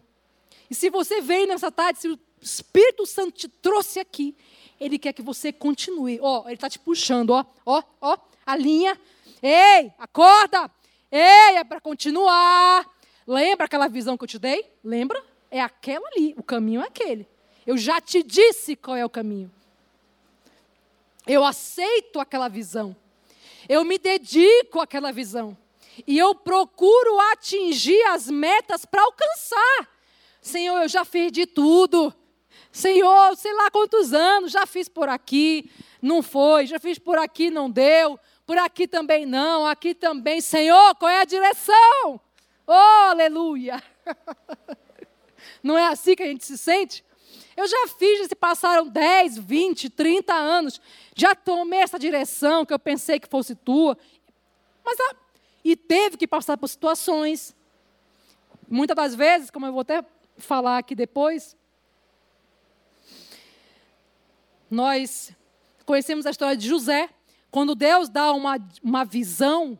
E 0.69 0.73
se 0.73 0.89
você 0.89 1.19
veio 1.19 1.45
nessa 1.45 1.69
tarde, 1.69 1.99
se 1.99 2.07
o 2.07 2.17
Espírito 2.41 3.05
Santo 3.05 3.33
te 3.33 3.49
trouxe 3.49 3.99
aqui, 3.99 4.33
ele 4.79 4.97
quer 4.97 5.11
que 5.11 5.21
você 5.21 5.51
continue. 5.51 6.19
Ó, 6.21 6.43
ele 6.45 6.53
está 6.53 6.69
te 6.69 6.79
puxando, 6.79 7.31
ó, 7.31 7.45
ó, 7.65 7.83
ó, 7.99 8.17
a 8.45 8.55
linha. 8.55 8.97
Ei, 9.41 9.91
acorda! 9.99 10.71
Ei, 11.11 11.57
é 11.57 11.63
para 11.65 11.81
continuar. 11.81 12.89
Lembra 13.27 13.65
aquela 13.65 13.89
visão 13.89 14.17
que 14.17 14.23
eu 14.23 14.27
te 14.27 14.39
dei? 14.39 14.71
Lembra? 14.81 15.21
É 15.51 15.59
aquela 15.59 16.07
ali. 16.15 16.33
O 16.37 16.43
caminho 16.43 16.81
é 16.81 16.87
aquele. 16.87 17.27
Eu 17.67 17.77
já 17.77 17.99
te 17.99 18.23
disse 18.23 18.75
qual 18.75 18.95
é 18.95 19.03
o 19.03 19.09
caminho. 19.09 19.51
Eu 21.27 21.43
aceito 21.43 22.19
aquela 22.19 22.47
visão. 22.47 22.95
Eu 23.67 23.83
me 23.83 23.97
dedico 23.97 24.79
àquela 24.79 25.11
visão. 25.11 25.57
E 26.05 26.17
eu 26.17 26.35
procuro 26.35 27.19
atingir 27.31 28.01
as 28.07 28.29
metas 28.29 28.85
para 28.85 29.01
alcançar. 29.01 29.89
Senhor, 30.41 30.81
eu 30.81 30.87
já 30.87 31.03
fiz 31.03 31.31
de 31.31 31.45
tudo. 31.45 32.13
Senhor, 32.71 33.35
sei 33.37 33.53
lá 33.53 33.71
quantos 33.71 34.13
anos, 34.13 34.51
já 34.51 34.65
fiz 34.65 34.89
por 34.89 35.07
aqui, 35.07 35.71
não 36.01 36.21
foi, 36.21 36.67
já 36.67 36.77
fiz 36.77 36.99
por 36.99 37.17
aqui, 37.17 37.49
não 37.49 37.69
deu, 37.69 38.19
por 38.45 38.57
aqui 38.57 38.85
também 38.87 39.25
não, 39.25 39.65
aqui 39.65 39.95
também. 39.95 40.41
Senhor, 40.41 40.93
qual 40.95 41.09
é 41.09 41.21
a 41.21 41.25
direção? 41.25 42.19
Oh, 42.67 42.71
aleluia! 43.09 43.81
Não 45.61 45.77
é 45.77 45.87
assim 45.87 46.15
que 46.15 46.23
a 46.23 46.27
gente 46.27 46.45
se 46.45 46.57
sente? 46.57 47.03
Eu 47.55 47.67
já 47.67 47.87
fiz, 47.97 48.27
se 48.27 48.35
passaram 48.35 48.87
10, 48.87 49.37
20, 49.37 49.89
30 49.89 50.33
anos, 50.33 50.81
já 51.15 51.33
tomei 51.33 51.79
essa 51.79 51.97
direção 51.97 52.65
que 52.65 52.73
eu 52.73 52.79
pensei 52.79 53.19
que 53.19 53.29
fosse 53.29 53.55
tua. 53.55 53.97
Mas 54.83 54.97
ah, 54.99 55.15
e 55.63 55.75
teve 55.75 56.17
que 56.17 56.27
passar 56.27 56.57
por 56.57 56.67
situações. 56.67 57.55
Muitas 58.69 58.95
das 58.95 59.15
vezes, 59.15 59.49
como 59.49 59.65
eu 59.65 59.71
vou 59.71 59.81
até 59.81 60.03
falar 60.37 60.77
aqui 60.77 60.93
depois, 60.93 61.55
nós 64.69 65.31
conhecemos 65.85 66.25
a 66.25 66.31
história 66.31 66.57
de 66.57 66.67
José. 66.67 67.09
Quando 67.49 67.73
Deus 67.73 68.09
dá 68.09 68.33
uma, 68.33 68.57
uma 68.83 69.05
visão, 69.05 69.79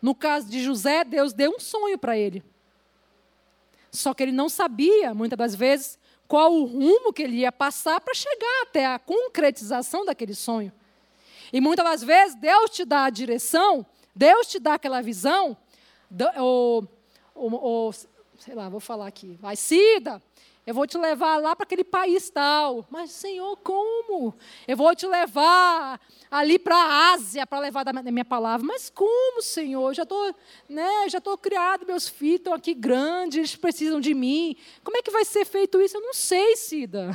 no 0.00 0.14
caso 0.14 0.50
de 0.50 0.60
José, 0.60 1.04
Deus 1.04 1.32
deu 1.32 1.54
um 1.56 1.60
sonho 1.60 1.96
para 1.96 2.18
ele. 2.18 2.42
Só 3.92 4.12
que 4.12 4.22
ele 4.22 4.32
não 4.32 4.48
sabia, 4.48 5.14
muitas 5.14 5.38
das 5.38 5.54
vezes, 5.54 5.98
qual 6.32 6.50
o 6.50 6.64
rumo 6.64 7.12
que 7.12 7.24
ele 7.24 7.40
ia 7.40 7.52
passar 7.52 8.00
para 8.00 8.14
chegar 8.14 8.62
até 8.62 8.86
a 8.86 8.98
concretização 8.98 10.02
daquele 10.02 10.34
sonho. 10.34 10.72
E 11.52 11.60
muitas 11.60 11.84
das 11.84 12.02
vezes 12.02 12.34
Deus 12.36 12.70
te 12.70 12.86
dá 12.86 13.04
a 13.04 13.10
direção, 13.10 13.84
Deus 14.16 14.46
te 14.46 14.58
dá 14.58 14.72
aquela 14.72 15.02
visão, 15.02 15.54
ou, 16.38 16.88
ou, 17.34 17.52
ou 17.52 17.92
sei 17.92 18.54
lá, 18.54 18.70
vou 18.70 18.80
falar 18.80 19.08
aqui, 19.08 19.36
vai, 19.42 19.56
Cida, 19.56 20.22
eu 20.64 20.72
vou 20.72 20.86
te 20.86 20.96
levar 20.96 21.38
lá 21.38 21.56
para 21.56 21.64
aquele 21.64 21.82
país 21.82 22.30
tal. 22.30 22.86
Mas, 22.88 23.10
Senhor, 23.10 23.56
como? 23.56 24.34
Eu 24.66 24.76
vou 24.76 24.94
te 24.94 25.06
levar 25.06 26.00
ali 26.30 26.56
para 26.58 26.76
a 26.76 27.12
Ásia 27.12 27.44
para 27.46 27.58
levar 27.58 27.84
da 27.84 27.92
minha 27.92 28.24
palavra. 28.24 28.64
Mas 28.64 28.88
como, 28.88 29.42
Senhor? 29.42 29.90
Eu 29.90 29.94
já 29.94 30.02
estou, 30.04 30.34
né, 30.68 31.08
já 31.08 31.20
criado, 31.36 31.84
meus 31.84 32.08
filhos 32.08 32.36
estão 32.36 32.54
aqui 32.54 32.74
grandes, 32.74 33.38
eles 33.38 33.56
precisam 33.56 34.00
de 34.00 34.14
mim. 34.14 34.56
Como 34.84 34.96
é 34.96 35.02
que 35.02 35.10
vai 35.10 35.24
ser 35.24 35.44
feito 35.44 35.80
isso? 35.80 35.96
Eu 35.96 36.00
não 36.00 36.14
sei, 36.14 36.54
Cida. 36.54 37.10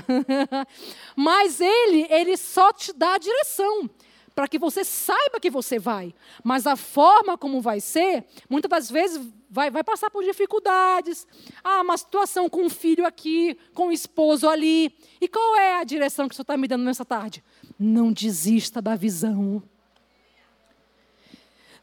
Mas 1.16 1.62
ele, 1.62 2.06
ele 2.10 2.36
só 2.36 2.74
te 2.74 2.92
dá 2.92 3.14
a 3.14 3.18
direção 3.18 3.90
para 4.38 4.48
que 4.48 4.60
você 4.60 4.84
saiba 4.84 5.40
que 5.40 5.50
você 5.50 5.80
vai. 5.80 6.14
Mas 6.44 6.68
a 6.68 6.76
forma 6.76 7.36
como 7.40 7.60
vai 7.60 7.80
ser, 7.80 8.24
muitas 8.48 8.70
das 8.70 8.92
vezes 8.92 9.20
vai, 9.50 9.72
vai 9.72 9.84
passar 9.84 10.12
por 10.12 10.24
dificuldades. 10.24 11.26
Ah, 11.64 11.82
uma 11.82 11.98
situação 11.98 12.48
com 12.48 12.66
um 12.66 12.70
filho 12.70 13.04
aqui, 13.04 13.58
com 13.74 13.88
um 13.88 13.92
esposo 13.92 14.48
ali. 14.48 14.96
E 15.20 15.28
qual 15.28 15.56
é 15.56 15.80
a 15.80 15.84
direção 15.84 16.28
que 16.28 16.34
o 16.34 16.36
Senhor 16.36 16.44
está 16.44 16.56
me 16.56 16.68
dando 16.68 16.84
nessa 16.84 17.04
tarde? 17.04 17.44
Não 17.80 18.14
desista 18.14 18.80
da 18.80 18.96
visão. 18.96 19.64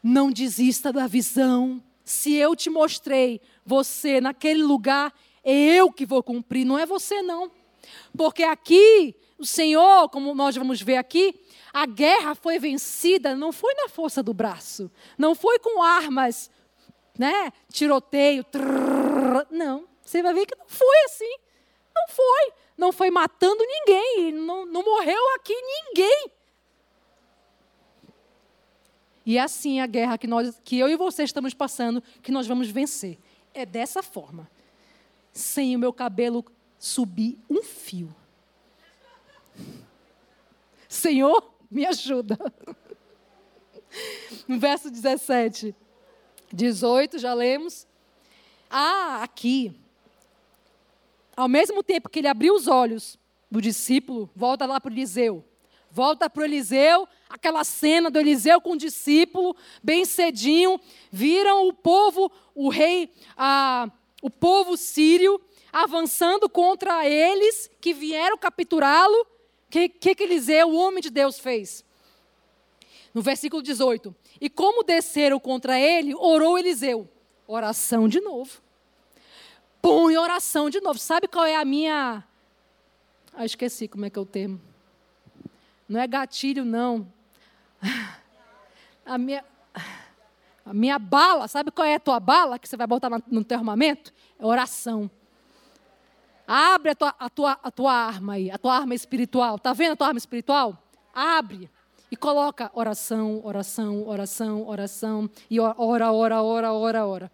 Não 0.01 0.31
desista 0.31 0.93
da 0.93 1.07
visão. 1.07 1.83
Se 2.05 2.35
eu 2.35 2.55
te 2.55 2.69
mostrei 2.69 3.41
você 3.65 4.21
naquele 4.21 4.63
lugar, 4.63 5.13
é 5.43 5.53
eu 5.53 5.91
que 5.91 6.05
vou 6.05 6.23
cumprir, 6.23 6.63
não 6.63 6.79
é 6.79 6.85
você 6.85 7.21
não. 7.21 7.51
Porque 8.15 8.43
aqui 8.43 9.13
o 9.37 9.45
Senhor, 9.45 10.07
como 10.07 10.33
nós 10.33 10.55
vamos 10.55 10.81
ver 10.81 10.95
aqui, 10.95 11.35
a 11.75 11.85
guerra 11.85 12.33
foi 12.35 12.57
vencida, 12.57 13.35
não 13.35 13.51
foi 13.51 13.73
na 13.73 13.89
força 13.89 14.23
do 14.23 14.33
braço, 14.33 14.89
não 15.17 15.35
foi 15.35 15.59
com 15.59 15.83
armas, 15.83 16.49
né? 17.19 17.51
Tiroteio, 17.69 18.45
trrr, 18.45 19.45
não. 19.51 19.85
Você 20.01 20.23
vai 20.23 20.33
ver 20.33 20.45
que 20.45 20.57
não 20.57 20.69
foi 20.69 20.95
assim. 21.03 21.37
Não 21.93 22.07
foi. 22.07 22.53
Não 22.77 22.91
foi 22.93 23.11
matando 23.11 23.61
ninguém. 23.65 24.31
Não, 24.31 24.65
não 24.65 24.85
morreu 24.85 25.19
aqui 25.35 25.53
ninguém. 25.53 26.31
E 29.25 29.37
é 29.37 29.41
assim 29.41 29.81
a 29.81 29.85
guerra 29.85 30.17
que, 30.17 30.27
nós, 30.27 30.57
que 30.63 30.79
eu 30.79 30.87
e 30.87 30.95
você 30.95 31.23
estamos 31.23 31.53
passando, 31.53 32.01
que 32.21 32.31
nós 32.31 32.47
vamos 32.47 32.69
vencer. 32.69 33.19
É 33.53 33.65
dessa 33.65 34.01
forma. 34.01 34.49
Sem 35.33 35.75
o 35.75 35.79
meu 35.79 35.91
cabelo 35.91 36.45
subir 36.79 37.37
um 37.49 37.61
fio. 37.61 38.15
Senhor, 40.87 41.54
me 41.75 41.85
ajuda. 41.85 42.39
No 44.47 44.57
verso 44.59 44.89
17, 44.89 45.75
18, 46.51 47.19
já 47.19 47.33
lemos. 47.33 47.85
Ah, 48.69 49.21
aqui. 49.21 49.77
Ao 51.35 51.49
mesmo 51.49 51.83
tempo 51.83 52.09
que 52.09 52.19
ele 52.19 52.29
abriu 52.29 52.53
os 52.53 52.67
olhos 52.67 53.19
do 53.51 53.61
discípulo, 53.61 54.29
volta 54.33 54.65
lá 54.65 54.79
para 54.79 54.91
Eliseu. 54.91 55.43
Volta 55.91 56.29
para 56.29 56.45
Eliseu, 56.45 57.07
aquela 57.29 57.63
cena 57.63 58.09
do 58.09 58.19
Eliseu 58.19 58.59
com 58.59 58.71
o 58.71 58.77
discípulo, 58.77 59.55
bem 59.81 60.03
cedinho, 60.03 60.79
viram 61.11 61.67
o 61.67 61.73
povo, 61.73 62.31
o 62.53 62.69
rei, 62.69 63.09
a, 63.37 63.89
o 64.21 64.29
povo 64.29 64.75
sírio, 64.75 65.39
avançando 65.71 66.49
contra 66.49 67.07
eles, 67.07 67.69
que 67.79 67.93
vieram 67.93 68.37
capturá-lo. 68.37 69.34
Que, 69.75 69.89
que, 69.89 70.15
que 70.15 70.23
Eliseu, 70.23 70.69
o 70.69 70.75
homem 70.77 71.01
de 71.01 71.09
Deus, 71.09 71.37
fez? 71.37 71.83
No 73.13 73.21
versículo 73.21 73.61
18: 73.61 74.15
E 74.39 74.49
como 74.49 74.85
desceram 74.85 75.37
contra 75.37 75.77
ele, 75.77 76.15
orou 76.15 76.57
Eliseu. 76.57 77.09
Oração 77.45 78.07
de 78.07 78.21
novo. 78.21 78.61
Põe 79.81 80.15
oração 80.15 80.69
de 80.69 80.79
novo. 80.79 80.97
Sabe 80.97 81.27
qual 81.27 81.43
é 81.43 81.57
a 81.57 81.65
minha. 81.65 82.23
Ah, 83.33 83.43
esqueci 83.43 83.85
como 83.89 84.05
é 84.05 84.09
que 84.09 84.17
é 84.17 84.21
o 84.21 84.25
termo. 84.25 84.61
Não 85.89 85.99
é 85.99 86.07
gatilho, 86.07 86.63
não. 86.63 87.11
A 89.05 89.19
minha, 89.19 89.45
a 90.65 90.73
minha 90.73 90.97
bala, 90.97 91.47
sabe 91.47 91.69
qual 91.69 91.85
é 91.85 91.93
a 91.93 91.99
tua 91.99 92.19
bala 92.19 92.57
que 92.57 92.67
você 92.67 92.75
vai 92.75 92.87
botar 92.87 93.07
no 93.29 93.43
teu 93.43 93.55
armamento? 93.55 94.11
É 94.39 94.43
oração. 94.43 95.11
Abre 96.47 96.91
a 96.91 96.95
tua, 96.95 97.15
a, 97.17 97.29
tua, 97.29 97.59
a 97.61 97.71
tua 97.71 97.93
arma 97.93 98.33
aí, 98.33 98.51
a 98.51 98.57
tua 98.57 98.75
arma 98.75 98.93
espiritual. 98.93 99.55
Está 99.55 99.73
vendo 99.73 99.93
a 99.93 99.95
tua 99.95 100.07
arma 100.07 100.17
espiritual? 100.17 100.77
Abre. 101.13 101.69
E 102.11 102.15
coloca 102.15 102.71
oração, 102.73 103.41
oração, 103.43 104.07
oração, 104.07 104.67
oração. 104.67 105.29
E 105.49 105.59
ora, 105.59 106.11
ora, 106.11 106.41
ora, 106.41 106.73
ora, 106.73 107.05
ora. 107.05 107.31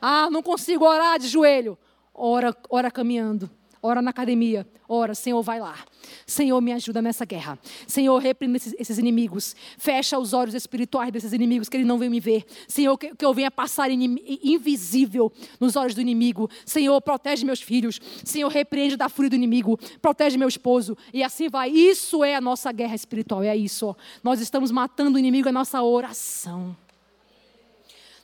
Ah, 0.00 0.28
não 0.30 0.42
consigo 0.42 0.84
orar 0.84 1.18
de 1.18 1.28
joelho. 1.28 1.76
Ora, 2.14 2.56
ora 2.70 2.90
caminhando 2.90 3.50
ora 3.84 4.00
na 4.00 4.10
academia, 4.10 4.66
ora, 4.88 5.14
Senhor, 5.14 5.42
vai 5.42 5.60
lá. 5.60 5.76
Senhor, 6.26 6.58
me 6.62 6.72
ajuda 6.72 7.02
nessa 7.02 7.26
guerra. 7.26 7.58
Senhor, 7.86 8.16
reprime 8.18 8.56
esses, 8.56 8.74
esses 8.78 8.96
inimigos. 8.96 9.54
Fecha 9.76 10.18
os 10.18 10.32
olhos 10.32 10.54
espirituais 10.54 11.12
desses 11.12 11.34
inimigos 11.34 11.68
que 11.68 11.76
ele 11.76 11.84
não 11.84 11.98
veio 11.98 12.10
me 12.10 12.18
ver. 12.18 12.46
Senhor, 12.66 12.96
que, 12.96 13.14
que 13.14 13.24
eu 13.24 13.34
venha 13.34 13.50
passar 13.50 13.90
invisível 13.90 15.30
nos 15.60 15.76
olhos 15.76 15.94
do 15.94 16.00
inimigo. 16.00 16.48
Senhor, 16.64 16.98
protege 17.02 17.44
meus 17.44 17.60
filhos. 17.60 18.00
Senhor, 18.24 18.48
repreende 18.48 18.96
da 18.96 19.10
fúria 19.10 19.28
do 19.28 19.36
inimigo. 19.36 19.78
Protege 20.00 20.38
meu 20.38 20.48
esposo. 20.48 20.96
E 21.12 21.22
assim 21.22 21.50
vai. 21.50 21.68
Isso 21.68 22.24
é 22.24 22.34
a 22.34 22.40
nossa 22.40 22.72
guerra 22.72 22.94
espiritual. 22.94 23.42
É 23.42 23.54
isso. 23.54 23.94
Nós 24.22 24.40
estamos 24.40 24.70
matando 24.70 25.16
o 25.16 25.18
inimigo, 25.18 25.46
é 25.46 25.52
nossa 25.52 25.82
oração. 25.82 26.74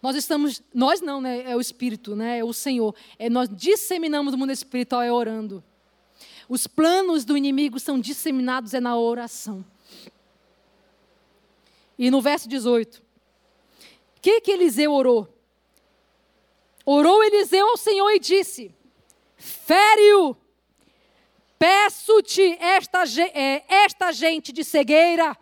Nós 0.03 0.17
estamos, 0.17 0.63
nós 0.73 1.01
não, 1.01 1.21
né? 1.21 1.51
É 1.51 1.57
o 1.57 1.61
Espírito, 1.61 2.17
né? 2.17 2.39
É 2.39 2.45
o 2.45 2.53
Senhor. 2.53 2.95
É, 3.19 3.29
nós 3.29 3.49
disseminamos 3.51 4.33
o 4.33 4.39
mundo 4.39 4.53
espiritual 4.53 5.03
é 5.03 5.13
orando. 5.13 5.63
Os 6.49 6.67
planos 6.67 7.25
do 7.25 7.37
inimigo 7.37 7.79
são 7.79 7.99
disseminados 7.99 8.75
é 8.75 8.81
na 8.81 8.97
oração. 8.97 9.65
E 11.99 12.11
no 12.11 12.21
verso 12.21 12.49
18, 12.49 12.97
o 12.97 13.03
que 14.23 14.41
que 14.41 14.51
Eliseu 14.51 14.93
orou? 14.93 15.29
Orou 16.85 17.23
Eliseu 17.23 17.69
ao 17.69 17.77
Senhor 17.77 18.11
e 18.11 18.19
disse: 18.19 18.75
Fere-o, 19.37 20.35
peço-te 21.59 22.57
esta, 22.59 23.05
é, 23.35 23.65
esta 23.69 24.13
gente 24.13 24.51
de 24.51 24.65
cegueira, 24.65 25.37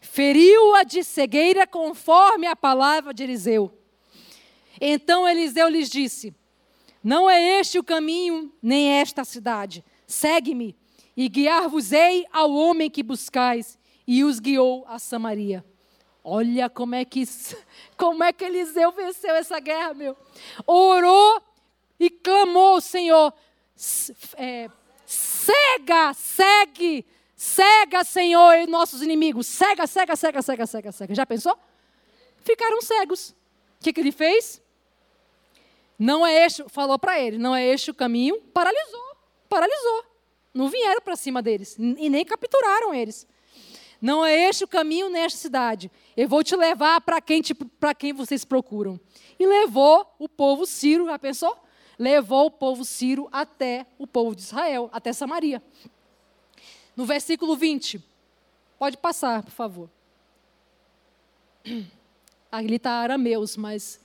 feriu-a 0.00 0.82
de 0.82 1.04
cegueira 1.04 1.68
conforme 1.68 2.48
a 2.48 2.56
palavra 2.56 3.14
de 3.14 3.22
Eliseu. 3.22 3.72
Então 4.84 5.28
Eliseu 5.28 5.68
lhes 5.68 5.88
disse: 5.88 6.34
Não 7.04 7.30
é 7.30 7.60
este 7.60 7.78
o 7.78 7.84
caminho, 7.84 8.52
nem 8.60 8.88
esta 8.94 9.22
a 9.22 9.24
cidade. 9.24 9.84
Segue-me, 10.08 10.76
e 11.16 11.28
guiar-vos-ei 11.28 12.26
ao 12.32 12.52
homem 12.52 12.90
que 12.90 13.00
buscais. 13.00 13.78
E 14.04 14.24
os 14.24 14.40
guiou 14.40 14.84
a 14.88 14.98
Samaria. 14.98 15.64
Olha 16.24 16.68
como 16.68 16.96
é 16.96 17.04
que 17.04 17.22
como 17.96 18.24
é 18.24 18.32
que 18.32 18.44
Eliseu 18.44 18.90
venceu 18.90 19.36
essa 19.36 19.60
guerra, 19.60 19.94
meu. 19.94 20.16
Orou 20.66 21.40
e 22.00 22.10
clamou, 22.10 22.80
Senhor, 22.80 23.32
é, 24.34 24.68
cega, 25.06 26.12
segue, 26.14 27.06
cega, 27.36 28.02
Senhor, 28.02 28.66
nossos 28.66 29.00
inimigos. 29.00 29.46
Cega, 29.46 29.86
cega, 29.86 30.16
cega, 30.16 30.42
cega, 30.42 30.66
cega, 30.66 30.92
cega. 30.92 31.14
Já 31.14 31.24
pensou? 31.24 31.56
Ficaram 32.42 32.82
cegos. 32.82 33.30
O 33.30 33.84
que, 33.84 33.92
que 33.92 34.00
ele 34.00 34.12
fez? 34.12 34.61
Não 35.98 36.26
é 36.26 36.44
este, 36.44 36.64
falou 36.68 36.98
para 36.98 37.20
ele, 37.20 37.38
não 37.38 37.54
é 37.54 37.64
este 37.66 37.90
o 37.90 37.94
caminho, 37.94 38.40
paralisou, 38.52 39.16
paralisou. 39.48 40.04
Não 40.52 40.68
vieram 40.68 41.00
para 41.00 41.16
cima 41.16 41.40
deles 41.40 41.76
e 41.78 42.10
nem 42.10 42.24
capturaram 42.24 42.94
eles. 42.94 43.26
Não 44.00 44.24
é 44.24 44.48
este 44.48 44.64
o 44.64 44.68
caminho 44.68 45.08
nesta 45.08 45.38
cidade. 45.38 45.90
Eu 46.16 46.28
vou 46.28 46.42
te 46.42 46.56
levar 46.56 47.00
para 47.02 47.20
quem, 47.20 47.40
tipo, 47.40 47.70
quem 47.96 48.12
vocês 48.12 48.44
procuram. 48.44 48.98
E 49.38 49.46
levou 49.46 50.06
o 50.18 50.28
povo 50.28 50.66
Ciro, 50.66 51.06
já 51.06 51.18
pensou? 51.18 51.56
Levou 51.98 52.46
o 52.46 52.50
povo 52.50 52.84
Ciro 52.84 53.28
até 53.30 53.86
o 53.96 54.06
povo 54.06 54.34
de 54.34 54.42
Israel, 54.42 54.90
até 54.92 55.12
Samaria. 55.12 55.62
No 56.96 57.06
versículo 57.06 57.56
20. 57.56 58.02
Pode 58.76 58.96
passar, 58.96 59.44
por 59.44 59.52
favor. 59.52 59.88
Ali 62.50 62.74
está 62.74 62.94
arameus, 62.94 63.56
mas 63.56 64.00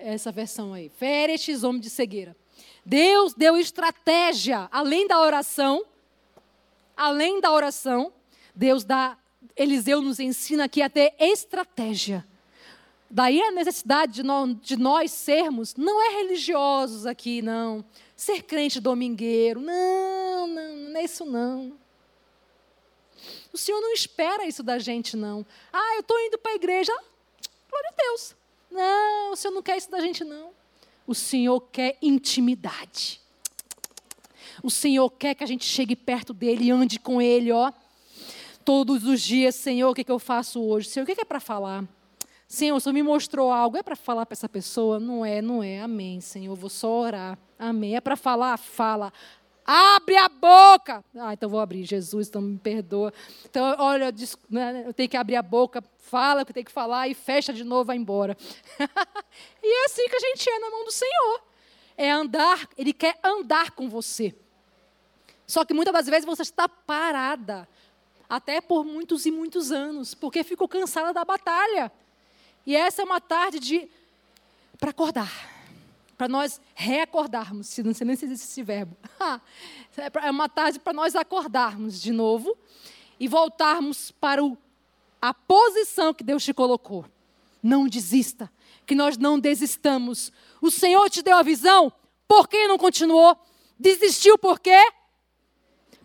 essa 0.00 0.32
versão 0.32 0.72
aí. 0.72 0.88
Fere 0.88 1.32
estes 1.34 1.62
homens 1.62 1.82
de 1.82 1.90
cegueira. 1.90 2.36
Deus 2.84 3.34
deu 3.34 3.56
estratégia, 3.56 4.68
além 4.72 5.06
da 5.06 5.20
oração, 5.20 5.84
além 6.96 7.40
da 7.40 7.50
oração, 7.52 8.12
Deus 8.54 8.84
dá, 8.84 9.16
Eliseu 9.56 10.02
nos 10.02 10.18
ensina 10.18 10.64
aqui 10.64 10.82
a 10.82 10.90
ter 10.90 11.14
estratégia. 11.18 12.26
Daí 13.10 13.40
a 13.42 13.50
necessidade 13.50 14.12
de 14.12 14.22
nós, 14.22 14.56
de 14.60 14.76
nós 14.76 15.10
sermos, 15.10 15.74
não 15.74 16.00
é 16.00 16.16
religiosos 16.16 17.06
aqui, 17.06 17.42
não. 17.42 17.84
Ser 18.14 18.42
crente 18.42 18.80
domingueiro, 18.80 19.60
não, 19.60 20.46
não, 20.46 20.76
não 20.76 21.00
é 21.00 21.04
isso 21.04 21.24
não. 21.24 21.76
O 23.52 23.58
Senhor 23.58 23.80
não 23.80 23.92
espera 23.92 24.46
isso 24.46 24.62
da 24.62 24.78
gente, 24.78 25.16
não. 25.16 25.44
Ah, 25.72 25.94
eu 25.96 26.00
estou 26.00 26.18
indo 26.20 26.38
para 26.38 26.52
a 26.52 26.54
igreja. 26.54 26.92
Glória 27.68 27.90
a 27.90 28.02
Deus. 28.02 28.36
Não, 28.70 29.32
o 29.32 29.36
Senhor 29.36 29.54
não 29.54 29.62
quer 29.62 29.76
isso 29.76 29.90
da 29.90 30.00
gente, 30.00 30.24
não. 30.24 30.50
O 31.06 31.14
Senhor 31.14 31.60
quer 31.72 31.96
intimidade. 32.00 33.20
O 34.62 34.70
Senhor 34.70 35.10
quer 35.10 35.34
que 35.34 35.42
a 35.42 35.46
gente 35.46 35.64
chegue 35.64 35.96
perto 35.96 36.32
dele 36.32 36.64
e 36.64 36.70
ande 36.70 36.98
com 36.98 37.20
ele, 37.20 37.50
ó. 37.50 37.72
Todos 38.64 39.04
os 39.04 39.20
dias, 39.20 39.54
Senhor, 39.54 39.90
o 39.90 39.94
que, 39.94 40.04
que 40.04 40.12
eu 40.12 40.18
faço 40.18 40.62
hoje? 40.62 40.88
Senhor, 40.88 41.04
o 41.04 41.06
que, 41.06 41.14
que 41.14 41.22
é 41.22 41.24
para 41.24 41.40
falar? 41.40 41.84
Senhor, 42.46 42.76
o 42.76 42.80
Senhor 42.80 42.92
me 42.92 43.02
mostrou 43.02 43.50
algo, 43.50 43.76
é 43.76 43.82
para 43.82 43.96
falar 43.96 44.26
para 44.26 44.34
essa 44.34 44.48
pessoa? 44.48 44.98
Não 44.98 45.24
é, 45.24 45.40
não 45.40 45.62
é. 45.62 45.80
Amém, 45.80 46.20
Senhor, 46.20 46.54
vou 46.54 46.68
só 46.68 46.90
orar. 47.00 47.38
Amém. 47.58 47.96
É 47.96 48.00
para 48.00 48.16
falar? 48.16 48.56
Fala. 48.56 49.12
Abre 49.72 50.16
a 50.16 50.28
boca. 50.28 51.04
Ah, 51.16 51.32
então 51.32 51.48
vou 51.48 51.60
abrir. 51.60 51.84
Jesus, 51.84 52.26
então 52.26 52.42
me 52.42 52.58
perdoa. 52.58 53.14
Então, 53.48 53.76
olha, 53.78 54.12
né, 54.50 54.82
eu 54.84 54.92
tenho 54.92 55.08
que 55.08 55.16
abrir 55.16 55.36
a 55.36 55.42
boca, 55.42 55.80
fala 55.96 56.42
o 56.42 56.44
que 56.44 56.52
tem 56.52 56.64
que 56.64 56.72
falar 56.72 57.06
e 57.06 57.14
fecha 57.14 57.52
de 57.52 57.62
novo, 57.62 57.84
vai 57.84 57.96
embora. 57.96 58.36
e 59.62 59.82
é 59.82 59.84
assim 59.84 60.08
que 60.08 60.16
a 60.16 60.18
gente 60.18 60.50
é 60.50 60.58
na 60.58 60.70
mão 60.70 60.84
do 60.84 60.90
Senhor. 60.90 61.42
É 61.96 62.10
andar, 62.10 62.68
Ele 62.76 62.92
quer 62.92 63.16
andar 63.22 63.70
com 63.70 63.88
você. 63.88 64.34
Só 65.46 65.64
que 65.64 65.72
muitas 65.72 65.94
das 65.94 66.06
vezes 66.06 66.24
você 66.24 66.42
está 66.42 66.68
parada, 66.68 67.68
até 68.28 68.60
por 68.60 68.84
muitos 68.84 69.24
e 69.24 69.30
muitos 69.30 69.70
anos, 69.70 70.14
porque 70.14 70.42
ficou 70.42 70.66
cansada 70.66 71.12
da 71.12 71.24
batalha. 71.24 71.92
E 72.66 72.74
essa 72.74 73.02
é 73.02 73.04
uma 73.04 73.20
tarde 73.20 73.60
de 73.60 73.88
para 74.80 74.90
acordar 74.90 75.59
para 76.20 76.28
nós 76.28 76.60
reacordarmos, 76.74 77.68
se 77.68 77.82
não 77.82 77.94
sei 77.94 78.06
nem 78.06 78.14
se 78.14 78.26
existe 78.26 78.44
esse 78.44 78.62
verbo. 78.62 78.94
é 80.22 80.30
uma 80.30 80.50
tarde 80.50 80.78
para 80.78 80.92
nós 80.92 81.16
acordarmos 81.16 81.98
de 81.98 82.12
novo 82.12 82.58
e 83.18 83.26
voltarmos 83.26 84.10
para 84.10 84.44
o, 84.44 84.54
a 85.18 85.32
posição 85.32 86.12
que 86.12 86.22
Deus 86.22 86.44
te 86.44 86.52
colocou. 86.52 87.06
Não 87.62 87.88
desista, 87.88 88.52
que 88.84 88.94
nós 88.94 89.16
não 89.16 89.40
desistamos. 89.40 90.30
O 90.60 90.70
Senhor 90.70 91.08
te 91.08 91.22
deu 91.22 91.38
a 91.38 91.42
visão, 91.42 91.90
por 92.28 92.46
que 92.50 92.68
não 92.68 92.76
continuou? 92.76 93.34
Desistiu 93.78 94.36
por 94.36 94.60
quê? 94.60 94.92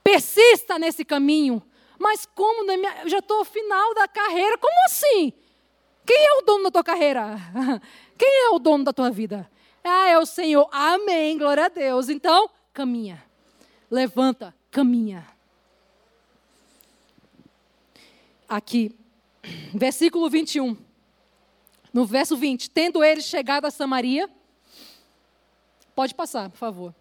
Persista 0.02 0.80
nesse 0.80 1.04
caminho. 1.04 1.62
Mas 2.00 2.26
como 2.26 2.66
minha, 2.66 3.02
eu 3.04 3.10
já 3.10 3.20
estou 3.20 3.40
no 3.40 3.44
final 3.44 3.94
da 3.94 4.08
carreira, 4.08 4.58
como 4.60 4.86
assim? 4.86 5.34
Quem 6.06 6.26
é 6.26 6.38
o 6.38 6.42
dono 6.44 6.64
da 6.64 6.72
tua 6.72 6.84
carreira? 6.86 7.38
Quem 8.18 8.46
é 8.46 8.50
o 8.52 8.60
dono 8.60 8.86
da 8.86 8.94
tua 8.94 9.12
vida? 9.12 9.52
Ah, 9.88 10.10
é 10.10 10.18
o 10.18 10.26
Senhor. 10.26 10.68
Amém, 10.72 11.38
glória 11.38 11.66
a 11.66 11.70
Deus. 11.70 12.10
Então, 12.10 12.50
caminha. 12.74 13.24
Levanta, 13.90 14.54
caminha. 14.72 15.24
Aqui, 18.50 18.96
versículo 19.72 20.28
21. 20.28 20.76
No 21.94 22.04
verso 22.04 22.36
20: 22.36 22.72
Tendo 22.72 23.04
ele 23.04 23.22
chegado 23.22 23.66
a 23.66 23.72
Samaria. 23.72 24.28
Pode 25.94 26.16
passar, 26.16 26.50
por 26.50 26.58
favor. 26.58 26.96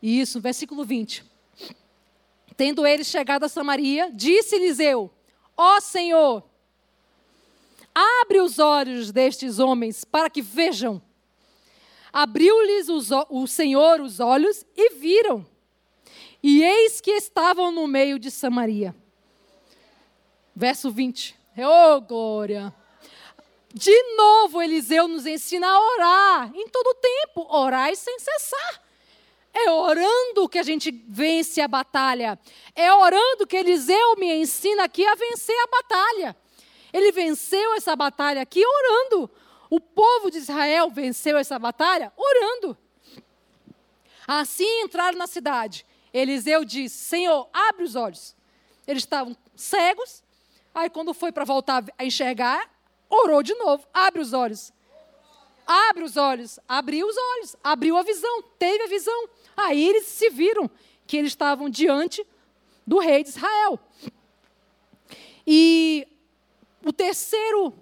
Isso, 0.00 0.40
versículo 0.40 0.84
20. 0.84 1.24
Tendo 2.56 2.86
ele 2.86 3.02
chegado 3.02 3.42
a 3.42 3.48
Samaria, 3.48 4.12
disse 4.14 4.54
Eliseu: 4.54 5.12
Ó 5.56 5.80
Senhor, 5.80 6.44
abre 7.92 8.40
os 8.40 8.60
olhos 8.60 9.10
destes 9.10 9.58
homens 9.58 10.04
para 10.04 10.30
que 10.30 10.40
vejam. 10.40 11.02
Abriu-lhes 12.12 12.88
o 12.88 13.46
Senhor 13.46 14.00
os 14.00 14.20
olhos 14.20 14.64
e 14.76 14.90
viram. 14.90 15.46
E 16.42 16.62
eis 16.62 17.00
que 17.00 17.10
estavam 17.12 17.70
no 17.70 17.86
meio 17.86 18.18
de 18.18 18.30
Samaria. 18.30 18.94
Verso 20.54 20.90
20. 20.90 21.36
Oh, 21.58 22.00
glória! 22.00 22.74
De 23.74 24.02
novo, 24.16 24.62
Eliseu 24.62 25.06
nos 25.06 25.26
ensina 25.26 25.68
a 25.68 25.80
orar 25.80 26.52
em 26.54 26.68
todo 26.68 26.94
tempo, 26.94 27.46
orar 27.54 27.94
sem 27.94 28.18
cessar. 28.18 28.82
É 29.52 29.70
orando 29.70 30.48
que 30.48 30.58
a 30.58 30.62
gente 30.62 30.90
vence 31.08 31.60
a 31.60 31.68
batalha. 31.68 32.38
É 32.74 32.92
orando 32.92 33.46
que 33.46 33.56
Eliseu 33.56 34.16
me 34.16 34.32
ensina 34.34 34.84
aqui 34.84 35.04
a 35.04 35.14
vencer 35.14 35.56
a 35.58 35.66
batalha. 35.66 36.36
Ele 36.92 37.12
venceu 37.12 37.74
essa 37.74 37.94
batalha 37.94 38.40
aqui 38.40 38.64
orando. 38.64 39.30
O 39.70 39.80
povo 39.80 40.30
de 40.30 40.38
Israel 40.38 40.90
venceu 40.90 41.36
essa 41.36 41.58
batalha 41.58 42.12
orando. 42.16 42.76
Assim 44.26 44.82
entraram 44.82 45.18
na 45.18 45.26
cidade. 45.26 45.84
Eliseu 46.12 46.64
disse: 46.64 46.96
Senhor, 46.96 47.48
abre 47.52 47.84
os 47.84 47.94
olhos. 47.94 48.36
Eles 48.86 49.02
estavam 49.02 49.36
cegos. 49.54 50.22
Aí, 50.74 50.88
quando 50.88 51.12
foi 51.12 51.32
para 51.32 51.44
voltar 51.44 51.84
a 51.98 52.04
enxergar, 52.04 52.70
orou 53.08 53.42
de 53.42 53.54
novo: 53.54 53.86
abre 53.92 54.20
os 54.20 54.32
olhos. 54.32 54.72
Abre 55.66 56.02
os 56.02 56.16
olhos. 56.16 56.58
Abriu 56.66 57.06
os 57.06 57.16
olhos. 57.16 57.56
Abriu 57.62 57.96
a 57.96 58.02
visão. 58.02 58.42
Teve 58.58 58.84
a 58.84 58.86
visão. 58.86 59.28
Aí 59.54 59.86
eles 59.86 60.06
se 60.06 60.30
viram 60.30 60.70
que 61.06 61.16
eles 61.16 61.32
estavam 61.32 61.68
diante 61.68 62.26
do 62.86 62.98
rei 62.98 63.22
de 63.22 63.28
Israel. 63.28 63.78
E 65.46 66.08
o 66.84 66.92
terceiro, 66.92 67.74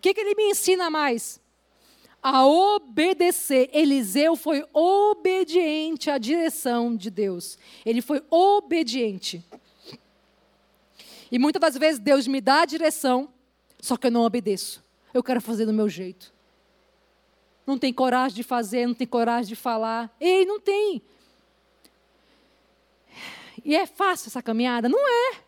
o 0.00 0.02
que, 0.02 0.14
que 0.14 0.20
ele 0.20 0.34
me 0.34 0.50
ensina 0.50 0.88
mais? 0.90 1.40
A 2.22 2.46
obedecer. 2.46 3.70
Eliseu 3.72 4.34
foi 4.34 4.64
obediente 4.72 6.10
à 6.10 6.18
direção 6.18 6.96
de 6.96 7.10
Deus. 7.10 7.58
Ele 7.84 8.02
foi 8.02 8.22
obediente. 8.30 9.44
E 11.30 11.38
muitas 11.38 11.60
das 11.60 11.76
vezes 11.76 12.00
Deus 12.00 12.26
me 12.26 12.40
dá 12.40 12.62
a 12.62 12.66
direção, 12.66 13.28
só 13.78 13.96
que 13.96 14.06
eu 14.06 14.10
não 14.10 14.22
obedeço. 14.22 14.82
Eu 15.14 15.22
quero 15.22 15.40
fazer 15.40 15.66
do 15.66 15.72
meu 15.72 15.88
jeito 15.88 16.32
não 17.70 17.78
tem 17.78 17.92
coragem 17.92 18.34
de 18.34 18.42
fazer, 18.42 18.86
não 18.86 18.94
tem 18.94 19.06
coragem 19.06 19.48
de 19.48 19.56
falar. 19.56 20.14
Ei, 20.20 20.44
não 20.44 20.60
tem. 20.60 21.00
E 23.64 23.76
é 23.76 23.86
fácil 23.86 24.28
essa 24.28 24.42
caminhada? 24.42 24.88
Não 24.88 24.98
é. 24.98 25.40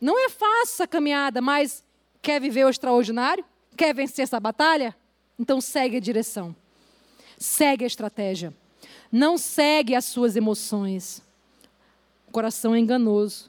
Não 0.00 0.18
é 0.18 0.28
fácil 0.28 0.74
essa 0.74 0.86
caminhada, 0.86 1.40
mas 1.40 1.82
quer 2.26 2.40
viver 2.40 2.64
o 2.66 2.68
extraordinário? 2.68 3.44
Quer 3.76 3.94
vencer 3.94 4.24
essa 4.24 4.40
batalha? 4.40 4.96
Então 5.38 5.60
segue 5.60 5.98
a 5.98 6.00
direção. 6.00 6.56
Segue 7.38 7.84
a 7.84 7.86
estratégia. 7.86 8.52
Não 9.12 9.38
segue 9.38 9.94
as 9.94 10.06
suas 10.06 10.34
emoções. 10.34 11.22
O 12.26 12.32
coração 12.32 12.74
é 12.74 12.80
enganoso. 12.80 13.48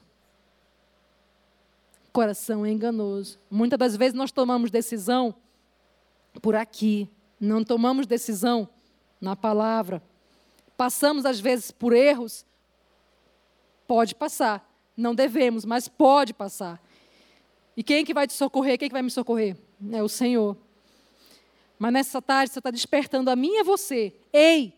O 2.08 2.12
coração 2.12 2.64
é 2.64 2.70
enganoso. 2.70 3.40
Muitas 3.50 3.80
das 3.80 3.96
vezes 3.96 4.14
nós 4.14 4.30
tomamos 4.30 4.70
decisão 4.70 5.34
por 6.40 6.54
aqui, 6.54 7.10
não 7.40 7.64
tomamos 7.64 8.06
decisão 8.06 8.68
na 9.20 9.34
palavra, 9.34 10.00
passamos 10.76 11.26
às 11.26 11.40
vezes 11.40 11.72
por 11.72 11.92
erros, 11.92 12.46
pode 13.88 14.14
passar. 14.14 14.64
Não 14.96 15.16
devemos, 15.16 15.64
mas 15.64 15.88
pode 15.88 16.32
passar. 16.32 16.80
E 17.78 17.82
quem 17.84 18.04
que 18.04 18.12
vai 18.12 18.26
te 18.26 18.32
socorrer? 18.32 18.76
Quem 18.76 18.88
que 18.88 18.92
vai 18.92 19.02
me 19.02 19.10
socorrer? 19.10 19.56
É 19.92 20.02
o 20.02 20.08
Senhor. 20.08 20.56
Mas 21.78 21.92
nessa 21.92 22.20
tarde 22.20 22.52
você 22.52 22.58
está 22.58 22.72
despertando 22.72 23.30
a 23.30 23.36
mim 23.36 23.52
e 23.52 23.58
a 23.60 23.62
você. 23.62 24.12
Ei! 24.32 24.74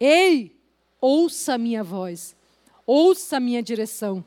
Ei! 0.00 0.60
Ouça 1.00 1.54
a 1.54 1.58
minha 1.58 1.84
voz. 1.84 2.34
Ouça 2.84 3.36
a 3.36 3.40
minha 3.40 3.62
direção. 3.62 4.24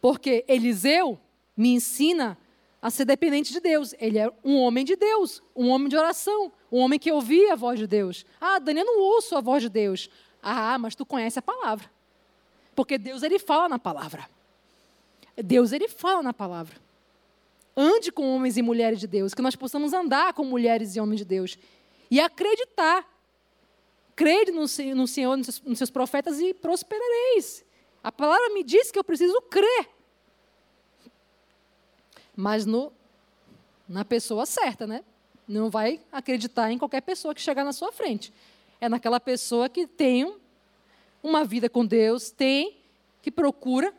Porque 0.00 0.44
Eliseu 0.48 1.20
me 1.56 1.72
ensina 1.74 2.36
a 2.82 2.90
ser 2.90 3.04
dependente 3.04 3.52
de 3.52 3.60
Deus. 3.60 3.94
Ele 4.00 4.18
é 4.18 4.28
um 4.42 4.56
homem 4.58 4.84
de 4.84 4.96
Deus, 4.96 5.40
um 5.54 5.68
homem 5.68 5.88
de 5.88 5.96
oração, 5.96 6.50
um 6.72 6.80
homem 6.80 6.98
que 6.98 7.12
ouvia 7.12 7.52
a 7.52 7.56
voz 7.56 7.78
de 7.78 7.86
Deus. 7.86 8.26
Ah, 8.40 8.58
Dani, 8.58 8.80
eu 8.80 8.86
não 8.86 8.98
ouço 8.98 9.36
a 9.36 9.40
voz 9.40 9.62
de 9.62 9.68
Deus. 9.68 10.10
Ah, 10.42 10.76
mas 10.80 10.96
tu 10.96 11.06
conhece 11.06 11.38
a 11.38 11.42
palavra. 11.42 11.88
Porque 12.74 12.98
Deus, 12.98 13.22
ele 13.22 13.38
fala 13.38 13.68
na 13.68 13.78
palavra. 13.78 14.28
Deus, 15.36 15.72
ele 15.72 15.88
fala 15.88 16.22
na 16.22 16.32
palavra. 16.32 16.76
Ande 17.76 18.12
com 18.12 18.34
homens 18.34 18.56
e 18.56 18.62
mulheres 18.62 19.00
de 19.00 19.06
Deus, 19.06 19.32
que 19.32 19.42
nós 19.42 19.56
possamos 19.56 19.92
andar 19.92 20.34
com 20.34 20.44
mulheres 20.44 20.94
e 20.94 21.00
homens 21.00 21.18
de 21.18 21.24
Deus. 21.24 21.58
E 22.10 22.20
acreditar. 22.20 23.08
Crede 24.14 24.50
no, 24.50 24.60
no 24.60 24.68
Senhor, 25.06 25.36
nos 25.36 25.46
seus, 25.46 25.62
nos 25.62 25.78
seus 25.78 25.90
profetas 25.90 26.38
e 26.38 26.52
prosperareis. 26.52 27.64
A 28.04 28.12
palavra 28.12 28.50
me 28.50 28.62
diz 28.62 28.90
que 28.90 28.98
eu 28.98 29.04
preciso 29.04 29.40
crer 29.42 29.88
mas 32.36 32.64
no, 32.64 32.92
na 33.88 34.04
pessoa 34.04 34.46
certa, 34.46 34.86
né? 34.86 35.04
Não 35.46 35.70
vai 35.70 36.00
acreditar 36.10 36.70
em 36.70 36.78
qualquer 36.78 37.02
pessoa 37.02 37.34
que 37.34 37.40
chegar 37.40 37.64
na 37.64 37.72
sua 37.72 37.92
frente. 37.92 38.32
É 38.80 38.88
naquela 38.88 39.20
pessoa 39.20 39.68
que 39.68 39.86
tem 39.86 40.34
uma 41.22 41.44
vida 41.44 41.68
com 41.68 41.84
Deus, 41.84 42.30
tem, 42.30 42.78
que 43.20 43.30
procura 43.30 43.92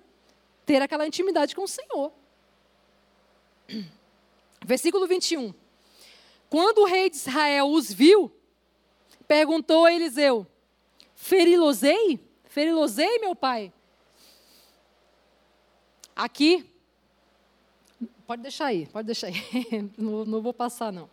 ter 0.65 0.82
aquela 0.82 1.08
intimidade 1.08 1.56
com 1.56 1.63
o 1.63 1.67
Senhor. 1.67 2.12
Versículo 4.65 5.08
21. 5.08 5.54
Quando 6.49 6.80
o 6.80 6.86
rei 6.86 7.10
de 7.10 7.15
Israel 7.15 7.67
os 7.67 7.91
viu, 7.91 8.32
perguntou 9.28 9.86
a 9.86 9.93
Eliseu: 9.93 10.47
Ferilosei? 11.15 12.19
Ferilosei, 12.45 13.19
meu 13.19 13.36
pai? 13.36 13.73
Aqui, 16.15 16.73
Pode 18.26 18.41
deixar 18.41 18.67
aí, 18.67 18.88
pode 18.88 19.06
deixar 19.06 19.28
aí. 19.28 19.36
não, 19.97 20.26
não 20.26 20.41
vou 20.41 20.54
passar, 20.54 20.91
não. 20.91 21.10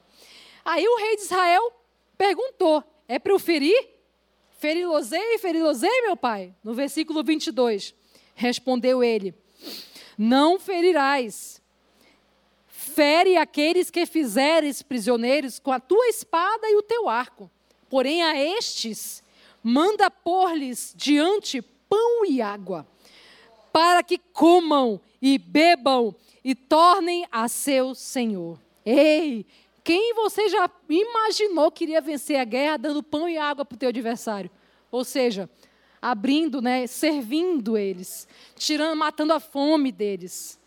Aí 0.65 0.87
o 0.87 0.97
rei 0.97 1.17
de 1.17 1.23
Israel 1.23 1.73
perguntou: 2.17 2.85
é 3.09 3.19
para 3.19 3.33
eu 3.33 3.39
ferir? 3.39 3.89
Ferilosei, 4.59 5.39
ferilosei, 5.39 6.03
meu 6.03 6.17
pai? 6.17 6.55
No 6.63 6.75
versículo 6.75 7.25
22, 7.25 7.95
respondeu 8.41 9.05
ele: 9.05 9.35
Não 10.17 10.59
ferirás. 10.59 11.61
Fere 12.67 13.37
aqueles 13.37 13.91
que 13.91 14.05
fizeres 14.07 14.83
prisioneiros 14.83 15.59
com 15.59 15.71
a 15.71 15.79
tua 15.79 16.09
espada 16.09 16.67
e 16.69 16.77
o 16.77 16.83
teu 16.83 17.09
arco. 17.09 17.51
Porém, 17.89 18.23
a 18.23 18.37
estes, 18.37 19.23
manda 19.63 20.11
pôr-lhes 20.11 20.95
diante 20.97 21.63
pão 21.63 22.25
e 22.25 22.41
água, 22.41 22.87
para 23.73 24.03
que 24.03 24.19
comam 24.19 25.01
e 25.21 25.39
bebam 25.39 26.15
e 26.43 26.55
tornem 26.55 27.27
a 27.31 27.47
seu 27.49 27.95
senhor. 27.95 28.59
Ei, 28.85 29.47
quem 29.85 30.15
você 30.15 30.49
já 30.49 30.71
imaginou 30.89 31.71
que 31.71 31.85
iria 31.85 32.01
vencer 32.01 32.37
a 32.39 32.45
guerra 32.45 32.79
dando 32.79 33.03
pão 33.03 33.29
e 33.29 33.37
água 33.37 33.65
para 33.65 33.77
o 33.77 33.79
teu 33.79 33.91
adversário? 33.91 34.51
Ou 34.91 35.05
seja, 35.05 35.49
abrindo, 36.01 36.63
né, 36.63 36.87
servindo 36.87 37.77
eles, 37.77 38.27
tirando, 38.57 38.97
matando 38.97 39.33
a 39.33 39.41
fome 39.41 39.93
deles. 39.93 40.59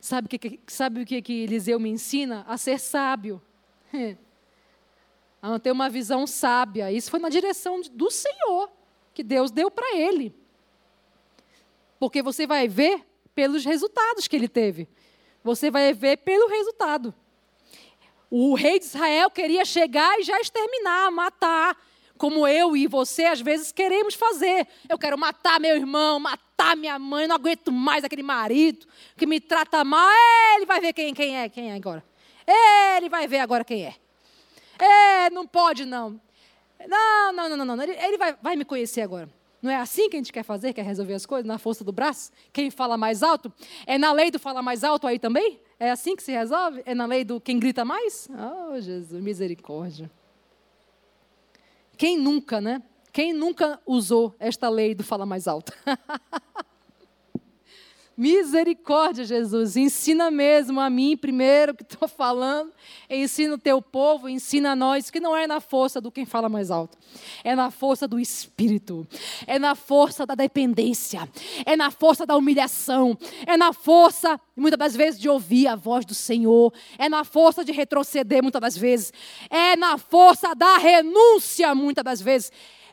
Sabe, 0.00 0.28
que, 0.28 0.60
sabe 0.66 1.02
o 1.02 1.06
que, 1.06 1.20
que 1.20 1.42
Eliseu 1.42 1.80
me 1.80 1.88
ensina? 1.88 2.44
A 2.46 2.56
ser 2.56 2.78
sábio. 2.78 3.42
a 5.40 5.58
ter 5.58 5.72
uma 5.72 5.88
visão 5.88 6.26
sábia. 6.26 6.92
Isso 6.92 7.10
foi 7.10 7.20
na 7.20 7.28
direção 7.28 7.80
do 7.92 8.10
Senhor 8.10 8.70
que 9.14 9.22
Deus 9.22 9.50
deu 9.50 9.70
para 9.70 9.96
ele. 9.96 10.34
Porque 11.98 12.22
você 12.22 12.46
vai 12.46 12.68
ver 12.68 13.04
pelos 13.34 13.64
resultados 13.64 14.28
que 14.28 14.36
ele 14.36 14.48
teve. 14.48 14.88
Você 15.42 15.70
vai 15.70 15.92
ver 15.92 16.18
pelo 16.18 16.48
resultado. 16.48 17.14
O 18.30 18.54
rei 18.54 18.78
de 18.78 18.84
Israel 18.84 19.30
queria 19.30 19.64
chegar 19.64 20.18
e 20.20 20.22
já 20.22 20.38
exterminar, 20.40 21.10
matar, 21.10 21.76
como 22.18 22.46
eu 22.46 22.76
e 22.76 22.86
você 22.86 23.24
às 23.24 23.40
vezes 23.40 23.72
queremos 23.72 24.14
fazer. 24.14 24.66
Eu 24.88 24.98
quero 24.98 25.16
matar 25.16 25.58
meu 25.58 25.76
irmão, 25.76 26.20
matar 26.20 26.76
minha 26.76 26.98
mãe, 26.98 27.26
não 27.26 27.36
aguento 27.36 27.72
mais 27.72 28.04
aquele 28.04 28.22
marido 28.22 28.86
que 29.16 29.24
me 29.24 29.40
trata 29.40 29.84
mal. 29.84 30.10
Ele 30.56 30.66
vai 30.66 30.80
ver 30.80 30.92
quem, 30.92 31.14
quem 31.14 31.36
é, 31.38 31.48
quem 31.48 31.70
é 31.70 31.74
agora. 31.76 32.04
Ele 32.96 33.08
vai 33.08 33.26
ver 33.26 33.38
agora 33.38 33.64
quem 33.64 33.86
é. 33.86 33.94
É, 34.78 35.30
não 35.30 35.46
pode 35.46 35.84
não. 35.84 36.20
Não, 36.86 37.32
não, 37.32 37.48
não, 37.48 37.64
não, 37.64 37.76
não. 37.76 37.82
Ele, 37.82 37.92
ele 37.92 38.18
vai, 38.18 38.36
vai 38.40 38.56
me 38.56 38.64
conhecer 38.64 39.00
agora. 39.00 39.28
Não 39.60 39.70
é 39.70 39.76
assim 39.76 40.08
que 40.08 40.16
a 40.16 40.20
gente 40.20 40.32
quer 40.32 40.44
fazer, 40.44 40.72
quer 40.72 40.84
resolver 40.84 41.14
as 41.14 41.26
coisas? 41.26 41.46
Na 41.46 41.58
força 41.58 41.82
do 41.82 41.90
braço? 41.90 42.30
Quem 42.52 42.70
fala 42.70 42.96
mais 42.96 43.22
alto? 43.22 43.52
É 43.86 43.98
na 43.98 44.12
lei 44.12 44.30
do 44.30 44.38
falar 44.38 44.62
mais 44.62 44.84
alto 44.84 45.06
aí 45.06 45.18
também? 45.18 45.58
É 45.80 45.90
assim 45.90 46.14
que 46.14 46.22
se 46.22 46.30
resolve? 46.30 46.82
É 46.86 46.94
na 46.94 47.06
lei 47.06 47.24
do 47.24 47.40
quem 47.40 47.58
grita 47.58 47.84
mais? 47.84 48.28
Oh, 48.30 48.80
Jesus, 48.80 49.22
misericórdia. 49.22 50.10
Quem 51.98 52.16
nunca, 52.16 52.60
né? 52.60 52.80
Quem 53.12 53.32
nunca 53.32 53.80
usou 53.84 54.36
esta 54.38 54.68
lei 54.68 54.94
do 54.94 55.02
fala 55.02 55.26
mais 55.26 55.48
alto? 55.48 55.72
Misericórdia, 58.18 59.24
Jesus. 59.24 59.76
Ensina 59.76 60.28
mesmo 60.28 60.80
a 60.80 60.90
mim, 60.90 61.16
primeiro, 61.16 61.72
que 61.72 61.84
estou 61.84 62.08
falando. 62.08 62.72
Ensina 63.08 63.54
o 63.54 63.58
teu 63.58 63.80
povo, 63.80 64.28
ensina 64.28 64.72
a 64.72 64.76
nós, 64.76 65.08
que 65.08 65.20
não 65.20 65.36
é 65.36 65.46
na 65.46 65.60
força 65.60 66.00
do 66.00 66.10
quem 66.10 66.26
fala 66.26 66.48
mais 66.48 66.68
alto. 66.68 66.98
É 67.44 67.54
na 67.54 67.70
força 67.70 68.08
do 68.08 68.18
Espírito. 68.18 69.06
É 69.46 69.56
na 69.56 69.76
força 69.76 70.26
da 70.26 70.34
dependência. 70.34 71.28
É 71.64 71.76
na 71.76 71.92
força 71.92 72.26
da 72.26 72.36
humilhação. 72.36 73.16
É 73.46 73.56
na 73.56 73.72
força, 73.72 74.40
muitas 74.56 74.80
das 74.80 74.96
vezes, 74.96 75.20
de 75.20 75.28
ouvir 75.28 75.68
a 75.68 75.76
voz 75.76 76.04
do 76.04 76.12
Senhor. 76.12 76.74
É 76.98 77.08
na 77.08 77.22
força 77.22 77.64
de 77.64 77.70
retroceder, 77.70 78.42
muitas 78.42 78.60
das 78.60 78.76
vezes. 78.76 79.12
É 79.48 79.76
na 79.76 79.96
força 79.96 80.56
da 80.56 80.76
renúncia, 80.76 81.72
muitas 81.72 82.02
das 82.02 82.20
vezes. 82.20 82.50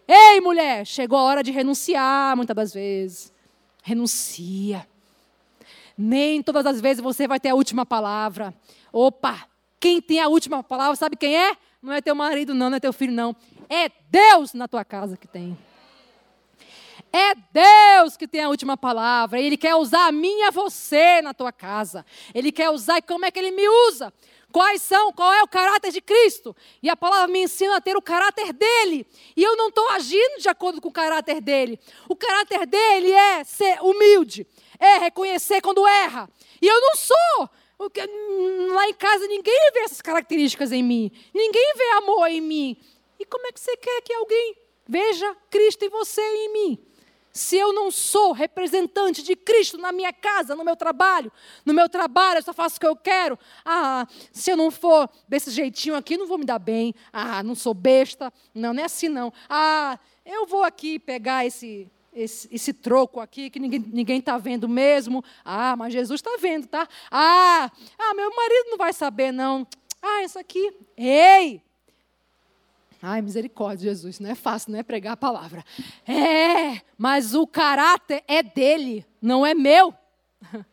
Ei, 0.08 0.40
mulher, 0.40 0.86
chegou 0.86 1.18
a 1.18 1.24
hora 1.24 1.42
de 1.42 1.50
renunciar, 1.50 2.38
muitas 2.38 2.56
das 2.56 2.74
vezes. 2.76 3.34
Renuncia. 3.82 4.88
Nem 5.98 6.42
todas 6.42 6.66
as 6.66 6.82
vezes 6.82 7.02
você 7.02 7.28
vai 7.28 7.40
ter 7.40 7.50
a 7.50 7.56
última 7.56 7.86
palavra. 7.86 8.54
Opa! 8.92 9.48
Quem 9.80 10.02
tem 10.02 10.20
a 10.20 10.28
última 10.28 10.64
palavra, 10.64 10.96
sabe 10.96 11.16
quem 11.16 11.38
é? 11.38 11.56
Não 11.82 11.94
é 11.94 12.02
teu 12.02 12.16
marido, 12.16 12.54
não, 12.54 12.70
não 12.70 12.78
é 12.78 12.80
teu 12.80 12.92
filho, 12.92 13.14
não. 13.14 13.36
É 13.70 13.90
Deus 14.10 14.54
na 14.54 14.68
tua 14.68 14.84
casa 14.84 15.16
que 15.16 15.28
tem. 15.28 15.58
É 17.14 17.34
Deus 17.54 18.18
que 18.18 18.28
tem 18.28 18.42
a 18.42 18.50
última 18.50 18.76
palavra. 18.76 19.40
Ele 19.40 19.56
quer 19.56 19.76
usar 19.76 20.08
a 20.08 20.12
mim 20.12 20.40
e 20.40 20.44
a 20.44 20.52
você 20.52 21.22
na 21.22 21.34
tua 21.34 21.52
casa. 21.52 22.06
Ele 22.34 22.52
quer 22.52 22.70
usar 22.70 22.98
e 22.98 23.02
como 23.02 23.26
é 23.26 23.32
que 23.32 23.40
ele 23.40 23.52
me 23.52 23.70
usa? 23.88 24.12
Quais 24.56 24.82
são, 24.84 25.12
qual 25.12 25.34
é 25.34 25.44
o 25.44 25.50
caráter 25.50 25.92
de 25.92 26.00
Cristo? 26.00 26.56
E 26.82 26.90
a 26.90 26.96
palavra 26.96 27.28
me 27.28 27.44
ensina 27.44 27.76
a 27.76 27.82
ter 27.82 27.98
o 27.98 28.02
caráter 28.02 28.54
dele. 28.54 29.06
E 29.36 29.44
eu 29.44 29.58
não 29.58 29.68
estou 29.68 29.86
agindo 29.90 30.40
de 30.40 30.48
acordo 30.48 30.80
com 30.80 30.88
o 30.88 30.94
caráter 30.94 31.42
dele. 31.42 31.78
O 32.08 32.16
caráter 32.16 32.66
dele 32.66 33.12
é 33.12 33.44
ser 33.44 33.84
humilde, 33.84 34.48
é 34.80 34.98
reconhecer 34.98 35.60
quando 35.60 35.86
erra. 35.86 36.30
E 36.62 36.68
eu 36.68 36.80
não 36.80 36.96
sou. 36.96 37.50
Lá 38.74 38.88
em 38.88 38.94
casa 38.94 39.28
ninguém 39.28 39.72
vê 39.74 39.80
essas 39.82 40.02
características 40.02 40.72
em 40.72 40.82
mim. 40.82 41.12
Ninguém 41.34 41.74
vê 41.76 41.90
amor 41.98 42.28
em 42.28 42.40
mim. 42.40 42.78
E 43.20 43.26
como 43.26 43.46
é 43.48 43.52
que 43.52 43.60
você 43.60 43.76
quer 43.76 44.02
que 44.04 44.14
alguém 44.14 44.56
veja 44.88 45.36
Cristo 45.50 45.84
em 45.84 45.90
você 45.90 46.22
e 46.22 46.46
em 46.46 46.54
mim? 46.54 46.86
Se 47.36 47.58
eu 47.58 47.74
não 47.74 47.92
sou 47.92 48.32
representante 48.32 49.22
de 49.22 49.36
Cristo 49.36 49.78
na 49.78 49.92
minha 49.92 50.14
casa, 50.14 50.56
no 50.56 50.64
meu 50.64 50.78
trabalho, 50.78 51.30
no 51.66 51.74
meu 51.74 51.90
trabalho 51.90 52.38
eu 52.38 52.42
só 52.42 52.54
faço 52.54 52.78
o 52.78 52.80
que 52.80 52.88
eu 52.88 52.96
quero. 52.96 53.38
Ah, 53.66 54.08
se 54.32 54.52
eu 54.52 54.56
não 54.56 54.72
for 54.72 55.10
desse 55.28 55.52
jeitinho 55.52 55.98
aqui, 55.98 56.16
não 56.16 56.28
vou 56.28 56.38
me 56.38 56.46
dar 56.46 56.60
bem. 56.60 56.96
Ah, 57.12 57.44
não 57.44 57.54
sou 57.54 57.74
besta. 57.74 58.32
Não, 58.54 58.74
não 58.74 58.82
é 58.82 58.86
assim 58.86 59.10
não. 59.10 59.34
Ah, 59.50 60.00
eu 60.26 60.48
vou 60.48 60.64
aqui 60.64 60.98
pegar 60.98 61.46
esse 61.46 61.92
esse, 62.14 62.48
esse, 62.50 62.72
troco 62.72 63.20
aqui 63.20 63.50
que 63.50 63.60
ninguém 63.60 64.20
está 64.20 64.38
vendo 64.38 64.70
mesmo. 64.70 65.22
Ah, 65.44 65.76
mas 65.76 65.92
Jesus 65.92 66.22
está 66.22 66.38
vendo, 66.40 66.66
tá? 66.68 66.88
Ah, 67.12 67.70
ah, 68.00 68.14
meu 68.14 68.34
marido 68.34 68.70
não 68.70 68.78
vai 68.78 68.94
saber, 68.94 69.34
não. 69.34 69.68
Ah, 70.02 70.24
isso 70.24 70.40
aqui. 70.40 70.74
Ei! 70.96 71.65
Ai, 73.08 73.22
misericórdia, 73.22 73.92
Jesus, 73.92 74.20
não 74.20 74.32
é 74.32 74.34
fácil, 74.34 74.72
não 74.72 74.80
é 74.80 74.84
pregar 74.84 75.14
a 75.14 75.18
palavra. 75.18 75.64
É, 76.08 76.82
mas 76.98 77.36
o 77.36 77.46
caráter 77.46 78.24
é 78.28 78.42
dele, 78.42 79.06
não 79.22 79.46
é 79.46 79.54
meu. 79.54 79.94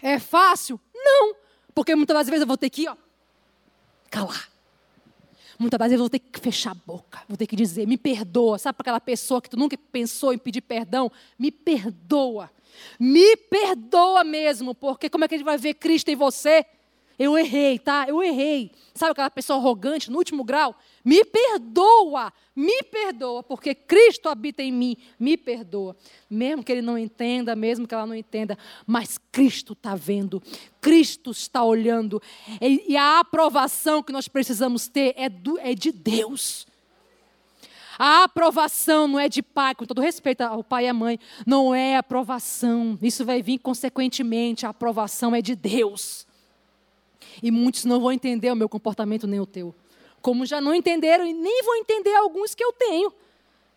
É 0.00 0.20
fácil? 0.20 0.80
Não, 0.94 1.34
porque 1.74 1.92
muitas 1.96 2.16
das 2.16 2.28
vezes 2.28 2.42
eu 2.42 2.46
vou 2.46 2.56
ter 2.56 2.70
que 2.70 2.88
ó, 2.88 2.96
calar. 4.08 4.48
Muitas 5.58 5.76
das 5.76 5.88
vezes 5.88 5.98
eu 5.98 6.04
vou 6.04 6.08
ter 6.08 6.20
que 6.20 6.38
fechar 6.38 6.70
a 6.70 6.74
boca, 6.86 7.20
vou 7.26 7.36
ter 7.36 7.48
que 7.48 7.56
dizer, 7.56 7.84
me 7.84 7.98
perdoa. 7.98 8.58
Sabe 8.58 8.76
para 8.76 8.84
aquela 8.84 9.00
pessoa 9.00 9.42
que 9.42 9.50
tu 9.50 9.56
nunca 9.56 9.76
pensou 9.76 10.32
em 10.32 10.38
pedir 10.38 10.60
perdão? 10.60 11.10
Me 11.36 11.50
perdoa. 11.50 12.48
Me 12.96 13.36
perdoa 13.36 14.22
mesmo, 14.22 14.72
porque 14.72 15.10
como 15.10 15.24
é 15.24 15.28
que 15.28 15.34
ele 15.34 15.42
vai 15.42 15.58
ver 15.58 15.74
Cristo 15.74 16.10
em 16.10 16.14
você? 16.14 16.64
Eu 17.18 17.36
errei, 17.36 17.80
tá? 17.80 18.06
Eu 18.08 18.22
errei. 18.22 18.70
Sabe 18.94 19.10
aquela 19.10 19.30
pessoa 19.30 19.58
arrogante 19.58 20.08
no 20.08 20.18
último 20.18 20.44
grau? 20.44 20.76
Me 21.04 21.24
perdoa, 21.24 22.32
me 22.54 22.82
perdoa, 22.84 23.42
porque 23.42 23.74
Cristo 23.74 24.28
habita 24.28 24.62
em 24.62 24.70
mim. 24.70 24.96
Me 25.18 25.36
perdoa. 25.36 25.96
Mesmo 26.30 26.62
que 26.62 26.70
ele 26.70 26.82
não 26.82 26.96
entenda, 26.96 27.56
mesmo 27.56 27.88
que 27.88 27.94
ela 27.94 28.06
não 28.06 28.14
entenda, 28.14 28.56
mas 28.86 29.18
Cristo 29.32 29.72
está 29.72 29.96
vendo, 29.96 30.40
Cristo 30.80 31.32
está 31.32 31.64
olhando. 31.64 32.22
E, 32.60 32.96
a 32.96 33.18
aprovação 33.18 34.00
que 34.00 34.12
nós 34.12 34.28
precisamos 34.28 34.86
ter 34.86 35.14
é, 35.16 35.28
do, 35.28 35.58
é 35.58 35.74
de 35.74 35.90
Deus. 35.90 36.68
A 37.98 38.22
aprovação 38.22 39.08
não 39.08 39.18
é 39.18 39.28
de 39.28 39.42
pai, 39.42 39.74
com 39.74 39.84
todo 39.84 40.00
respeito 40.00 40.42
ao 40.42 40.62
pai 40.62 40.84
e 40.84 40.88
à 40.88 40.94
mãe, 40.94 41.18
não 41.44 41.74
é 41.74 41.96
aprovação. 41.96 42.96
Isso 43.02 43.24
vai 43.24 43.42
vir 43.42 43.58
consequentemente, 43.58 44.64
a 44.64 44.68
aprovação 44.68 45.34
é 45.34 45.42
de 45.42 45.56
Deus. 45.56 46.27
E 47.42 47.50
muitos 47.50 47.84
não 47.84 48.00
vão 48.00 48.12
entender 48.12 48.50
o 48.50 48.56
meu 48.56 48.68
comportamento 48.68 49.26
nem 49.26 49.40
o 49.40 49.46
teu. 49.46 49.74
Como 50.20 50.44
já 50.44 50.60
não 50.60 50.74
entenderam 50.74 51.24
e 51.24 51.32
nem 51.32 51.62
vão 51.62 51.76
entender 51.76 52.14
alguns 52.14 52.54
que 52.54 52.64
eu 52.64 52.72
tenho. 52.72 53.12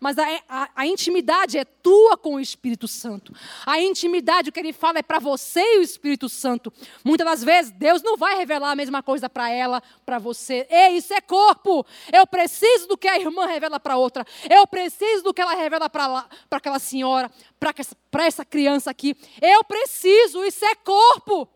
Mas 0.02 0.18
a, 0.18 0.26
a, 0.48 0.68
a, 0.74 0.84
intimidade 0.84 1.56
é 1.56 1.64
tua 1.64 2.16
com 2.16 2.34
o 2.34 2.40
Espírito 2.40 2.88
Santo. 2.88 3.32
A 3.64 3.80
intimidade, 3.80 4.50
o 4.50 4.52
que 4.52 4.58
ele 4.58 4.72
fala, 4.72 4.98
é 4.98 5.02
para 5.02 5.20
você 5.20 5.60
e 5.60 5.78
o 5.78 5.82
Espírito 5.82 6.28
Santo. 6.28 6.72
Muitas 7.04 7.24
das 7.24 7.44
vezes, 7.44 7.70
Deus 7.70 8.02
não 8.02 8.16
vai 8.16 8.36
revelar 8.36 8.72
a 8.72 8.74
mesma 8.74 9.00
coisa 9.00 9.30
para 9.30 9.48
ela, 9.48 9.80
para 10.04 10.18
você. 10.18 10.66
Ei, 10.68 10.96
isso 10.96 11.14
é 11.14 11.20
corpo. 11.20 11.86
Eu 12.12 12.26
preciso 12.26 12.88
do 12.88 12.98
que 12.98 13.06
a 13.06 13.16
irmã 13.16 13.46
revela 13.46 13.78
para 13.78 13.96
outra. 13.96 14.26
Eu 14.50 14.66
preciso 14.66 15.22
do 15.22 15.32
que 15.32 15.40
ela 15.40 15.54
revela 15.54 15.88
para 15.88 16.26
aquela 16.50 16.80
senhora, 16.80 17.30
para 17.60 18.26
essa 18.26 18.44
criança 18.44 18.90
aqui. 18.90 19.16
Eu 19.40 19.62
preciso, 19.62 20.44
isso 20.44 20.64
é 20.64 20.74
corpo. 20.74 21.48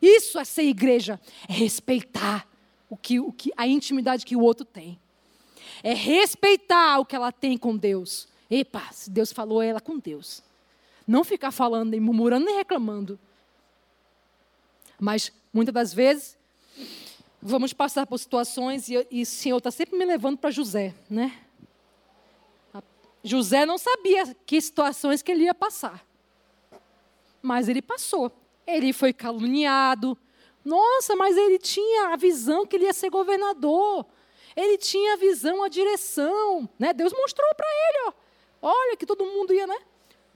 Isso 0.00 0.38
é 0.38 0.44
ser 0.44 0.62
igreja, 0.62 1.20
é 1.48 1.52
respeitar 1.52 2.48
o 2.88 2.96
que, 2.96 3.20
o 3.20 3.32
que, 3.32 3.52
a 3.56 3.66
intimidade 3.66 4.24
que 4.24 4.34
o 4.34 4.40
outro 4.40 4.64
tem. 4.64 4.98
É 5.82 5.94
respeitar 5.94 6.98
o 6.98 7.04
que 7.04 7.14
ela 7.14 7.30
tem 7.30 7.56
com 7.56 7.76
Deus. 7.76 8.28
Epa, 8.50 8.88
se 8.92 9.10
Deus 9.10 9.32
falou, 9.32 9.62
é 9.62 9.68
ela 9.68 9.80
com 9.80 9.98
Deus. 9.98 10.42
Não 11.06 11.22
ficar 11.22 11.50
falando, 11.50 11.90
nem 11.90 12.00
murmurando, 12.00 12.46
nem 12.46 12.56
reclamando. 12.56 13.18
Mas, 14.98 15.32
muitas 15.52 15.72
das 15.72 15.94
vezes, 15.94 16.36
vamos 17.40 17.72
passar 17.72 18.06
por 18.06 18.18
situações 18.18 18.88
e, 18.88 19.06
e 19.10 19.22
o 19.22 19.26
Senhor 19.26 19.58
está 19.58 19.70
sempre 19.70 19.96
me 19.96 20.04
levando 20.04 20.38
para 20.38 20.50
José, 20.50 20.94
né? 21.08 21.38
José 23.22 23.66
não 23.66 23.76
sabia 23.76 24.34
que 24.46 24.60
situações 24.60 25.22
que 25.22 25.30
ele 25.30 25.44
ia 25.44 25.54
passar. 25.54 26.04
Mas 27.42 27.68
ele 27.68 27.82
passou 27.82 28.30
ele 28.76 28.92
foi 28.92 29.12
caluniado. 29.12 30.16
Nossa, 30.64 31.16
mas 31.16 31.36
ele 31.36 31.58
tinha 31.58 32.08
a 32.08 32.16
visão 32.16 32.66
que 32.66 32.76
ele 32.76 32.84
ia 32.84 32.92
ser 32.92 33.10
governador. 33.10 34.06
Ele 34.56 34.76
tinha 34.76 35.14
a 35.14 35.16
visão, 35.16 35.62
a 35.62 35.68
direção. 35.68 36.68
Né? 36.78 36.92
Deus 36.92 37.12
mostrou 37.12 37.48
para 37.54 37.66
ele, 37.66 38.08
ó. 38.08 38.12
Olha 38.62 38.96
que 38.96 39.06
todo 39.06 39.24
mundo 39.24 39.54
ia, 39.54 39.66
né? 39.66 39.78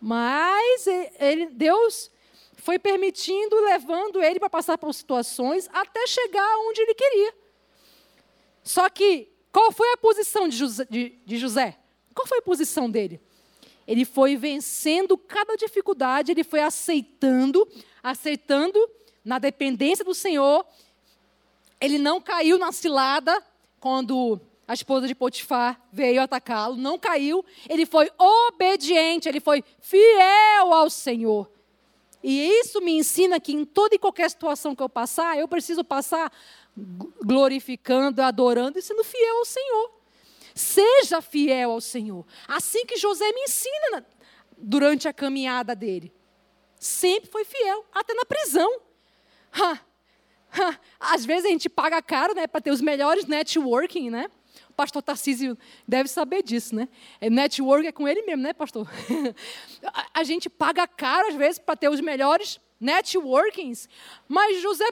Mas 0.01 0.87
ele, 1.18 1.47
Deus 1.47 2.11
foi 2.57 2.78
permitindo, 2.78 3.57
levando 3.57 4.22
ele 4.22 4.39
para 4.39 4.49
passar 4.49 4.78
por 4.78 4.93
situações 4.95 5.68
até 5.72 6.07
chegar 6.07 6.59
onde 6.61 6.80
ele 6.80 6.95
queria. 6.95 7.35
Só 8.62 8.89
que, 8.89 9.30
qual 9.53 9.70
foi 9.70 9.93
a 9.93 9.97
posição 9.99 10.49
de 10.49 10.57
José? 10.57 10.87
De, 10.89 11.18
de 11.26 11.37
José? 11.37 11.78
Qual 12.14 12.26
foi 12.26 12.39
a 12.39 12.43
posição 12.43 12.91
dele? 12.91 13.20
Ele 13.87 14.07
foi 14.07 14.37
vencendo 14.37 15.18
cada 15.18 15.57
dificuldade, 15.57 16.32
ele 16.32 16.43
foi 16.43 16.61
aceitando 16.61 17.68
aceitando 18.05 18.79
na 19.25 19.39
dependência 19.39 20.05
do 20.05 20.13
Senhor, 20.13 20.67
ele 21.81 21.99
não 21.99 22.21
caiu 22.21 22.59
na 22.59 22.71
cilada 22.71 23.43
quando 23.81 24.39
a 24.69 24.75
esposa 24.75 25.09
de 25.09 25.15
Potifar 25.15 25.81
veio 25.91 26.21
atacá-lo, 26.23 26.77
não 26.77 26.99
caiu, 26.99 27.45
ele 27.69 27.87
foi 27.87 28.11
obediente, 28.19 29.29
ele 29.29 29.41
foi 29.41 29.65
fiel 29.81 30.73
ao 30.73 30.91
Senhor. 30.91 31.51
E 32.23 32.49
isso 32.61 32.81
me 32.81 32.93
ensina 32.93 33.41
que 33.41 33.53
em 33.53 33.65
toda 33.65 33.95
e 33.95 33.99
qualquer 33.99 34.31
situação 34.31 34.75
que 34.75 34.83
eu 34.83 34.89
passar, 34.89 35.39
eu 35.39 35.49
preciso 35.49 35.85
passar 35.85 36.33
glorificando, 37.23 38.23
adorando 38.23 38.79
e 38.79 38.83
sendo 38.83 39.05
fiel 39.05 39.39
ao 39.39 39.45
Senhor. 39.45 39.91
Seja 40.55 41.21
fiel 41.21 41.73
ao 41.73 41.81
Senhor. 41.81 42.25
Assim 42.49 42.87
que 42.87 42.97
José 42.97 43.31
me 43.33 43.43
ensina 43.43 44.07
durante 44.57 45.07
a 45.07 45.13
caminhada 45.13 45.75
dele. 45.75 46.13
Sempre 46.85 47.30
foi 47.30 47.47
fiel, 47.47 47.82
até 47.95 48.12
na 48.12 48.26
prisão. 48.26 48.70
Ha, 49.53 49.80
ha. 50.51 50.80
Às 51.01 51.24
vezes 51.24 51.47
a 51.47 51.49
gente 51.49 51.66
paga 51.66 52.03
caro 52.03 52.35
né, 52.35 52.47
para 52.47 52.61
ter 52.61 52.70
os 52.70 52.82
melhores 52.82 53.24
networking, 53.24 54.11
né? 54.11 54.30
O 54.68 54.74
pastor 54.74 55.03
Tarcísio 55.03 55.57
deve 55.89 56.11
saber 56.11 56.43
disso, 56.43 56.74
né? 56.74 56.87
É, 57.22 57.30
network 57.30 57.87
é 57.87 57.91
com 57.91 58.07
ele 58.07 58.20
mesmo, 58.20 58.43
né, 58.43 58.53
pastor? 58.53 58.87
a, 60.12 60.22
gente 60.24 60.51
paga 60.51 60.87
caro, 60.87 61.28
às 61.28 61.35
vezes, 61.37 61.59
para 61.59 61.74
ter 61.74 61.89
os 61.89 62.03
melhores 62.03 62.61
networkings, 62.78 63.89
mas 64.28 64.61
José 64.61 64.85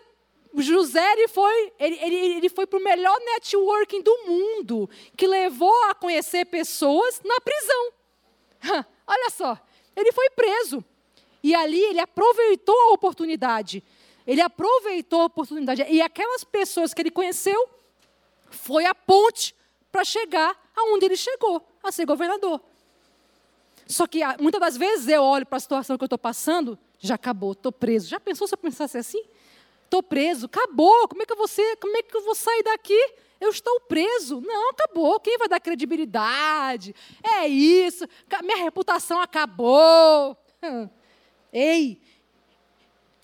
José 0.55 1.13
ele 1.13 1.29
foi, 1.29 1.73
ele, 1.79 1.99
ele, 2.01 2.17
ele 2.37 2.49
foi 2.49 2.67
para 2.67 2.79
o 2.79 2.83
melhor 2.83 3.19
networking 3.21 4.01
do 4.01 4.17
mundo, 4.27 4.89
que 5.15 5.27
levou 5.27 5.91
a 5.91 5.95
conhecer 5.95 6.47
pessoas 6.47 7.21
na 7.23 7.39
prisão. 7.39 7.93
Olha 9.07 9.29
só, 9.29 9.61
ele 9.95 10.11
foi 10.11 10.31
preso. 10.31 10.83
E 11.43 11.55
ali 11.55 11.81
ele 11.81 12.01
aproveitou 12.01 12.79
a 12.83 12.93
oportunidade. 12.93 13.83
Ele 14.27 14.41
aproveitou 14.41 15.23
a 15.23 15.25
oportunidade. 15.25 15.85
E 15.89 16.01
aquelas 16.01 16.45
pessoas 16.45 16.95
que 16.95 17.03
ele 17.03 17.11
conheceu 17.11 17.69
foi 18.51 18.85
a 18.85 18.95
ponte 18.95 19.55
para 19.91 20.05
chegar 20.05 20.57
aonde 20.77 21.05
ele 21.07 21.17
chegou, 21.17 21.67
a 21.83 21.91
ser 21.91 22.07
governador. 22.07 22.61
Só 23.87 24.07
que 24.07 24.23
ah, 24.23 24.37
muitas 24.41 24.61
das 24.61 24.77
vezes 24.77 25.09
eu 25.09 25.23
olho 25.23 25.45
para 25.45 25.57
a 25.57 25.61
situação 25.61 25.99
que 25.99 26.05
eu 26.05 26.07
estou 26.07 26.19
passando, 26.19 26.79
já 26.99 27.17
acabou, 27.17 27.53
estou 27.53 27.73
preso. 27.73 28.09
Já 28.09 28.21
pensou 28.21 28.47
se 28.47 28.55
eu 28.55 28.59
pensasse 28.59 28.97
assim? 28.97 29.23
Estou 29.85 30.03
preso, 30.03 30.47
acabou. 30.47 31.09
Como 31.09 31.23
é 31.23 31.27
que 31.27 31.35
você, 31.35 31.77
como 31.77 31.97
é 31.97 32.03
que 32.03 32.17
eu 32.17 32.23
vou 32.23 32.35
sair 32.35 32.63
daqui? 32.63 33.15
Eu 33.41 33.51
estou 33.51 33.81
preso. 33.81 34.41
Não, 34.41 34.71
acabou. 34.71 35.19
Quem 35.21 35.37
vai 35.37 35.49
dar 35.49 35.61
credibilidade? 35.61 36.95
É 37.23 37.47
isso. 37.47 38.07
Minha 38.43 38.59
reputação 38.59 39.21
acabou. 39.21 40.37
Ei, 41.53 42.01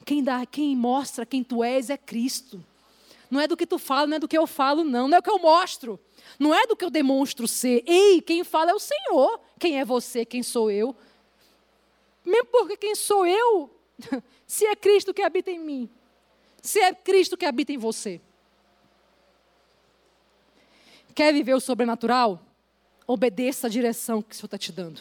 quem 0.05 0.23
dá, 0.23 0.45
quem 0.45 0.77
mostra 0.77 1.27
quem 1.27 1.43
tu 1.43 1.63
és 1.63 1.91
é 1.91 1.97
Cristo. 1.97 2.65
Não 3.31 3.41
é 3.41 3.47
do 3.47 3.57
que 3.57 3.67
tu 3.67 3.79
fala, 3.79 4.07
não 4.07 4.17
é 4.17 4.21
do 4.21 4.29
que 4.29 4.39
eu 4.39 4.47
falo, 4.47 4.85
não. 4.85 5.07
Não 5.07 5.17
é 5.17 5.21
o 5.21 5.23
que 5.23 5.31
eu 5.31 5.39
mostro. 5.39 6.01
Não 6.39 6.55
é 6.55 6.67
do 6.67 6.77
que 6.77 6.85
eu 6.85 6.91
demonstro 6.91 7.47
ser. 7.47 7.83
Ei, 7.87 8.21
quem 8.23 8.43
fala 8.43 8.71
é 8.71 8.75
o 8.75 8.79
Senhor. 8.79 9.41
Quem 9.59 9.79
é 9.79 9.85
você? 9.85 10.25
Quem 10.25 10.43
sou 10.43 10.71
eu? 10.71 10.97
Mesmo 12.25 12.47
porque 12.47 12.77
quem 12.77 12.95
sou 12.95 13.27
eu, 13.27 13.71
se 14.47 14.67
é 14.67 14.77
Cristo 14.77 15.15
que 15.15 15.23
habita 15.23 15.51
em 15.51 15.59
mim, 15.59 15.91
se 16.61 16.79
é 16.79 16.95
Cristo 16.95 17.37
que 17.37 17.47
habita 17.47 17.73
em 17.73 17.79
você. 17.79 18.21
Quer 21.15 21.33
viver 21.33 21.55
o 21.55 21.61
sobrenatural? 21.61 22.41
Obedeça 23.07 23.67
a 23.67 23.71
direção 23.71 24.21
que 24.21 24.35
o 24.35 24.37
Senhor 24.37 24.47
está 24.47 24.59
te 24.59 24.71
dando. 24.71 25.01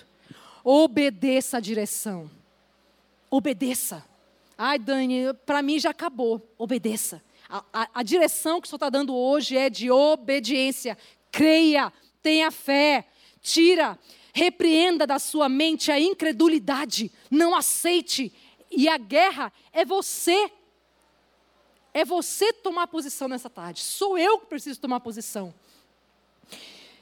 Obedeça 0.63 1.57
a 1.57 1.59
direção. 1.59 2.31
Obedeça. 3.29 4.05
Ai, 4.57 4.79
Dani, 4.79 5.33
para 5.45 5.61
mim 5.61 5.79
já 5.79 5.91
acabou. 5.91 6.41
Obedeça. 6.57 7.23
A, 7.49 7.63
a, 7.71 7.89
a 7.95 8.03
direção 8.03 8.59
que 8.59 8.67
o 8.67 8.69
Senhor 8.69 8.77
está 8.77 8.89
dando 8.89 9.15
hoje 9.15 9.55
é 9.55 9.69
de 9.69 9.91
obediência. 9.91 10.97
Creia, 11.31 11.91
tenha 12.21 12.49
fé, 12.51 13.07
tira, 13.41 13.97
repreenda 14.33 15.05
da 15.07 15.19
sua 15.19 15.47
mente 15.47 15.91
a 15.91 15.99
incredulidade. 15.99 17.11
Não 17.29 17.55
aceite. 17.55 18.33
E 18.71 18.87
a 18.87 18.97
guerra 18.97 19.51
é 19.71 19.85
você 19.85 20.51
é 21.93 22.05
você 22.05 22.53
tomar 22.53 22.85
posição 22.85 23.27
nessa 23.27 23.49
tarde. 23.49 23.81
Sou 23.81 24.19
eu 24.19 24.37
que 24.37 24.45
preciso 24.45 24.79
tomar 24.79 24.99
posição. 24.99 25.51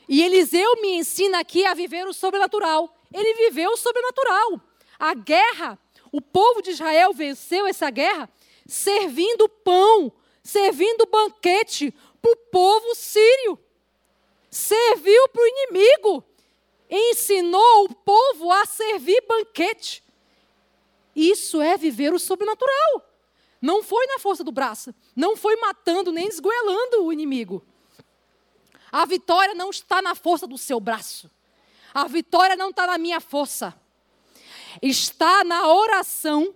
E 0.08 0.24
Eliseu 0.24 0.82
me 0.82 0.96
ensina 0.96 1.40
aqui 1.40 1.66
a 1.66 1.74
viver 1.74 2.08
o 2.08 2.14
sobrenatural. 2.14 2.96
Ele 3.14 3.34
viveu 3.34 3.72
o 3.72 3.78
sobrenatural. 3.78 4.62
A 4.98 5.14
guerra, 5.14 5.78
o 6.16 6.22
povo 6.22 6.61
de 6.61 6.72
Israel 6.72 7.13
venceu 7.13 7.68
essa 7.68 7.89
guerra 7.89 8.30
servindo 8.66 9.49
pão, 9.49 10.09
servindo 10.41 11.05
banquete 11.05 11.93
para 12.22 12.32
o 12.32 12.38
povo 12.38 12.95
sírio. 12.95 13.59
Serviu 14.49 15.28
para 15.28 15.41
o 15.41 15.45
inimigo. 15.45 16.24
Ensinou 16.89 17.84
o 17.84 17.93
povo 17.93 18.49
a 18.49 18.66
servir 18.66 19.26
banquete. 19.28 20.01
Isso 21.13 21.61
é 21.61 21.76
viver 21.76 22.13
o 22.13 22.20
sobrenatural. 22.20 23.13
Não 23.61 23.84
foi 23.84 24.05
na 24.07 24.18
força 24.18 24.41
do 24.41 24.53
braço, 24.53 24.95
não 25.13 25.36
foi 25.36 25.57
matando 25.57 26.13
nem 26.13 26.30
esgoelando 26.30 27.03
o 27.03 27.11
inimigo. 27.11 27.61
A 28.89 29.05
vitória 29.05 29.53
não 29.53 29.70
está 29.70 30.01
na 30.01 30.16
força 30.16 30.47
do 30.47 30.57
seu 30.57 30.80
braço. 30.80 31.30
A 31.93 32.07
vitória 32.07 32.55
não 32.55 32.70
está 32.70 32.88
na 32.88 32.97
minha 32.97 33.20
força. 33.20 33.78
Está 34.82 35.44
na 35.44 35.68
oração. 35.68 36.54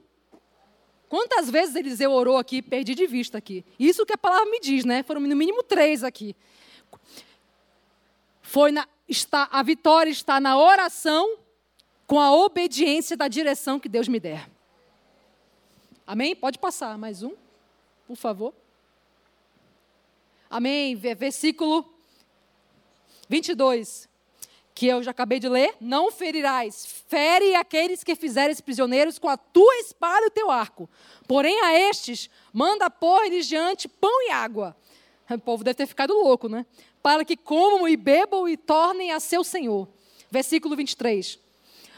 Quantas 1.08 1.50
vezes 1.50 1.76
Eliseu 1.76 2.12
orou 2.12 2.38
aqui, 2.38 2.62
perdi 2.62 2.94
de 2.94 3.08
vista 3.08 3.38
aqui. 3.38 3.66
Isso 3.80 4.06
que 4.06 4.14
a 4.14 4.18
palavra 4.18 4.50
me 4.50 4.60
diz, 4.60 4.86
né? 4.86 5.02
Foram 5.04 5.22
no 5.22 5.36
mínimo 5.36 5.64
três 5.64 6.04
aqui. 6.04 6.36
Foi 8.42 8.72
na, 8.72 8.88
está, 9.08 9.48
a 9.52 9.64
vitória 9.64 10.10
está 10.10 10.40
na 10.40 10.58
oração 10.58 11.38
com 12.06 12.20
a 12.20 12.32
obediência 12.32 13.16
da 13.16 13.28
direção 13.28 13.80
que 13.80 13.88
Deus 13.88 14.08
me 14.08 14.20
der. 14.20 14.50
Amém? 16.06 16.36
Pode 16.36 16.58
passar 16.58 16.98
mais 16.98 17.22
um, 17.22 17.34
por 18.08 18.16
favor. 18.16 18.54
Amém. 20.50 20.96
Versículo 20.96 21.88
22, 23.28 24.09
que 24.80 24.88
eu 24.88 25.04
já 25.04 25.12
acabei 25.12 25.40
de 25.40 25.50
ler. 25.50 25.76
Não 25.82 26.10
ferirás, 26.10 27.04
fere 27.10 27.54
aqueles 27.54 28.02
que 28.02 28.16
fizeres 28.16 28.62
prisioneiros 28.62 29.20
com 29.20 29.28
a 29.28 29.36
tua 29.36 29.76
espada 29.76 30.24
e 30.24 30.28
o 30.28 30.32
teu 30.32 30.50
arco. 30.50 30.90
Porém, 31.28 31.60
a 31.60 31.78
estes, 31.78 32.30
manda 32.54 32.90
pôr-lhes 32.90 33.46
diante 33.46 33.90
pão 33.90 34.26
e 34.26 34.32
água. 34.32 34.74
O 35.30 35.38
povo 35.38 35.66
deve 35.66 35.76
ter 35.76 35.86
ficado 35.86 36.14
louco, 36.14 36.48
né? 36.48 36.66
Para 37.04 37.26
que 37.26 37.36
comam 37.36 37.90
e 37.90 37.98
bebam 37.98 38.48
e 38.48 38.56
tornem 38.56 39.12
a 39.12 39.20
seu 39.20 39.44
senhor. 39.44 39.86
Versículo 40.32 40.78
23. 40.78 41.38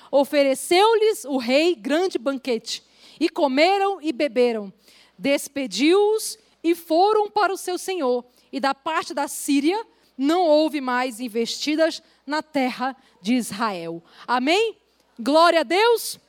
Ofereceu-lhes 0.09 1.23
o 1.25 1.37
rei 1.37 1.75
grande 1.75 2.17
banquete 2.17 2.83
e 3.19 3.29
comeram 3.29 4.01
e 4.01 4.11
beberam. 4.11 4.73
Despediu-os 5.19 6.35
e 6.63 6.73
foram 6.73 7.29
para 7.29 7.53
o 7.53 7.57
seu 7.57 7.77
senhor. 7.77 8.25
E 8.51 8.59
da 8.59 8.73
parte 8.73 9.13
da 9.13 9.27
Síria 9.27 9.85
não 10.17 10.47
houve 10.47 10.81
mais 10.81 11.19
investidas 11.19 12.01
na 12.25 12.41
terra 12.41 12.95
de 13.21 13.35
Israel. 13.35 14.03
Amém? 14.27 14.77
Glória 15.19 15.61
a 15.61 15.63
Deus. 15.63 16.19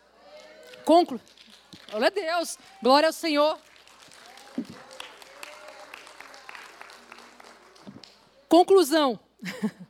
Conclu. 0.84 1.20
Glória 1.88 2.07
a 2.09 2.11
Deus. 2.11 2.59
Glória 2.82 3.09
ao 3.09 3.12
Senhor. 3.12 3.59
Conclusão. 8.49 9.18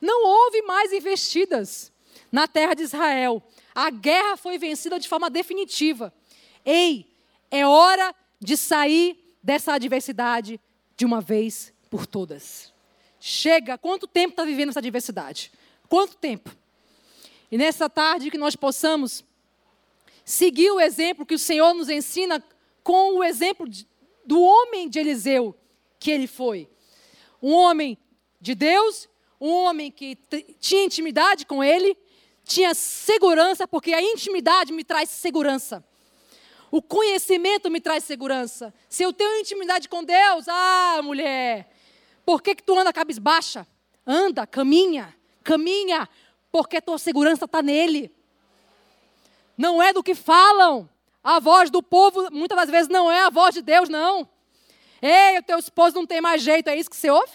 Não 0.00 0.26
houve 0.26 0.62
mais 0.62 0.92
investidas 0.92 1.92
na 2.30 2.48
terra 2.48 2.74
de 2.74 2.82
Israel. 2.82 3.42
A 3.74 3.88
guerra 3.90 4.36
foi 4.36 4.58
vencida 4.58 4.98
de 4.98 5.08
forma 5.08 5.30
definitiva. 5.30 6.12
Ei, 6.64 7.08
é 7.50 7.64
hora 7.64 8.14
de 8.40 8.56
sair 8.56 9.36
dessa 9.42 9.74
adversidade 9.74 10.60
de 10.96 11.04
uma 11.04 11.20
vez 11.20 11.72
por 11.88 12.06
todas. 12.06 12.73
Chega, 13.26 13.78
quanto 13.78 14.06
tempo 14.06 14.32
está 14.32 14.44
vivendo 14.44 14.68
essa 14.68 14.80
adversidade? 14.80 15.50
Quanto 15.88 16.14
tempo? 16.14 16.54
E 17.50 17.56
nessa 17.56 17.88
tarde 17.88 18.30
que 18.30 18.36
nós 18.36 18.54
possamos 18.54 19.24
seguir 20.26 20.70
o 20.70 20.78
exemplo 20.78 21.24
que 21.24 21.32
o 21.32 21.38
Senhor 21.38 21.72
nos 21.72 21.88
ensina 21.88 22.44
com 22.82 23.14
o 23.16 23.24
exemplo 23.24 23.66
do 24.26 24.42
homem 24.42 24.90
de 24.90 24.98
Eliseu 24.98 25.56
que 25.98 26.10
ele 26.10 26.26
foi. 26.26 26.68
Um 27.42 27.54
homem 27.54 27.96
de 28.42 28.54
Deus, 28.54 29.08
um 29.40 29.48
homem 29.48 29.90
que 29.90 30.18
tinha 30.60 30.84
intimidade 30.84 31.46
com 31.46 31.64
ele, 31.64 31.96
tinha 32.44 32.74
segurança, 32.74 33.66
porque 33.66 33.94
a 33.94 34.02
intimidade 34.02 34.70
me 34.70 34.84
traz 34.84 35.08
segurança. 35.08 35.82
O 36.70 36.82
conhecimento 36.82 37.70
me 37.70 37.80
traz 37.80 38.04
segurança. 38.04 38.74
Se 38.86 39.02
eu 39.02 39.14
tenho 39.14 39.40
intimidade 39.40 39.88
com 39.88 40.04
Deus, 40.04 40.46
ah, 40.46 41.00
mulher, 41.02 41.73
por 42.24 42.42
que, 42.42 42.54
que 42.54 42.62
tu 42.62 42.78
anda 42.78 42.92
cabisbaixa? 42.92 43.66
Anda, 44.06 44.46
caminha, 44.46 45.14
caminha, 45.42 46.08
porque 46.50 46.80
tua 46.80 46.98
segurança 46.98 47.44
está 47.44 47.62
nele. 47.62 48.14
Não 49.56 49.82
é 49.82 49.92
do 49.92 50.02
que 50.02 50.14
falam. 50.14 50.88
A 51.22 51.40
voz 51.40 51.70
do 51.70 51.82
povo, 51.82 52.28
muitas 52.30 52.56
das 52.56 52.70
vezes, 52.70 52.88
não 52.88 53.10
é 53.10 53.24
a 53.24 53.30
voz 53.30 53.54
de 53.54 53.62
Deus, 53.62 53.88
não. 53.88 54.28
Ei, 55.00 55.38
o 55.38 55.42
teu 55.42 55.58
esposo 55.58 55.94
não 55.94 56.06
tem 56.06 56.20
mais 56.20 56.42
jeito, 56.42 56.68
é 56.68 56.76
isso 56.76 56.90
que 56.90 56.96
você 56.96 57.10
ouve? 57.10 57.32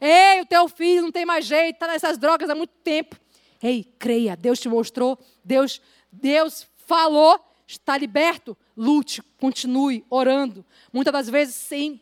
Ei, 0.00 0.40
o 0.40 0.46
teu 0.46 0.68
filho 0.68 1.02
não 1.02 1.12
tem 1.12 1.24
mais 1.24 1.44
jeito, 1.44 1.76
está 1.76 1.86
nessas 1.86 2.18
drogas 2.18 2.48
há 2.50 2.54
muito 2.54 2.72
tempo. 2.82 3.16
Ei, 3.62 3.84
creia, 3.98 4.36
Deus 4.36 4.60
te 4.60 4.68
mostrou, 4.68 5.18
Deus, 5.42 5.80
Deus 6.12 6.66
falou, 6.86 7.40
está 7.66 7.96
liberto. 7.96 8.56
Lute, 8.76 9.22
continue 9.40 10.04
orando. 10.10 10.64
Muitas 10.92 11.12
das 11.12 11.28
vezes 11.28 11.54
sem, 11.54 12.00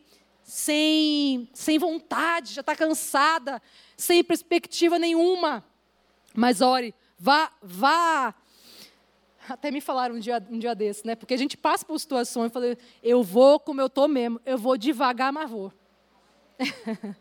sem, 0.52 1.48
sem 1.54 1.78
vontade, 1.78 2.52
já 2.52 2.60
está 2.60 2.76
cansada, 2.76 3.60
sem 3.96 4.22
perspectiva 4.22 4.98
nenhuma. 4.98 5.64
Mas 6.34 6.60
ore, 6.60 6.94
vá, 7.18 7.50
vá. 7.62 8.34
Até 9.48 9.70
me 9.70 9.80
falaram 9.80 10.16
um 10.16 10.18
dia, 10.18 10.46
um 10.50 10.58
dia 10.58 10.74
desse, 10.74 11.06
né? 11.06 11.16
Porque 11.16 11.32
a 11.32 11.38
gente 11.38 11.56
passa 11.56 11.86
por 11.86 11.98
situações, 11.98 12.44
eu 12.44 12.50
falei, 12.50 12.76
eu 13.02 13.22
vou 13.22 13.58
como 13.58 13.80
eu 13.80 13.86
estou 13.86 14.06
mesmo, 14.06 14.42
eu 14.44 14.58
vou 14.58 14.76
devagar, 14.76 15.32
mas 15.32 15.50
vou. 15.50 15.72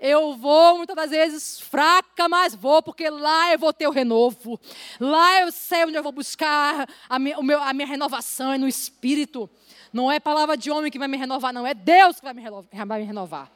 eu 0.00 0.36
vou 0.36 0.76
muitas 0.76 0.94
das 0.94 1.10
vezes 1.10 1.58
fraca, 1.58 2.28
mas 2.28 2.54
vou, 2.54 2.80
porque 2.80 3.10
lá 3.10 3.52
eu 3.52 3.58
vou 3.58 3.72
ter 3.72 3.88
o 3.88 3.90
renovo. 3.90 4.58
Lá 5.00 5.40
eu 5.40 5.50
sei 5.50 5.84
onde 5.84 5.96
eu 5.96 6.02
vou 6.02 6.12
buscar 6.12 6.88
a 7.08 7.18
minha, 7.18 7.42
meu, 7.42 7.60
a 7.60 7.72
minha 7.72 7.88
renovação, 7.88 8.52
é 8.52 8.56
no 8.56 8.68
Espírito. 8.68 9.50
Não 9.92 10.10
é 10.10 10.18
palavra 10.18 10.56
de 10.56 10.70
homem 10.70 10.90
que 10.90 10.98
vai 10.98 11.06
me 11.06 11.18
renovar, 11.18 11.52
não. 11.52 11.66
É 11.66 11.74
Deus 11.74 12.16
que 12.16 12.24
vai 12.24 12.32
me. 12.32 12.42
Vai 12.86 13.00
me 13.00 13.04
renovar. 13.04 13.50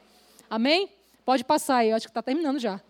Amém? 0.50 0.90
Pode 1.24 1.42
passar 1.42 1.78
aí, 1.78 1.90
eu 1.90 1.96
acho 1.96 2.06
que 2.06 2.10
está 2.10 2.22
terminando 2.22 2.58
já. 2.58 2.80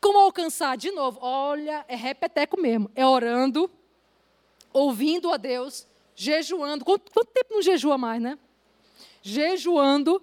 Como 0.00 0.18
alcançar? 0.18 0.76
De 0.76 0.90
novo, 0.90 1.18
olha, 1.22 1.84
é 1.86 1.94
repeteco 1.94 2.60
mesmo. 2.60 2.90
É 2.94 3.06
orando, 3.06 3.70
ouvindo 4.72 5.30
a 5.30 5.36
Deus, 5.36 5.86
jejuando. 6.16 6.84
Quanto, 6.84 7.12
quanto 7.12 7.28
tempo 7.28 7.54
não 7.54 7.62
jejua 7.62 7.96
mais, 7.96 8.20
né? 8.20 8.38
Jejuando, 9.22 10.22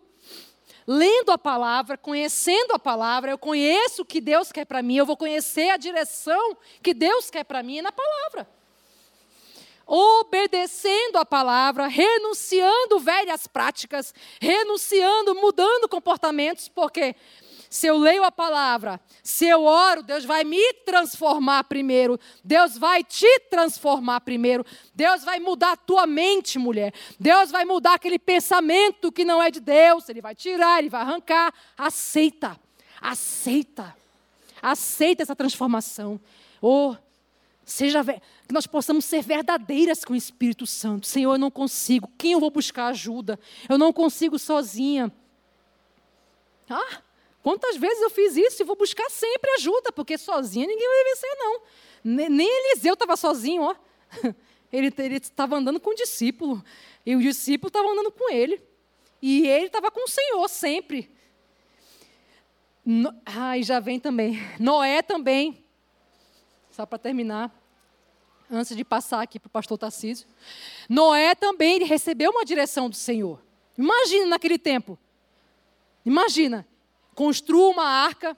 lendo 0.86 1.32
a 1.32 1.38
palavra, 1.38 1.98
conhecendo 1.98 2.74
a 2.74 2.80
palavra. 2.80 3.32
Eu 3.32 3.38
conheço 3.38 4.02
o 4.02 4.06
que 4.06 4.20
Deus 4.20 4.52
quer 4.52 4.66
para 4.66 4.82
mim, 4.82 4.98
eu 4.98 5.06
vou 5.06 5.16
conhecer 5.16 5.70
a 5.70 5.78
direção 5.78 6.58
que 6.82 6.94
Deus 6.94 7.30
quer 7.30 7.44
para 7.44 7.64
mim 7.64 7.80
na 7.82 7.92
palavra 7.92 8.48
obedecendo 9.94 11.18
a 11.18 11.26
palavra, 11.26 11.86
renunciando 11.88 12.98
velhas 12.98 13.46
práticas, 13.46 14.14
renunciando, 14.40 15.36
mudando 15.36 15.90
comportamentos, 15.90 16.70
porque 16.70 17.14
se 17.70 17.88
eu 17.88 17.98
leio 17.98 18.24
a 18.24 18.32
palavra, 18.32 19.02
se 19.22 19.48
eu 19.48 19.66
oro, 19.66 20.02
Deus 20.02 20.24
vai 20.24 20.46
me 20.46 20.74
transformar 20.86 21.66
primeiro. 21.66 22.18
Deus 22.42 22.78
vai 22.78 23.04
te 23.04 23.28
transformar 23.50 24.22
primeiro. 24.22 24.66
Deus 24.96 25.26
vai 25.26 25.42
mudar 25.42 25.74
a 25.74 25.78
tua 25.78 26.08
mente, 26.08 26.58
mulher. 26.58 26.94
Deus 27.20 27.52
vai 27.52 27.66
mudar 27.66 27.96
aquele 27.96 28.18
pensamento 28.18 29.12
que 29.12 29.26
não 29.26 29.44
é 29.44 29.52
de 29.52 29.60
Deus. 29.60 30.08
Ele 30.08 30.22
vai 30.22 30.36
tirar, 30.36 30.80
ele 30.80 30.90
vai 30.90 31.02
arrancar. 31.02 31.54
Aceita. 31.78 32.58
Aceita. 33.02 33.94
Aceita 34.62 35.24
essa 35.24 35.36
transformação. 35.36 36.20
Oh, 36.62 36.96
seja 37.72 38.04
que 38.04 38.54
nós 38.54 38.68
possamos 38.68 39.06
ser 39.06 39.22
verdadeiras 39.22 40.04
com 40.04 40.14
o 40.14 40.16
Espírito 40.16 40.68
Santo. 40.68 41.08
Senhor, 41.08 41.34
eu 41.34 41.40
não 41.40 41.52
consigo. 41.52 42.12
Quem 42.18 42.34
eu 42.34 42.40
vou 42.40 42.52
buscar 42.52 42.88
ajuda? 42.88 43.40
Eu 43.70 43.78
não 43.78 43.92
consigo 43.92 44.38
sozinha. 44.38 45.12
Ah, 46.70 47.02
Quantas 47.44 47.76
vezes 47.76 48.02
eu 48.02 48.10
fiz 48.10 48.36
isso 48.38 48.62
e 48.62 48.66
vou 48.66 48.76
buscar 48.76 49.10
sempre 49.10 49.50
ajuda, 49.52 49.92
porque 49.92 50.18
sozinha 50.18 50.68
ninguém 50.68 50.88
vai 50.88 51.04
vencer, 51.06 51.30
não. 51.38 51.62
Nem 52.04 52.48
Eliseu 52.48 52.94
estava 52.94 53.18
sozinho, 53.18 53.64
ó. 53.64 53.76
Ele 54.72 54.94
estava 55.16 55.58
andando 55.58 55.80
com 55.80 55.90
o 55.90 55.96
discípulo. 55.96 56.64
E 57.06 57.16
o 57.16 57.20
discípulo 57.20 57.68
estava 57.68 57.90
andando 57.90 58.12
com 58.12 58.32
ele. 58.32 58.62
E 59.22 59.46
ele 59.46 59.66
estava 59.66 59.92
com 59.92 60.06
o 60.06 60.08
Senhor 60.08 60.48
sempre. 60.48 61.12
No, 62.86 63.14
ai, 63.26 63.64
já 63.64 63.82
vem 63.82 64.00
também. 64.00 64.40
Noé 64.58 65.02
também. 65.02 65.62
Só 66.72 66.86
para 66.86 66.98
terminar, 66.98 67.54
antes 68.52 68.76
de 68.76 68.84
passar 68.84 69.22
aqui 69.22 69.40
para 69.40 69.48
o 69.48 69.52
pastor 69.52 69.78
Tarcísio. 69.78 70.28
Noé 70.90 71.34
também 71.36 71.84
recebeu 71.84 72.32
uma 72.32 72.46
direção 72.46 72.90
do 72.90 72.96
Senhor. 72.96 73.42
Imagina 73.78 74.26
naquele 74.26 74.58
tempo. 74.58 74.98
Imagina 76.06 76.68
construa 77.16 77.70
uma 77.70 77.86
arca, 77.86 78.36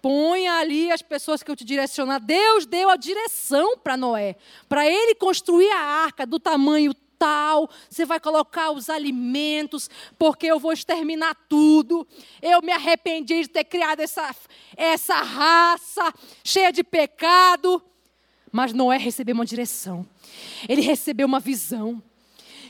ponha 0.00 0.54
ali 0.58 0.90
as 0.92 1.02
pessoas 1.02 1.42
que 1.42 1.50
eu 1.50 1.56
te 1.56 1.64
direcionar. 1.64 2.20
Deus 2.20 2.66
deu 2.66 2.88
a 2.90 2.96
direção 2.96 3.76
para 3.78 3.96
Noé, 3.96 4.36
para 4.68 4.86
ele 4.86 5.14
construir 5.14 5.70
a 5.70 5.80
arca 5.80 6.26
do 6.26 6.38
tamanho 6.38 6.94
tal, 7.18 7.68
você 7.88 8.04
vai 8.04 8.20
colocar 8.20 8.70
os 8.70 8.90
alimentos, 8.90 9.88
porque 10.18 10.46
eu 10.46 10.60
vou 10.60 10.72
exterminar 10.72 11.34
tudo. 11.48 12.06
Eu 12.42 12.60
me 12.60 12.70
arrependi 12.72 13.42
de 13.42 13.48
ter 13.48 13.64
criado 13.64 14.00
essa, 14.00 14.34
essa 14.76 15.14
raça 15.14 16.12
cheia 16.44 16.70
de 16.70 16.84
pecado. 16.84 17.82
Mas 18.56 18.72
Noé 18.72 18.96
recebeu 18.96 19.34
uma 19.34 19.46
direção, 19.46 20.06
ele 20.68 20.80
recebeu 20.80 21.26
uma 21.26 21.38
visão 21.38 22.02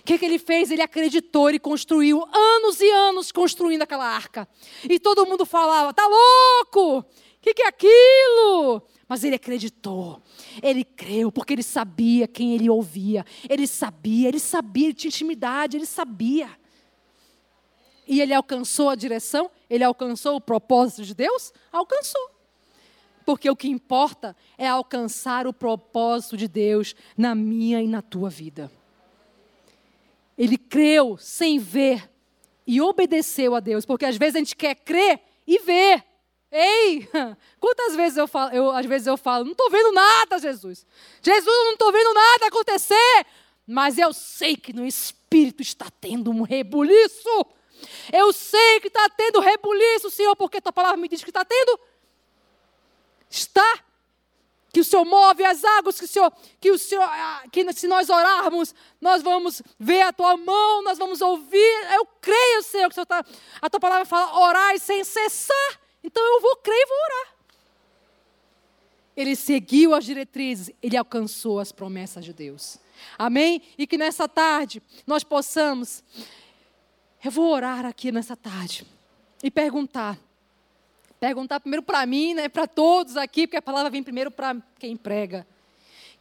que, 0.07 0.17
que 0.17 0.25
ele 0.25 0.39
fez? 0.39 0.71
Ele 0.71 0.81
acreditou, 0.81 1.51
e 1.51 1.59
construiu 1.59 2.25
anos 2.33 2.81
e 2.81 2.89
anos 2.91 3.33
construindo 3.33 3.83
aquela 3.83 4.07
arca. 4.07 4.49
E 4.89 4.99
todo 5.01 5.27
mundo 5.27 5.45
falava: 5.45 5.93
tá 5.93 6.07
louco? 6.07 7.01
O 7.01 7.05
que, 7.43 7.53
que 7.53 7.63
é 7.63 7.69
aquilo? 7.69 8.83
Mas 9.09 9.23
ele 9.23 9.37
acreditou, 9.37 10.21
ele 10.63 10.85
creu, 10.85 11.31
porque 11.31 11.53
ele 11.53 11.63
sabia 11.63 12.27
quem 12.27 12.55
ele 12.55 12.69
ouvia, 12.69 13.25
ele 13.49 13.67
sabia, 13.67 14.29
ele 14.29 14.41
sabia, 14.41 14.87
ele 14.87 14.95
tinha 14.95 15.09
intimidade, 15.09 15.77
ele 15.77 15.87
sabia. 15.87 16.49
E 18.09 18.21
ele 18.21 18.33
alcançou 18.33 18.89
a 18.89 18.95
direção, 18.95 19.51
ele 19.69 19.85
alcançou 19.85 20.37
o 20.37 20.41
propósito 20.41 21.05
de 21.05 21.15
Deus? 21.15 21.53
Alcançou. 21.73 22.36
Porque 23.27 23.51
o 23.51 23.57
que 23.57 23.69
importa 23.69 24.37
é 24.57 24.69
alcançar 24.69 25.49
o 25.49 25.53
propósito 25.53 26.37
de 26.37 26.47
Deus 26.47 26.95
na 27.19 27.35
minha 27.35 27.83
e 27.83 27.89
na 27.89 28.01
tua 28.01 28.31
vida. 28.31 28.71
Ele 30.39 30.57
creu 30.57 31.19
sem 31.19 31.59
ver 31.59 32.09
e 32.65 32.81
obedeceu 32.81 33.57
a 33.57 33.61
Deus, 33.61 33.85
porque 33.85 34.07
às 34.07 34.17
vezes 34.17 34.37
a 34.37 34.39
gente 34.39 34.55
quer 34.55 34.77
crer 34.77 35.21
e 35.45 35.59
ver. 35.59 36.05
Ei, 36.53 37.09
quantas 37.59 37.97
vezes 37.97 38.17
eu 38.17 38.29
falo, 38.29 38.55
eu, 38.55 38.71
às 38.71 38.87
vezes 38.87 39.09
eu 39.09 39.17
falo, 39.17 39.45
não 39.45 39.53
estou 39.53 39.71
vendo 39.71 39.91
nada, 39.91 40.39
Jesus. 40.39 40.87
Jesus, 41.21 41.65
não 41.65 41.73
estou 41.73 41.91
vendo 41.91 42.15
nada 42.15 42.47
acontecer. 42.47 43.27
Mas 43.67 43.99
eu 43.99 44.13
sei 44.13 44.57
que 44.57 44.73
no 44.73 44.87
Espírito 44.87 45.63
está 45.63 45.87
tendo 46.01 46.31
um 46.31 46.43
rebuliço. 46.43 47.47
Eu 48.13 48.33
sei 48.33 48.79
que 48.79 48.87
está 48.87 49.09
tendo 49.09 49.41
rebuliço, 49.41 50.11
Senhor, 50.11 50.37
porque 50.37 50.61
tua 50.61 50.73
palavra 50.73 50.97
me 50.97 51.09
diz 51.09 51.25
que 51.25 51.31
está 51.31 51.45
tendo. 51.45 51.77
Está 53.37 53.85
que 54.73 54.81
o 54.81 54.85
Senhor 54.85 55.07
move 55.07 55.43
as 55.43 55.65
águas, 55.65 55.99
que 55.99 56.05
o 56.05 56.09
Senhor, 56.09 56.33
que 56.61 56.71
o 56.71 56.79
Senhor, 56.79 57.03
ah, 57.03 57.45
que 57.51 57.73
se 57.73 57.87
nós 57.87 58.11
orarmos, 58.11 58.75
nós 59.01 59.23
vamos 59.23 59.63
ver 59.79 60.03
a 60.03 60.13
tua 60.13 60.37
mão, 60.37 60.83
nós 60.83 60.99
vamos 60.99 61.23
ouvir. 61.23 61.95
Eu 61.95 62.05
creio, 62.21 62.63
Senhor, 62.63 62.89
que 62.89 62.95
Senhor 62.95 63.07
tá, 63.07 63.25
a 63.63 63.71
tua 63.71 63.81
palavra 63.81 64.05
fala 64.05 64.39
orar 64.39 64.79
sem 64.79 65.03
cessar. 65.03 65.81
Então 66.05 66.23
eu 66.23 66.43
vou 66.43 66.57
crer 66.57 66.77
e 66.77 66.87
vou 66.87 66.99
orar. 66.99 67.37
Ele 69.17 69.35
seguiu 69.35 69.95
as 69.95 70.05
diretrizes, 70.05 70.71
ele 70.83 70.97
alcançou 70.97 71.59
as 71.59 71.73
promessas 71.73 72.23
de 72.23 72.35
Deus. 72.35 72.79
Amém? 73.19 73.63
E 73.79 73.87
que 73.87 73.97
nessa 73.97 74.29
tarde 74.29 74.83
nós 75.07 75.25
possamos. 75.25 76.05
Eu 77.25 77.31
vou 77.31 77.51
orar 77.51 77.87
aqui 77.87 78.13
nessa 78.13 78.37
tarde 78.37 78.87
e 79.43 79.51
perguntar: 79.51 80.19
perguntar 81.27 81.59
primeiro 81.59 81.83
para 81.83 82.07
mim, 82.07 82.35
né, 82.35 82.49
para 82.49 82.69
todos 82.69 83.17
aqui, 83.17 83.49
porque 83.49 83.57
a 83.57 83.63
palavra 83.63 83.91
vem 83.91 84.01
primeiro 84.01 84.31
para 84.31 84.57
quem 84.79 84.97
prega. 84.97 85.45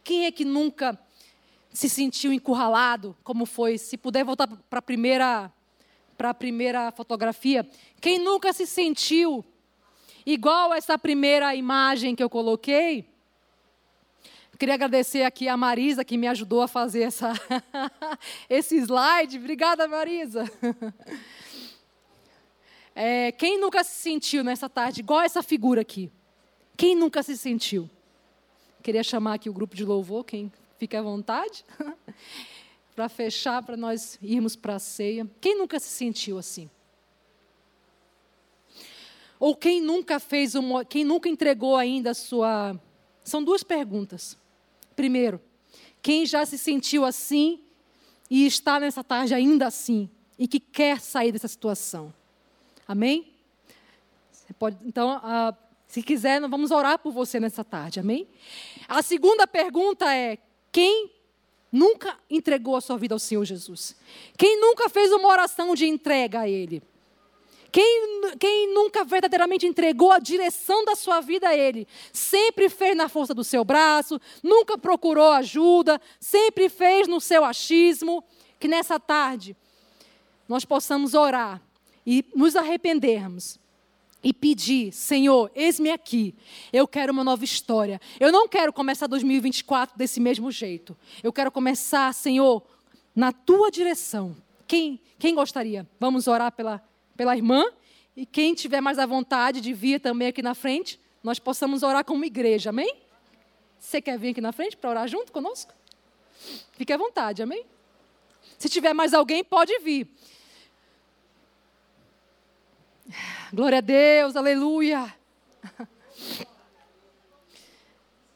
Quem 0.02 0.26
é 0.26 0.32
que 0.32 0.44
nunca 0.44 0.98
se 1.72 1.88
sentiu 1.88 2.32
encurralado, 2.32 3.16
como 3.22 3.46
foi? 3.46 3.78
Se 3.78 3.96
puder 3.96 4.24
voltar 4.24 4.48
para 4.68 4.80
a 4.80 4.82
primeira, 4.82 5.52
para 6.18 6.30
a 6.30 6.34
primeira 6.34 6.90
fotografia, 6.90 7.64
quem 8.00 8.18
nunca 8.18 8.52
se 8.52 8.66
sentiu 8.66 9.44
igual 10.26 10.74
essa 10.74 10.98
primeira 10.98 11.54
imagem 11.54 12.16
que 12.16 12.22
eu 12.22 12.28
coloquei? 12.28 13.08
queria 14.58 14.74
agradecer 14.74 15.22
aqui 15.22 15.48
a 15.48 15.56
Marisa 15.56 16.02
que 16.02 16.16
me 16.16 16.26
ajudou 16.26 16.62
a 16.62 16.68
fazer 16.68 17.02
essa, 17.02 17.32
esse 18.50 18.76
slide. 18.78 19.38
Obrigada, 19.38 19.86
Marisa. 19.86 20.50
É, 22.98 23.30
quem 23.30 23.60
nunca 23.60 23.84
se 23.84 23.94
sentiu 24.00 24.42
nessa 24.42 24.70
tarde 24.70 25.00
igual 25.00 25.20
essa 25.20 25.42
figura 25.42 25.82
aqui? 25.82 26.10
Quem 26.74 26.96
nunca 26.96 27.22
se 27.22 27.36
sentiu? 27.36 27.90
Queria 28.82 29.02
chamar 29.02 29.34
aqui 29.34 29.50
o 29.50 29.52
grupo 29.52 29.76
de 29.76 29.84
louvor, 29.84 30.24
quem 30.24 30.50
fica 30.78 30.98
à 30.98 31.02
vontade, 31.02 31.62
para 32.96 33.06
fechar, 33.10 33.62
para 33.62 33.76
nós 33.76 34.18
irmos 34.22 34.56
para 34.56 34.76
a 34.76 34.78
ceia. 34.78 35.30
Quem 35.42 35.58
nunca 35.58 35.78
se 35.78 35.88
sentiu 35.88 36.38
assim? 36.38 36.70
Ou 39.38 39.54
quem 39.54 39.82
nunca 39.82 40.18
fez 40.18 40.54
uma, 40.54 40.82
quem 40.82 41.04
nunca 41.04 41.28
entregou 41.28 41.76
ainda 41.76 42.12
a 42.12 42.14
sua. 42.14 42.80
São 43.22 43.44
duas 43.44 43.62
perguntas. 43.62 44.38
Primeiro, 44.94 45.38
quem 46.00 46.24
já 46.24 46.46
se 46.46 46.56
sentiu 46.56 47.04
assim 47.04 47.60
e 48.30 48.46
está 48.46 48.80
nessa 48.80 49.04
tarde 49.04 49.34
ainda 49.34 49.66
assim 49.66 50.08
e 50.38 50.48
que 50.48 50.58
quer 50.58 50.98
sair 50.98 51.30
dessa 51.30 51.46
situação? 51.46 52.14
Amém? 52.86 53.32
Pode, 54.58 54.78
então, 54.84 55.16
uh, 55.16 55.56
se 55.88 56.02
quiser, 56.02 56.40
nós 56.40 56.50
vamos 56.50 56.70
orar 56.70 56.98
por 56.98 57.12
você 57.12 57.40
nessa 57.40 57.64
tarde. 57.64 58.00
Amém? 58.00 58.28
A 58.88 59.02
segunda 59.02 59.46
pergunta 59.46 60.14
é: 60.14 60.38
quem 60.70 61.10
nunca 61.70 62.16
entregou 62.30 62.76
a 62.76 62.80
sua 62.80 62.96
vida 62.96 63.14
ao 63.14 63.18
Senhor 63.18 63.44
Jesus? 63.44 63.96
Quem 64.36 64.60
nunca 64.60 64.88
fez 64.88 65.12
uma 65.12 65.28
oração 65.28 65.74
de 65.74 65.86
entrega 65.86 66.40
a 66.40 66.48
Ele? 66.48 66.82
Quem, 67.72 68.36
quem, 68.38 68.72
nunca 68.72 69.04
verdadeiramente 69.04 69.66
entregou 69.66 70.10
a 70.10 70.18
direção 70.18 70.84
da 70.84 70.94
sua 70.94 71.20
vida 71.20 71.48
a 71.48 71.56
Ele? 71.56 71.86
Sempre 72.12 72.70
fez 72.70 72.96
na 72.96 73.08
força 73.08 73.34
do 73.34 73.44
seu 73.44 73.64
braço, 73.64 74.20
nunca 74.42 74.78
procurou 74.78 75.32
ajuda, 75.32 76.00
sempre 76.18 76.68
fez 76.68 77.06
no 77.06 77.20
seu 77.20 77.44
achismo. 77.44 78.24
Que 78.58 78.68
nessa 78.68 78.98
tarde 78.98 79.54
nós 80.48 80.64
possamos 80.64 81.12
orar 81.12 81.60
e 82.06 82.24
nos 82.34 82.54
arrependermos 82.54 83.58
e 84.22 84.32
pedir: 84.32 84.92
Senhor, 84.92 85.50
eis-me 85.54 85.90
aqui, 85.90 86.34
eu 86.72 86.86
quero 86.86 87.12
uma 87.12 87.24
nova 87.24 87.44
história. 87.44 88.00
Eu 88.20 88.30
não 88.30 88.46
quero 88.48 88.72
começar 88.72 89.06
2024 89.06 89.98
desse 89.98 90.20
mesmo 90.20 90.50
jeito. 90.50 90.96
Eu 91.22 91.32
quero 91.32 91.50
começar, 91.50 92.14
Senhor, 92.14 92.62
na 93.14 93.32
tua 93.32 93.70
direção. 93.70 94.36
Quem, 94.66 95.00
quem 95.18 95.34
gostaria? 95.34 95.86
Vamos 95.98 96.26
orar 96.26 96.52
pela 96.52 96.82
pela 97.16 97.34
irmã. 97.34 97.64
E 98.14 98.24
quem 98.24 98.54
tiver 98.54 98.80
mais 98.80 98.98
à 98.98 99.06
vontade 99.06 99.60
de 99.60 99.72
vir 99.72 100.00
também 100.00 100.28
aqui 100.28 100.42
na 100.42 100.54
frente, 100.54 101.00
nós 101.22 101.38
possamos 101.38 101.82
orar 101.82 102.04
como 102.04 102.24
igreja, 102.24 102.70
amém? 102.70 102.96
Você 103.78 104.00
quer 104.00 104.18
vir 104.18 104.30
aqui 104.30 104.40
na 104.40 104.52
frente 104.52 104.76
para 104.76 104.90
orar 104.90 105.08
junto 105.08 105.32
conosco? 105.32 105.74
Fique 106.72 106.92
à 106.92 106.96
vontade, 106.96 107.42
amém? 107.42 107.64
Se 108.58 108.68
tiver 108.68 108.94
mais 108.94 109.12
alguém, 109.12 109.42
pode 109.42 109.78
vir. 109.80 110.08
Glória 113.52 113.78
a 113.78 113.80
Deus, 113.80 114.36
aleluia. 114.36 115.14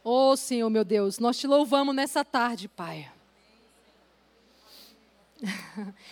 Oh 0.02 0.36
Senhor, 0.36 0.70
meu 0.70 0.84
Deus, 0.84 1.18
nós 1.18 1.38
te 1.38 1.46
louvamos 1.46 1.94
nessa 1.94 2.24
tarde, 2.24 2.68
Pai. 2.68 3.10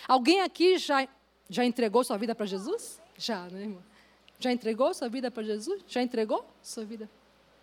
Alguém 0.07 0.41
aqui 0.41 0.77
já 0.77 1.07
já 1.49 1.65
entregou 1.65 2.03
sua 2.03 2.17
vida 2.17 2.35
para 2.35 2.45
Jesus? 2.45 3.01
Já, 3.17 3.47
né, 3.47 3.63
irmão? 3.63 3.83
Já 4.39 4.51
entregou 4.51 4.93
sua 4.93 5.09
vida 5.09 5.31
para 5.31 5.43
Jesus? 5.43 5.83
Já 5.87 6.01
entregou 6.01 6.45
sua 6.61 6.85
vida? 6.85 7.09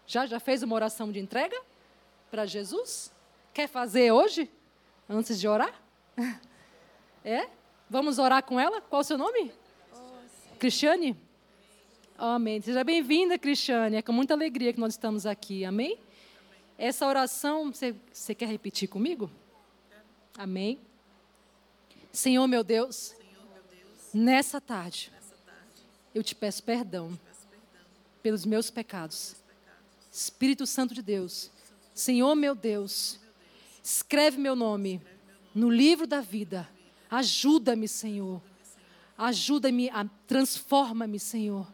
Já? 0.06 0.26
Já 0.26 0.40
fez 0.40 0.62
uma 0.62 0.74
oração 0.74 1.12
de 1.12 1.20
entrega 1.20 1.56
para 2.30 2.44
Jesus? 2.44 3.12
Quer 3.54 3.68
fazer 3.68 4.10
hoje? 4.10 4.50
Antes 5.08 5.38
de 5.38 5.48
orar? 5.48 5.74
É? 7.28 7.48
Vamos 7.90 8.20
orar 8.20 8.40
com 8.44 8.60
ela? 8.60 8.80
Qual 8.80 9.00
o 9.00 9.04
seu 9.04 9.18
nome? 9.18 9.52
Cristiane? 10.58 11.16
Amém. 12.18 12.60
Seja 12.60 12.82
bem-vinda, 12.82 13.38
Cristiane. 13.38 13.96
É 13.96 14.02
com 14.02 14.12
muita 14.12 14.34
alegria 14.34 14.72
que 14.72 14.80
nós 14.80 14.94
estamos 14.94 15.26
aqui. 15.26 15.64
Amém? 15.64 15.98
Essa 16.78 17.06
oração, 17.06 17.72
você, 17.72 17.94
você 18.12 18.34
quer 18.34 18.48
repetir 18.48 18.88
comigo? 18.88 19.30
Amém. 20.36 20.78
Senhor, 22.12 22.46
meu 22.46 22.64
Deus, 22.64 23.14
Nessa 24.18 24.62
tarde, 24.62 25.12
eu 26.14 26.22
te 26.22 26.34
peço 26.34 26.62
perdão 26.62 27.20
pelos 28.22 28.46
meus 28.46 28.70
pecados. 28.70 29.36
Espírito 30.10 30.66
Santo 30.66 30.94
de 30.94 31.02
Deus, 31.02 31.50
Senhor 31.92 32.34
meu 32.34 32.54
Deus, 32.54 33.20
escreve 33.84 34.38
meu 34.38 34.56
nome 34.56 35.02
no 35.54 35.68
livro 35.68 36.06
da 36.06 36.22
vida. 36.22 36.66
Ajuda-me, 37.10 37.86
Senhor. 37.86 38.40
Ajuda-me, 39.18 39.90
transforma-me, 40.26 41.18
Senhor, 41.18 41.66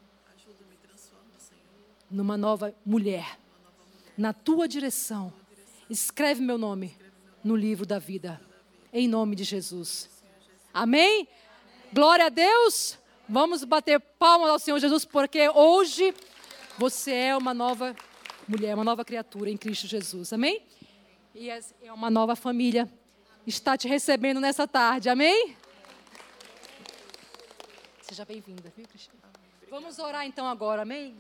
numa 2.10 2.36
nova 2.36 2.74
mulher. 2.84 3.38
Na 4.16 4.32
tua 4.32 4.68
direção. 4.68 5.32
Escreve 5.88 6.40
meu 6.40 6.56
nome 6.56 6.96
no 7.42 7.56
livro 7.56 7.84
da 7.84 7.98
vida. 7.98 8.40
Em 8.92 9.08
nome 9.08 9.34
de 9.34 9.44
Jesus. 9.44 10.08
Amém? 10.72 11.26
Glória 11.92 12.26
a 12.26 12.28
Deus. 12.28 12.98
Vamos 13.28 13.64
bater 13.64 13.98
palmas 13.98 14.50
ao 14.50 14.58
Senhor 14.58 14.78
Jesus, 14.78 15.04
porque 15.04 15.48
hoje 15.48 16.14
você 16.78 17.12
é 17.12 17.36
uma 17.36 17.54
nova 17.54 17.96
mulher, 18.46 18.74
uma 18.74 18.84
nova 18.84 19.04
criatura 19.04 19.50
em 19.50 19.56
Cristo 19.56 19.86
Jesus. 19.86 20.32
Amém? 20.32 20.62
E 21.34 21.48
é 21.48 21.92
uma 21.92 22.10
nova 22.10 22.36
família. 22.36 22.90
Está 23.46 23.76
te 23.76 23.88
recebendo 23.88 24.40
nessa 24.40 24.68
tarde. 24.68 25.08
Amém? 25.08 25.56
Seja 28.12 28.26
bem-vinda, 28.26 28.70
viu, 28.76 28.86
Cristina? 28.86 29.22
Vamos 29.70 29.98
orar 29.98 30.26
então 30.26 30.46
agora, 30.46 30.82
amém? 30.82 31.16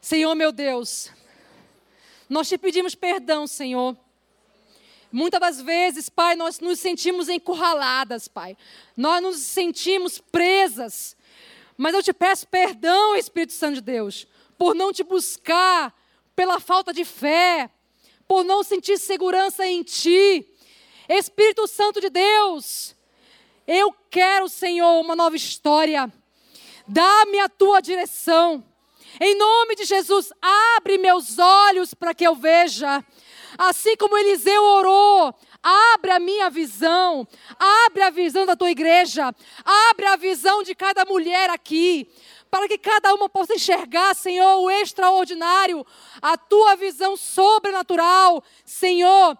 Senhor 0.00 0.32
meu 0.36 0.52
Deus, 0.52 1.10
nós 2.28 2.48
te 2.48 2.56
pedimos 2.56 2.94
perdão, 2.94 3.48
Senhor 3.48 3.96
Muitas 5.10 5.40
das 5.40 5.60
vezes, 5.60 6.08
Pai, 6.08 6.36
nós 6.36 6.60
nos 6.60 6.78
sentimos 6.78 7.28
encurraladas, 7.28 8.28
Pai. 8.28 8.56
Nós 8.96 9.20
nos 9.20 9.38
sentimos 9.38 10.18
presas. 10.18 11.16
Mas 11.76 11.94
eu 11.94 12.00
te 12.00 12.12
peço 12.12 12.46
perdão, 12.46 13.16
Espírito 13.16 13.52
Santo 13.52 13.74
de 13.74 13.80
Deus, 13.80 14.24
por 14.56 14.76
não 14.76 14.92
te 14.92 15.02
buscar, 15.02 15.92
pela 16.36 16.60
falta 16.60 16.92
de 16.92 17.04
fé, 17.04 17.68
por 18.28 18.44
não 18.44 18.62
sentir 18.62 19.00
segurança 19.00 19.66
em 19.66 19.82
Ti. 19.82 20.48
Espírito 21.08 21.66
Santo 21.66 22.00
de 22.00 22.08
Deus, 22.08 22.94
eu 23.66 23.94
quero, 24.10 24.48
Senhor, 24.48 25.00
uma 25.00 25.14
nova 25.14 25.36
história. 25.36 26.12
Dá-me 26.86 27.38
a 27.38 27.48
tua 27.48 27.80
direção. 27.80 28.64
Em 29.20 29.36
nome 29.36 29.76
de 29.76 29.84
Jesus, 29.84 30.32
abre 30.76 30.98
meus 30.98 31.38
olhos 31.38 31.94
para 31.94 32.14
que 32.14 32.26
eu 32.26 32.34
veja. 32.34 33.04
Assim 33.58 33.96
como 33.96 34.16
Eliseu 34.16 34.62
orou, 34.62 35.34
abre 35.62 36.10
a 36.10 36.18
minha 36.18 36.48
visão, 36.50 37.26
abre 37.58 38.02
a 38.02 38.10
visão 38.10 38.46
da 38.46 38.56
tua 38.56 38.70
igreja, 38.70 39.32
abre 39.90 40.06
a 40.06 40.16
visão 40.16 40.62
de 40.62 40.74
cada 40.74 41.04
mulher 41.04 41.50
aqui, 41.50 42.10
para 42.50 42.66
que 42.66 42.78
cada 42.78 43.14
uma 43.14 43.28
possa 43.28 43.54
enxergar, 43.54 44.14
Senhor, 44.14 44.60
o 44.60 44.70
extraordinário, 44.70 45.86
a 46.20 46.36
tua 46.36 46.74
visão 46.76 47.16
sobrenatural. 47.16 48.42
Senhor, 48.64 49.38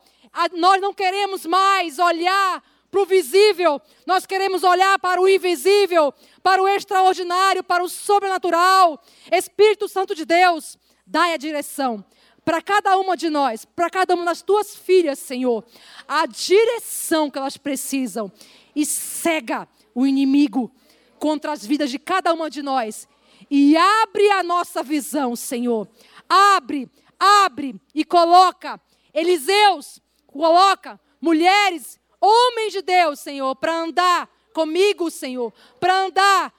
nós 0.52 0.80
não 0.80 0.94
queremos 0.94 1.44
mais 1.44 1.98
olhar 1.98 2.62
para 2.92 3.00
o 3.00 3.06
visível, 3.06 3.80
nós 4.04 4.26
queremos 4.26 4.62
olhar 4.62 4.98
para 4.98 5.18
o 5.18 5.26
invisível, 5.26 6.12
para 6.42 6.62
o 6.62 6.68
extraordinário, 6.68 7.64
para 7.64 7.82
o 7.82 7.88
sobrenatural. 7.88 9.02
Espírito 9.32 9.88
Santo 9.88 10.14
de 10.14 10.26
Deus, 10.26 10.76
dai 11.06 11.32
a 11.32 11.38
direção 11.38 12.04
para 12.44 12.60
cada 12.60 12.98
uma 12.98 13.16
de 13.16 13.30
nós, 13.30 13.64
para 13.64 13.88
cada 13.88 14.14
uma 14.14 14.26
das 14.26 14.42
tuas 14.42 14.76
filhas, 14.76 15.18
Senhor, 15.18 15.64
a 16.06 16.26
direção 16.26 17.30
que 17.30 17.38
elas 17.38 17.56
precisam. 17.56 18.30
E 18.76 18.84
cega 18.84 19.66
o 19.94 20.06
inimigo 20.06 20.70
contra 21.18 21.52
as 21.52 21.64
vidas 21.64 21.90
de 21.90 21.98
cada 21.98 22.34
uma 22.34 22.50
de 22.50 22.60
nós. 22.60 23.08
E 23.50 23.74
abre 23.74 24.30
a 24.32 24.42
nossa 24.42 24.82
visão, 24.82 25.34
Senhor. 25.34 25.88
Abre, 26.28 26.90
abre 27.18 27.74
e 27.94 28.04
coloca. 28.04 28.78
Eliseus, 29.14 29.98
coloca 30.26 31.00
mulheres, 31.20 31.98
homens 32.22 32.72
de 32.72 32.80
Deus, 32.80 33.18
Senhor, 33.18 33.54
para 33.56 33.76
andar 33.76 34.30
comigo, 34.54 35.10
Senhor, 35.10 35.52
para 35.80 36.04
andar 36.04 36.54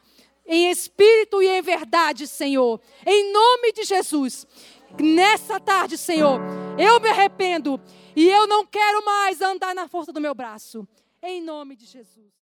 em 0.46 0.70
espírito 0.70 1.42
e 1.42 1.48
em 1.48 1.62
verdade, 1.62 2.28
Senhor. 2.28 2.80
Em 3.06 3.32
nome 3.32 3.72
de 3.72 3.84
Jesus. 3.86 4.46
Nessa 5.00 5.60
tarde, 5.60 5.98
Senhor, 5.98 6.40
eu 6.78 7.00
me 7.00 7.10
arrependo 7.10 7.80
e 8.16 8.30
eu 8.30 8.46
não 8.46 8.66
quero 8.66 9.04
mais 9.06 9.42
andar 9.42 9.74
na 9.74 9.88
força 9.88 10.12
do 10.12 10.22
meu 10.22 10.36
braço. 10.36 10.88
Em 11.22 11.42
nome 11.42 11.76
de 11.76 11.86
Jesus. 11.86 12.32